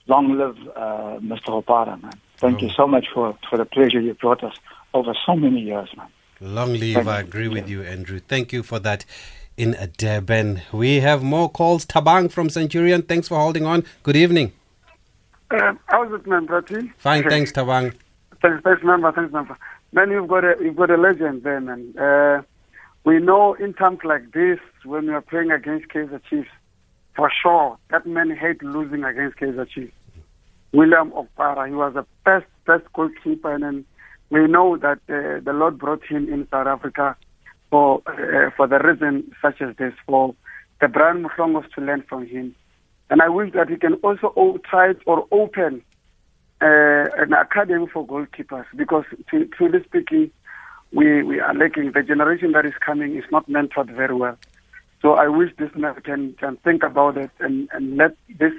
Long 0.07 0.37
live 0.37 0.57
uh, 0.77 1.19
Mr. 1.21 1.63
Opara, 1.63 2.01
man. 2.03 2.13
Thank 2.37 2.63
you 2.63 2.71
so 2.71 2.87
much 2.87 3.07
for, 3.13 3.37
for 3.49 3.57
the 3.57 3.65
pleasure 3.65 4.01
you 4.01 4.15
brought 4.15 4.45
us 4.45 4.57
over 4.95 5.15
so 5.27 5.37
many 5.37 5.61
years, 5.61 5.89
man. 5.97 6.09
Long 6.41 6.73
live. 6.75 6.95
Thank 6.95 7.09
I 7.09 7.21
you. 7.21 7.27
agree 7.27 7.49
with 7.49 7.69
you, 7.69 7.83
Andrew. 7.83 8.21
Thank 8.21 8.53
you 8.53 8.63
for 8.63 8.79
that. 8.81 9.05
In 9.59 9.77
Durban, 9.97 10.63
we 10.71 11.01
have 11.01 11.25
more 11.25 11.51
calls. 11.51 11.85
Tabang 11.85 12.31
from 12.31 12.49
Centurion. 12.49 13.03
Thanks 13.03 13.27
for 13.27 13.39
holding 13.41 13.67
on. 13.67 13.83
Good 14.05 14.15
evening. 14.15 14.53
Uh, 15.51 15.73
how's 15.87 16.13
it, 16.13 16.25
man, 16.29 16.47
Brati? 16.47 16.93
Fine, 16.97 17.29
thanks, 17.29 17.51
Tabang. 17.51 17.93
Thanks, 18.41 18.63
thanks, 18.63 18.85
member. 18.85 19.11
Thanks, 19.11 19.33
member. 19.33 19.59
Man, 19.91 20.13
you've 20.13 20.29
got 20.29 20.45
a 20.45 20.55
you've 20.61 20.77
got 20.77 20.93
a 20.93 20.97
legend 20.97 21.43
there, 21.43 21.61
man. 21.61 21.93
Uh, 21.99 22.43
we 23.03 23.19
know 23.19 23.55
in 23.55 23.75
times 23.75 23.99
like 24.05 24.31
this, 24.31 24.61
when 24.85 25.09
we 25.09 25.13
are 25.13 25.23
playing 25.23 25.51
against 25.51 25.89
Kaizer 25.89 26.21
Chiefs, 26.31 26.51
for 27.17 27.29
sure 27.43 27.79
that 27.91 28.07
man 28.07 28.31
hate 28.31 28.63
losing 28.63 29.03
against 29.03 29.39
Kaizer 29.39 29.69
Chiefs. 29.69 29.93
William 30.71 31.11
Okpara, 31.11 31.67
he 31.67 31.75
was 31.75 31.95
the 31.95 32.07
best 32.25 32.47
best 32.65 32.85
goalkeeper, 32.93 33.53
and 33.53 33.65
then 33.65 33.85
we 34.31 34.47
know 34.47 34.77
that 34.77 35.01
uh, 35.09 35.41
the 35.43 35.53
Lord 35.53 35.81
brought 35.81 36.05
him 36.05 36.33
in 36.33 36.47
South 36.49 36.69
Africa 36.69 37.17
for 37.71 38.03
uh, 38.07 38.51
for 38.57 38.67
the 38.67 38.79
reason 38.79 39.31
such 39.43 39.61
as 39.61 39.77
this, 39.77 39.95
for 40.07 40.35
the 40.81 40.89
Brian 40.89 41.25
Mhlongos 41.25 41.71
to 41.75 41.81
learn 41.81 42.03
from 42.09 42.27
him. 42.27 42.55
And 43.11 43.23
I 43.23 43.29
wish 43.29 43.53
that 43.55 43.69
he 43.69 43.77
can 43.77 43.95
also 43.95 44.61
try 44.69 44.95
or 45.07 45.27
open 45.31 45.83
uh, 46.61 47.07
an 47.17 47.33
academy 47.33 47.87
for 47.93 48.07
goalkeepers 48.07 48.67
because, 48.77 49.05
truly 49.57 49.83
speaking, 49.85 50.31
we, 50.93 51.23
we 51.23 51.41
are 51.41 51.55
lacking. 51.55 51.93
The 51.93 52.03
generation 52.03 52.53
that 52.53 52.67
is 52.67 52.75
coming 52.85 53.17
is 53.17 53.25
not 53.31 53.49
mentored 53.49 53.91
very 53.91 54.15
well. 54.15 54.37
So 55.01 55.13
I 55.13 55.29
wish 55.29 55.53
this 55.57 55.71
man 55.75 55.95
can, 56.03 56.35
can 56.35 56.57
think 56.59 56.83
about 56.83 57.17
it 57.17 57.31
and, 57.39 57.69
and 57.73 57.97
let 57.97 58.17
this 58.39 58.53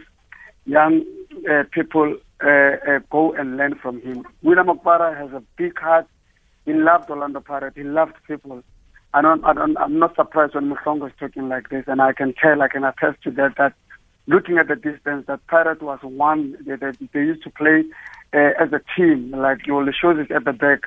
young 0.66 1.04
uh, 1.50 1.64
people 1.72 2.18
uh, 2.44 2.48
uh, 2.48 3.00
go 3.10 3.34
and 3.34 3.58
learn 3.58 3.76
from 3.76 4.02
him. 4.02 4.24
William 4.42 4.68
Okpara 4.68 5.18
has 5.18 5.32
a 5.34 5.44
big 5.58 5.78
heart. 5.78 6.08
He 6.66 6.74
loved 6.74 7.10
Orlando 7.10 7.42
Pirates. 7.42 7.76
He 7.76 7.84
loved 7.84 8.16
people. 8.28 8.64
I 9.14 9.22
don't, 9.22 9.44
I 9.44 9.54
don't, 9.54 9.78
I'm 9.78 9.98
not 9.98 10.16
surprised 10.16 10.54
when 10.54 10.72
Musongo 10.72 11.08
is 11.08 11.14
talking 11.20 11.50
like 11.50 11.70
this, 11.70 11.86
and 11.88 12.02
I 12.02 12.14
can 12.14 12.34
tell, 12.34 12.62
I 12.62 12.68
can 12.68 12.84
attest 12.84 13.24
to 13.24 13.32
that, 13.32 13.56
that 13.58 13.74
looking 14.28 14.58
at 14.60 14.68
the 14.68 14.76
distance, 14.76 15.26
that 15.28 15.46
Pirate 15.48 15.82
was 15.82 16.00
one, 16.04 16.56
they, 16.66 16.76
they, 16.76 16.92
they 17.12 17.22
used 17.22 17.44
to 17.44 17.50
play 17.50 17.86
uh, 18.34 18.52
as 18.60 18.72
a 18.72 18.82
team, 18.96 19.32
like 19.32 19.60
Yoli 19.64 19.94
shows 20.00 20.20
it 20.20 20.32
at 20.32 20.46
the 20.46 20.54
back. 20.54 20.82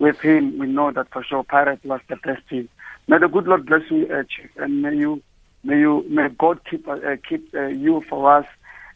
With 0.00 0.20
him, 0.20 0.58
we 0.58 0.68
know 0.68 0.92
that 0.92 1.10
for 1.12 1.24
sure 1.24 1.42
Pirate 1.42 1.84
was 1.84 2.00
the 2.08 2.14
best 2.16 2.48
team. 2.48 2.68
May 3.08 3.18
the 3.18 3.26
good 3.26 3.48
Lord 3.48 3.66
bless 3.66 3.82
you, 3.90 4.06
uh, 4.06 4.22
Chief, 4.22 4.50
and 4.56 4.82
may 4.82 4.94
you, 4.94 5.22
may 5.64 5.78
you, 5.78 6.04
may 6.08 6.28
God 6.28 6.60
keep, 6.70 6.86
uh, 6.86 6.98
keep 7.28 7.52
uh, 7.52 7.66
you 7.66 8.04
for 8.08 8.38
us, 8.38 8.46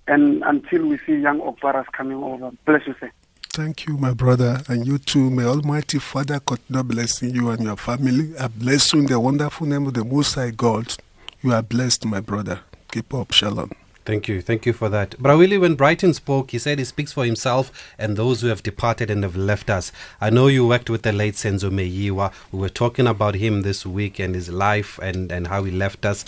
and 0.06 0.42
until 0.44 0.86
we 0.86 0.98
see 0.98 1.16
young 1.16 1.40
Okparas 1.40 1.86
coming 1.92 2.22
over. 2.22 2.52
Bless 2.66 2.86
you, 2.86 2.94
sir. 3.00 3.10
Thank 3.54 3.86
you, 3.86 3.98
my 3.98 4.14
brother, 4.14 4.62
and 4.66 4.86
you 4.86 4.96
too. 4.96 5.28
May 5.28 5.44
Almighty 5.44 5.98
Father 5.98 6.40
continue 6.40 6.82
blessing 6.82 7.34
you 7.34 7.50
and 7.50 7.62
your 7.62 7.76
family. 7.76 8.32
I 8.38 8.48
bless 8.48 8.94
you 8.94 9.00
in 9.00 9.06
the 9.06 9.20
wonderful 9.20 9.66
name 9.66 9.86
of 9.86 9.92
the 9.92 10.02
Most 10.06 10.36
High 10.36 10.52
God. 10.52 10.94
You 11.42 11.52
are 11.52 11.60
blessed, 11.60 12.06
my 12.06 12.20
brother. 12.20 12.60
Keep 12.90 13.12
up, 13.12 13.30
Shalom. 13.32 13.70
Thank 14.06 14.26
you. 14.26 14.40
Thank 14.40 14.64
you 14.64 14.72
for 14.72 14.88
that. 14.88 15.18
Brawili, 15.18 15.60
when 15.60 15.74
Brighton 15.74 16.14
spoke, 16.14 16.52
he 16.52 16.58
said 16.58 16.78
he 16.78 16.86
speaks 16.86 17.12
for 17.12 17.26
himself 17.26 17.70
and 17.98 18.16
those 18.16 18.40
who 18.40 18.46
have 18.46 18.62
departed 18.62 19.10
and 19.10 19.22
have 19.22 19.36
left 19.36 19.68
us. 19.68 19.92
I 20.18 20.30
know 20.30 20.46
you 20.46 20.66
worked 20.66 20.88
with 20.88 21.02
the 21.02 21.12
late 21.12 21.34
Senzo 21.34 21.70
Meyiwa. 21.70 22.32
We 22.52 22.58
were 22.58 22.70
talking 22.70 23.06
about 23.06 23.34
him 23.34 23.60
this 23.60 23.84
week 23.84 24.18
and 24.18 24.34
his 24.34 24.48
life 24.48 24.98
and, 25.02 25.30
and 25.30 25.48
how 25.48 25.64
he 25.64 25.70
left 25.70 26.06
us. 26.06 26.24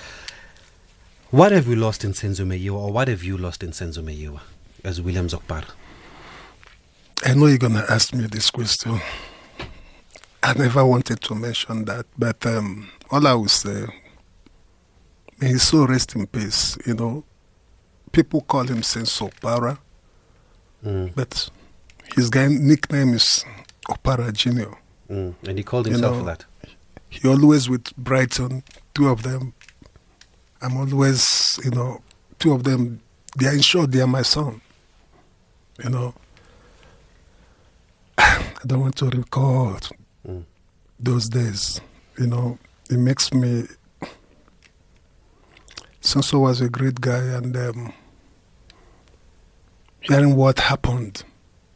What 1.31 1.53
have 1.53 1.66
we 1.66 1.75
lost 1.75 2.05
in 2.05 2.12
Senzo 2.12 2.45
Meyiwa 2.45 2.75
or 2.75 2.93
what 2.93 3.09
have 3.09 3.25
you 3.25 3.39
lost 3.39 3.62
in 3.62 3.70
Senzo 3.70 4.05
Meyiwa 4.05 4.41
as 4.85 5.01
Williams 5.01 5.33
Okpara? 5.33 5.70
I 7.23 7.35
know 7.35 7.47
you're 7.47 7.59
going 7.59 7.75
to 7.75 7.91
ask 7.91 8.15
me 8.15 8.27
this 8.27 8.51
question. 8.51 9.01
I 10.43 10.53
never 10.55 10.85
wanted 10.85 11.21
to 11.23 11.35
mention 11.35 11.85
that, 11.87 12.07
but 12.19 12.45
um, 12.45 12.91
all 13.11 13.27
I 13.27 13.33
will 13.35 13.49
say, 13.49 13.87
may 15.41 15.55
soul 15.55 15.87
rest 15.87 16.15
in 16.15 16.27
peace. 16.27 16.77
You 16.87 16.95
know, 16.95 17.25
people 18.12 18.43
call 18.43 18.65
him 18.65 18.83
Senzo 18.83 19.31
Opara, 19.33 19.79
but 21.15 21.49
his 22.15 22.29
guy 22.29 22.49
nickname 22.49 23.15
is 23.15 23.45
Opara 23.89 24.33
Junior. 24.33 24.77
Mm. 25.11 25.35
And 25.47 25.59
he 25.59 25.65
called 25.65 25.87
You 25.87 25.93
himself 25.93 26.19
know, 26.19 26.25
that. 26.25 26.45
He 27.09 27.27
always 27.29 27.71
with 27.71 27.95
Brighton, 27.97 28.62
two 28.95 29.09
of 29.09 29.23
them. 29.23 29.55
I'm 30.61 30.77
always, 30.77 31.59
you 31.65 31.71
know, 31.71 32.03
two 32.39 32.53
of 32.53 32.65
them. 32.65 33.01
They 33.39 33.47
are 33.47 33.55
insured. 33.55 33.93
They 33.93 34.01
are 34.01 34.07
my 34.07 34.23
son. 34.23 34.61
You 35.83 35.91
know, 35.91 36.15
I 38.19 38.61
don't 38.67 38.81
want 38.81 38.97
to 38.97 39.07
recall 39.11 39.79
those 40.99 41.29
days. 41.29 41.81
You 42.19 42.27
know, 42.27 42.59
it 42.91 42.99
makes 42.99 43.33
me. 43.33 43.65
Senzo 46.01 46.41
was 46.41 46.61
a 46.61 46.69
great 46.69 47.01
guy, 47.01 47.19
and 47.19 47.57
um, 47.57 47.93
hearing 50.01 50.37
what 50.37 50.61
happened 50.61 51.25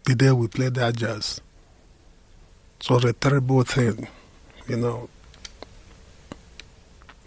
the 0.05 0.15
day 0.15 0.31
we 0.33 0.49
played 0.49 0.75
that 0.75 0.97
jazz, 0.97 1.41
it 2.81 2.91
was 2.91 3.05
a 3.05 3.13
terrible 3.13 3.63
thing, 3.63 4.07
you 4.69 4.77
know. 4.77 5.09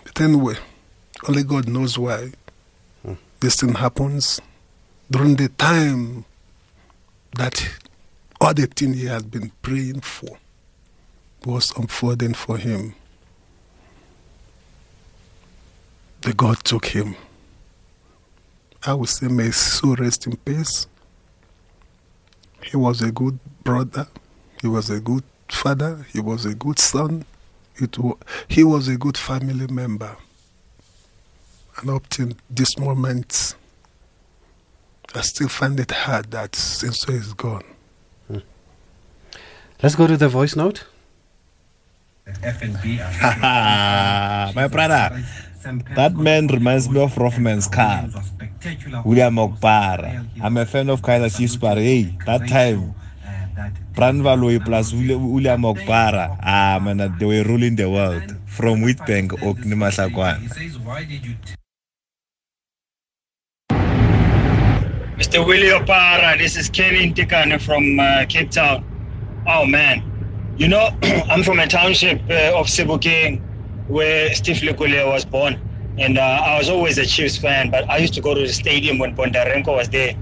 But 0.03 0.22
anyway, 0.22 0.55
only 1.28 1.43
God 1.43 1.68
knows 1.68 1.97
why 1.97 2.32
this 3.39 3.59
thing 3.59 3.74
happens 3.74 4.39
during 5.09 5.36
the 5.36 5.49
time 5.49 6.26
that 7.38 7.68
all 8.42 8.56
the 8.56 8.66
thing 8.66 8.94
he 8.94 9.06
has 9.06 9.22
been 9.22 9.52
praying 9.62 10.02
for 10.02 10.39
was 11.46 11.72
unfolding 11.78 12.34
for 12.34 12.58
him. 12.58 12.96
The 16.22 16.34
God 16.34 16.64
took 16.64 16.88
him. 16.88 17.16
I 18.84 18.96
would 18.96 19.10
say, 19.10 19.28
may 19.28 19.46
his 19.46 19.58
soul 19.58 19.96
rest 19.96 20.26
in 20.26 20.38
peace. 20.38 20.88
He 22.64 22.78
was 22.78 23.02
a 23.04 23.12
good 23.12 23.39
brother. 23.64 24.08
He 24.60 24.68
was 24.68 24.89
a 24.89 25.00
good 25.00 25.24
father. 25.48 26.06
He 26.12 26.20
was 26.20 26.46
a 26.46 26.56
good 26.56 26.80
son. 26.80 27.26
It 27.76 27.96
he 28.48 28.64
was 28.64 28.88
a 28.88 28.98
good 28.98 29.18
family 29.18 29.68
member. 29.68 30.18
And 31.78 31.92
up 31.92 32.08
to 32.10 32.36
this 32.50 32.78
moment, 32.78 33.56
I 35.14 35.22
still 35.22 35.48
find 35.48 35.80
it 35.80 35.92
hard 35.92 36.32
that 36.32 36.54
Senzo 36.54 37.12
is 37.12 37.34
gone. 37.34 37.64
Let's 39.84 39.95
go 39.95 40.05
to 40.07 40.15
the 40.17 40.29
voice 40.29 40.55
note. 40.55 40.86
My 44.55 44.67
brother, 44.71 45.23
that 45.95 46.13
man 46.15 46.47
reminds 46.47 46.88
me 46.89 47.01
of 47.01 47.17
Rothman's 47.17 47.67
car. 47.67 48.07
William 49.03 49.36
Okpara. 49.36 50.27
I'm 50.41 50.57
a 50.57 50.65
fan 50.65 50.89
of 50.89 51.01
Kaizer 51.01 51.36
Chiefs, 51.36 51.55
but 51.55 51.77
hey, 51.77 52.15
that 52.25 52.47
time, 52.47 52.93
Branvaloi 53.93 54.63
plus 54.63 54.93
Willi- 54.93 55.15
William 55.15 55.61
Okpara, 55.63 56.38
ah 56.43 56.79
man, 56.82 57.15
they 57.17 57.25
were 57.25 57.43
ruling 57.43 57.75
the 57.75 57.89
world 57.89 58.36
from 58.45 58.82
Witbank, 58.82 59.29
Oknimahlakwan. 59.41 60.47
Mr. 65.17 65.45
Willie 65.45 65.69
Opara, 65.69 66.38
this 66.38 66.55
is 66.55 66.69
Kevin 66.69 67.13
Tikane 67.13 67.59
from 67.61 67.99
uh, 67.99 68.25
Cape 68.27 68.49
Town. 68.51 68.84
Oh 69.48 69.66
man, 69.66 70.04
you 70.56 70.68
know, 70.68 70.89
I'm 71.04 71.44
from 71.44 71.60
a 71.60 71.68
township 71.68 72.22
uh, 72.30 72.54
of 72.60 72.68
Sebokeng 72.68 73.42
where 73.88 74.34
Steve 74.34 74.58
Lekoelea 74.58 75.08
was 75.08 75.26
born. 75.26 75.60
And 75.98 76.18
uh, 76.18 76.22
I 76.46 76.58
was 76.58 76.70
always 76.70 76.98
a 76.98 77.06
Chiefs 77.06 77.38
fan, 77.38 77.70
but 77.70 77.89
I 77.89 77.98
used 77.98 78.14
to 78.16 78.22
go 78.22 78.34
to 78.34 78.42
the 78.42 78.54
stadium 78.54 78.98
when 78.98 79.14
Bondarenko 79.16 79.76
was 79.76 79.89
there. 79.89 80.16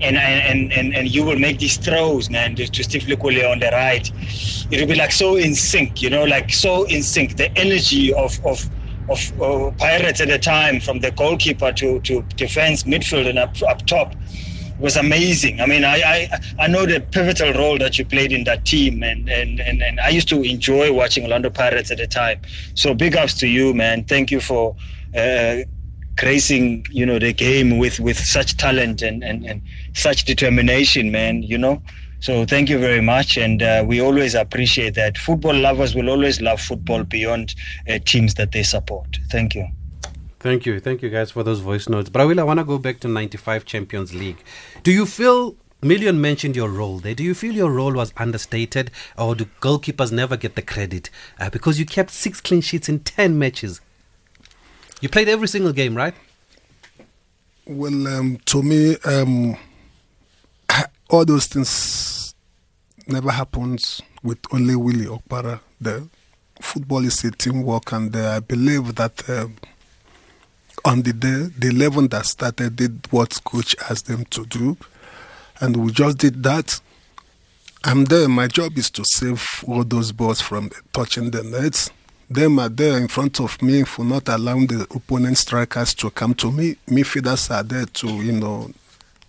And, 0.00 0.16
and, 0.16 0.72
and, 0.72 0.94
and 0.94 1.08
you 1.08 1.24
will 1.24 1.38
make 1.38 1.58
these 1.58 1.76
throws, 1.76 2.30
man, 2.30 2.54
to, 2.56 2.66
Steve 2.66 3.02
Lekoelea 3.02 3.50
on 3.50 3.58
the 3.58 3.70
right. 3.72 4.08
It 4.70 4.80
will 4.80 4.86
be 4.86 4.94
like 4.94 5.10
so 5.10 5.36
in 5.36 5.54
sync, 5.56 6.00
you 6.00 6.08
know, 6.08 6.24
like 6.24 6.52
so 6.52 6.84
in 6.84 7.02
sync. 7.02 7.36
The 7.36 7.56
energy 7.58 8.14
of, 8.14 8.38
of, 8.44 8.70
of 9.08 9.76
Pirates 9.78 10.20
at 10.20 10.28
the 10.28 10.38
time, 10.38 10.78
from 10.80 11.00
the 11.00 11.10
goalkeeper 11.10 11.72
to, 11.72 12.00
to 12.00 12.24
defense, 12.36 12.84
midfield, 12.84 13.28
and 13.28 13.38
up, 13.40 13.56
up 13.68 13.84
top, 13.86 14.14
was 14.78 14.96
amazing. 14.96 15.60
I 15.60 15.66
mean, 15.66 15.84
I, 15.84 15.96
I 16.02 16.40
I 16.58 16.66
know 16.68 16.86
the 16.86 17.00
pivotal 17.00 17.52
role 17.52 17.78
that 17.78 17.98
you 17.98 18.04
played 18.04 18.32
in 18.32 18.44
that 18.44 18.64
team, 18.64 19.02
and 19.02 19.28
and 19.28 19.60
and, 19.60 19.82
and 19.82 20.00
I 20.00 20.08
used 20.10 20.28
to 20.30 20.42
enjoy 20.42 20.92
watching 20.92 21.24
Orlando 21.24 21.50
Pirates 21.50 21.90
at 21.90 21.98
the 21.98 22.06
time. 22.06 22.40
So 22.74 22.94
big 22.94 23.16
ups 23.16 23.34
to 23.38 23.48
you, 23.48 23.74
man. 23.74 24.04
Thank 24.04 24.30
you 24.30 24.40
for 24.40 24.76
uh, 25.14 25.58
gracing 26.16 26.84
you 26.90 27.06
know 27.06 27.18
the 27.18 27.32
game 27.32 27.78
with 27.78 28.00
with 28.00 28.18
such 28.18 28.56
talent 28.56 29.02
and 29.02 29.22
and 29.24 29.44
and 29.44 29.62
such 29.94 30.24
determination, 30.24 31.10
man. 31.10 31.42
You 31.42 31.58
know. 31.58 31.82
So 32.20 32.44
thank 32.44 32.68
you 32.68 32.78
very 32.78 33.00
much, 33.00 33.36
and 33.36 33.62
uh, 33.62 33.84
we 33.86 34.00
always 34.00 34.34
appreciate 34.34 34.94
that. 34.94 35.16
Football 35.18 35.54
lovers 35.54 35.94
will 35.94 36.10
always 36.10 36.40
love 36.40 36.60
football 36.60 37.04
beyond 37.04 37.54
uh, 37.88 37.98
teams 38.04 38.34
that 38.34 38.52
they 38.52 38.64
support. 38.64 39.20
Thank 39.30 39.54
you. 39.54 39.68
Thank 40.40 40.66
you. 40.66 40.78
Thank 40.78 41.02
you 41.02 41.10
guys 41.10 41.32
for 41.32 41.42
those 41.42 41.60
voice 41.60 41.88
notes. 41.88 42.10
But 42.10 42.22
I 42.22 42.24
will 42.24 42.38
I 42.38 42.44
want 42.44 42.58
to 42.58 42.64
go 42.64 42.78
back 42.78 43.00
to 43.00 43.08
95 43.08 43.64
Champions 43.64 44.14
League. 44.14 44.38
Do 44.82 44.92
you 44.92 45.04
feel 45.04 45.56
Million 45.80 46.20
mentioned 46.20 46.56
your 46.56 46.68
role 46.68 46.98
there. 46.98 47.14
Do 47.14 47.22
you 47.22 47.34
feel 47.34 47.54
your 47.54 47.70
role 47.70 47.92
was 47.92 48.12
understated 48.16 48.90
or 49.16 49.36
do 49.36 49.44
goalkeepers 49.60 50.10
never 50.10 50.36
get 50.36 50.56
the 50.56 50.62
credit? 50.62 51.08
Uh, 51.38 51.50
because 51.50 51.78
you 51.78 51.86
kept 51.86 52.10
six 52.10 52.40
clean 52.40 52.60
sheets 52.60 52.88
in 52.88 52.98
10 53.00 53.38
matches. 53.38 53.80
You 55.00 55.08
played 55.08 55.28
every 55.28 55.46
single 55.46 55.72
game, 55.72 55.96
right? 55.96 56.14
Well, 57.64 58.08
um, 58.08 58.38
to 58.46 58.62
me, 58.62 58.96
um, 59.04 59.56
all 61.10 61.24
those 61.24 61.46
things 61.46 62.34
never 63.06 63.30
happens 63.30 64.02
with 64.24 64.38
only 64.52 64.74
Willie 64.74 65.06
Okpara. 65.06 65.60
The 65.80 66.08
football 66.60 67.04
is 67.04 67.22
a 67.22 67.30
teamwork, 67.30 67.92
and 67.92 68.14
uh, 68.16 68.30
I 68.36 68.40
believe 68.40 68.96
that 68.96 69.28
uh, 69.28 69.46
on 70.88 71.02
the 71.02 71.12
day, 71.12 71.48
the 71.58 71.68
11 71.68 72.08
that 72.08 72.24
started 72.24 72.74
did 72.76 73.06
what 73.10 73.38
coach 73.44 73.76
asked 73.90 74.06
them 74.06 74.24
to 74.30 74.46
do, 74.46 74.74
and 75.60 75.76
we 75.76 75.92
just 75.92 76.16
did 76.16 76.42
that. 76.42 76.80
I'm 77.84 78.06
there. 78.06 78.26
My 78.28 78.46
job 78.46 78.76
is 78.78 78.90
to 78.92 79.04
save 79.04 79.44
all 79.66 79.84
those 79.84 80.12
balls 80.12 80.40
from 80.40 80.70
touching 80.94 81.30
the 81.30 81.42
nets. 81.42 81.90
Them 82.30 82.58
are 82.58 82.70
there 82.70 82.96
in 82.98 83.06
front 83.08 83.38
of 83.38 83.60
me 83.60 83.84
for 83.84 84.02
not 84.04 84.28
allowing 84.28 84.66
the 84.66 84.82
opponent 84.94 85.36
strikers 85.36 85.92
to 85.94 86.10
come 86.10 86.34
to 86.36 86.50
me. 86.50 86.76
Midfielders 86.88 87.50
are 87.54 87.62
there 87.62 87.84
to, 87.86 88.06
you 88.22 88.32
know, 88.32 88.70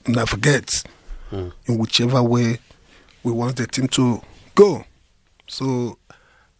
navigate 0.07 0.83
Mm. 1.31 1.51
in 1.67 1.77
whichever 1.77 2.23
way 2.23 2.57
we 3.21 3.31
want 3.31 3.55
the 3.57 3.67
team 3.67 3.87
to 3.89 4.19
go. 4.55 4.83
So 5.47 5.99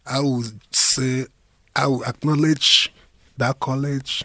I 0.06 0.20
would 0.20 0.60
say 0.70 1.26
I 1.74 1.88
will 1.88 2.04
acknowledge 2.04 2.92
that 3.36 3.58
college 3.58 4.22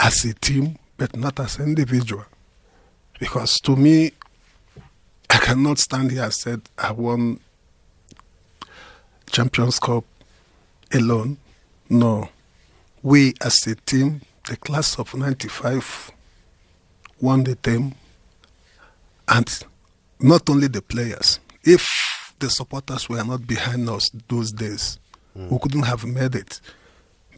as 0.00 0.24
a 0.24 0.34
team, 0.34 0.76
but 0.96 1.16
not 1.16 1.40
as 1.40 1.58
an 1.58 1.66
individual. 1.66 2.24
Because 3.18 3.60
to 3.60 3.76
me, 3.76 4.12
I 5.30 5.38
cannot 5.38 5.78
stand 5.78 6.10
here 6.10 6.24
and 6.24 6.32
say 6.34 6.56
I 6.78 6.92
won 6.92 7.40
Champions 9.30 9.78
Cup 9.78 10.04
alone. 10.92 11.38
No. 11.88 12.28
We 13.02 13.34
as 13.40 13.66
a 13.66 13.74
team, 13.74 14.22
the 14.48 14.56
class 14.56 14.98
of 14.98 15.14
95, 15.14 16.10
won 17.20 17.44
the 17.44 17.54
team. 17.56 17.94
And 19.28 19.64
not 20.20 20.48
only 20.48 20.68
the 20.68 20.82
players, 20.82 21.40
if 21.62 22.34
the 22.38 22.50
supporters 22.50 23.08
were 23.08 23.24
not 23.24 23.46
behind 23.46 23.88
us 23.88 24.10
those 24.28 24.52
days, 24.52 24.98
we 25.34 25.42
hmm. 25.42 25.56
couldn't 25.56 25.82
have 25.82 26.04
made 26.04 26.34
it. 26.34 26.60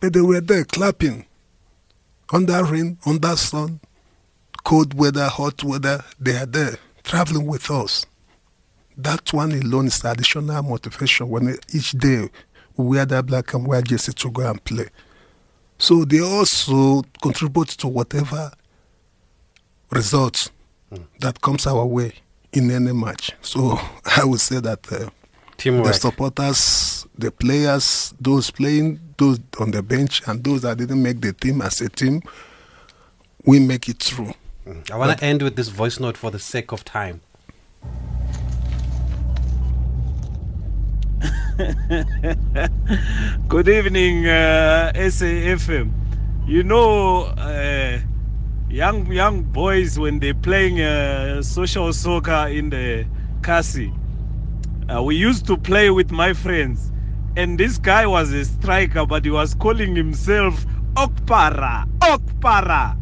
But 0.01 0.13
they 0.13 0.21
were 0.21 0.41
there 0.41 0.65
clapping 0.65 1.25
under 2.33 2.65
rain, 2.65 2.99
under 3.07 3.37
sun, 3.37 3.81
cold 4.65 4.95
weather, 4.95 5.27
hot 5.29 5.63
weather. 5.65 6.05
They 6.19 6.37
are 6.37 6.47
there 6.47 6.77
traveling 7.05 7.47
with 7.47 7.71
us. 7.71 8.05
That 8.97 9.33
one 9.33 9.53
alone 9.53 9.87
is 9.87 10.05
additional 10.05 10.63
motivation 10.63 11.29
when 11.29 11.57
each 11.73 11.93
day 11.93 12.31
we 12.77 12.85
wear 12.87 13.07
that 13.07 13.27
black 13.27 13.55
and 13.55 13.67
white 13.67 13.85
jersey 13.85 14.13
to 14.13 14.31
go 14.31 14.49
and 14.51 14.63
play. 14.65 14.89
So 15.79 16.05
they 16.05 16.21
also 16.21 17.03
contribute 17.23 17.69
to 17.69 17.89
whatever 17.89 18.51
results 19.91 20.51
that 21.21 21.41
comes 21.43 21.67
our 21.67 21.85
way 21.85 22.13
in 22.53 22.71
any 22.71 22.93
match. 22.93 23.33
So 23.43 23.79
I 24.17 24.25
would 24.25 24.41
say 24.41 24.61
that 24.61 24.91
uh, 24.93 25.11
the 25.59 25.93
supporters, 25.93 27.07
the 27.17 27.31
players, 27.31 28.15
those 28.21 28.51
playing, 28.51 29.01
those 29.19 29.41
on 29.59 29.71
the 29.71 29.83
bench, 29.83 30.23
and 30.27 30.43
those 30.43 30.63
that 30.63 30.79
didn't 30.79 31.03
make 31.03 31.21
the 31.21 31.33
team 31.33 31.63
as 31.63 31.81
a 31.81 31.89
team, 31.89 32.23
we 33.45 33.59
make 33.61 33.89
it 33.89 34.03
through. 34.03 34.33
I 34.91 34.97
want 34.97 35.19
to 35.19 35.25
end 35.25 35.43
with 35.43 35.57
this 35.57 35.69
voice 35.69 36.01
note 36.01 36.17
for 36.17 36.31
the 36.31 36.39
sake 36.39 36.73
of 36.73 36.85
time. 36.85 37.21
Good 43.49 43.69
evening, 43.69 44.27
uh, 44.27 44.93
SAFM. 44.95 45.91
You 46.47 46.63
know, 46.63 47.23
uh, 47.39 47.99
young 48.69 49.11
young 49.11 49.43
boys 49.43 49.99
when 49.99 50.19
they're 50.19 50.35
playing 50.35 50.81
uh, 50.81 51.43
social 51.43 51.93
soccer 51.93 52.49
in 52.49 52.71
the 52.71 53.07
Kasi, 53.43 53.91
uh, 54.95 55.03
we 55.03 55.17
used 55.17 55.47
to 55.47 55.57
play 55.57 55.91
with 55.91 56.11
my 56.11 56.35
friends, 56.35 56.93
and 57.37 57.59
this 57.59 57.79
guy 57.79 58.07
was 58.07 58.33
a 58.33 58.45
striker, 58.45 59.07
but 59.07 59.25
he 59.25 59.31
was 59.31 59.55
calling 59.55 59.95
himself 59.95 60.65
Okpara, 60.95 61.87
Okpara. 61.99 62.97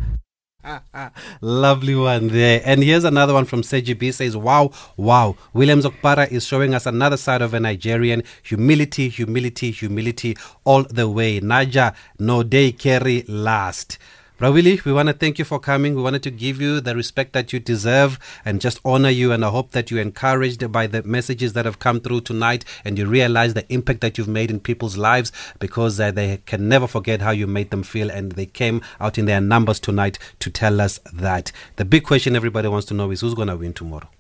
Lovely 1.40 1.94
one 1.94 2.28
there. 2.28 2.60
And 2.64 2.82
here's 2.82 3.04
another 3.04 3.34
one 3.34 3.44
from 3.44 3.62
Seji 3.62 3.98
B 3.98 4.10
says, 4.10 4.36
Wow, 4.36 4.72
wow. 4.96 5.36
Williams 5.52 5.84
Okpara 5.84 6.30
is 6.32 6.46
showing 6.46 6.74
us 6.74 6.86
another 6.86 7.16
side 7.16 7.42
of 7.42 7.54
a 7.54 7.60
Nigerian. 7.60 8.22
Humility, 8.42 9.08
humility, 9.08 9.70
humility 9.70 10.36
all 10.64 10.84
the 10.84 11.08
way. 11.08 11.40
Naija, 11.40 11.94
no 12.18 12.42
day 12.42 12.72
carry 12.72 13.24
last. 13.28 13.98
Rawili, 14.44 14.84
we 14.84 14.92
want 14.92 15.06
to 15.06 15.14
thank 15.14 15.38
you 15.38 15.44
for 15.46 15.58
coming. 15.58 15.94
We 15.94 16.02
wanted 16.02 16.22
to 16.24 16.30
give 16.30 16.60
you 16.60 16.78
the 16.78 16.94
respect 16.94 17.32
that 17.32 17.54
you 17.54 17.58
deserve 17.58 18.18
and 18.44 18.60
just 18.60 18.78
honor 18.84 19.08
you. 19.08 19.32
And 19.32 19.42
I 19.42 19.48
hope 19.48 19.70
that 19.70 19.90
you're 19.90 20.02
encouraged 20.02 20.70
by 20.70 20.86
the 20.86 21.02
messages 21.02 21.54
that 21.54 21.64
have 21.64 21.78
come 21.78 21.98
through 21.98 22.20
tonight 22.20 22.62
and 22.84 22.98
you 22.98 23.06
realize 23.06 23.54
the 23.54 23.64
impact 23.72 24.02
that 24.02 24.18
you've 24.18 24.28
made 24.28 24.50
in 24.50 24.60
people's 24.60 24.98
lives 24.98 25.32
because 25.60 25.98
uh, 25.98 26.10
they 26.10 26.42
can 26.44 26.68
never 26.68 26.86
forget 26.86 27.22
how 27.22 27.30
you 27.30 27.46
made 27.46 27.70
them 27.70 27.82
feel. 27.82 28.10
And 28.10 28.32
they 28.32 28.44
came 28.44 28.82
out 29.00 29.16
in 29.16 29.24
their 29.24 29.40
numbers 29.40 29.80
tonight 29.80 30.18
to 30.40 30.50
tell 30.50 30.78
us 30.78 31.00
that. 31.10 31.50
The 31.76 31.86
big 31.86 32.04
question 32.04 32.36
everybody 32.36 32.68
wants 32.68 32.86
to 32.88 32.94
know 32.94 33.10
is 33.12 33.22
who's 33.22 33.32
going 33.32 33.48
to 33.48 33.56
win 33.56 33.72
tomorrow? 33.72 34.10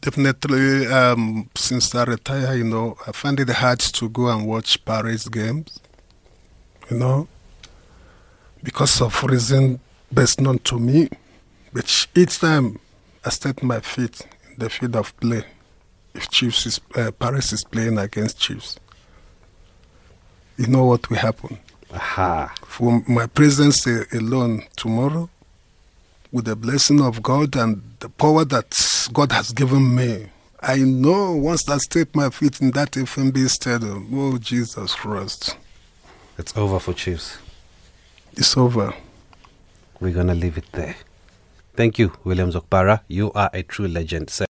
Definitely, 0.00 0.86
um, 0.86 1.50
since 1.56 1.92
I 1.92 2.04
retire, 2.04 2.54
you 2.54 2.62
know, 2.62 2.96
I 3.04 3.10
find 3.10 3.40
it 3.40 3.48
hard 3.48 3.80
to 3.80 4.08
go 4.08 4.28
and 4.28 4.46
watch 4.46 4.84
Paris 4.84 5.26
games, 5.28 5.80
you 6.88 6.98
know, 6.98 7.26
because 8.62 9.00
of 9.00 9.22
reason 9.24 9.80
best 10.12 10.40
known 10.40 10.58
to 10.60 10.78
me. 10.78 11.08
But 11.72 12.06
each 12.14 12.38
time 12.38 12.78
I 13.24 13.30
step 13.30 13.62
my 13.62 13.80
feet 13.80 14.20
in 14.48 14.58
the 14.58 14.70
field 14.70 14.96
of 14.96 15.18
play, 15.20 15.44
if 16.14 16.28
Chiefs 16.30 16.66
is, 16.66 16.80
uh, 16.96 17.10
Paris 17.12 17.52
is 17.52 17.64
playing 17.64 17.98
against 17.98 18.38
Chiefs, 18.38 18.78
you 20.56 20.66
know 20.66 20.84
what 20.84 21.08
will 21.08 21.18
happen. 21.18 21.58
Aha. 21.94 22.52
For 22.64 23.02
my 23.08 23.26
presence 23.26 23.86
alone 24.12 24.64
tomorrow, 24.76 25.28
with 26.32 26.44
the 26.44 26.56
blessing 26.56 27.00
of 27.00 27.22
God 27.22 27.56
and 27.56 27.82
the 28.00 28.08
power 28.08 28.44
that 28.44 28.76
God 29.12 29.32
has 29.32 29.52
given 29.52 29.94
me, 29.94 30.30
I 30.62 30.76
know 30.76 31.32
once 31.32 31.68
I 31.68 31.78
step 31.78 32.14
my 32.14 32.30
feet 32.30 32.60
in 32.60 32.70
that 32.72 32.92
FNB 32.92 33.48
stadium, 33.48 34.08
oh 34.12 34.38
Jesus 34.38 34.94
Christ, 34.94 35.56
It's 36.38 36.56
over 36.56 36.78
for 36.78 36.92
Chiefs. 36.92 37.38
It's 38.40 38.56
over. 38.56 38.94
We're 40.00 40.12
going 40.12 40.28
to 40.28 40.34
leave 40.34 40.56
it 40.56 40.64
there. 40.72 40.96
Thank 41.76 41.98
you, 41.98 42.12
William 42.24 42.50
Okpara. 42.50 43.00
You 43.06 43.30
are 43.32 43.50
a 43.52 43.62
true 43.62 43.86
legend. 43.86 44.30
sir. 44.30 44.49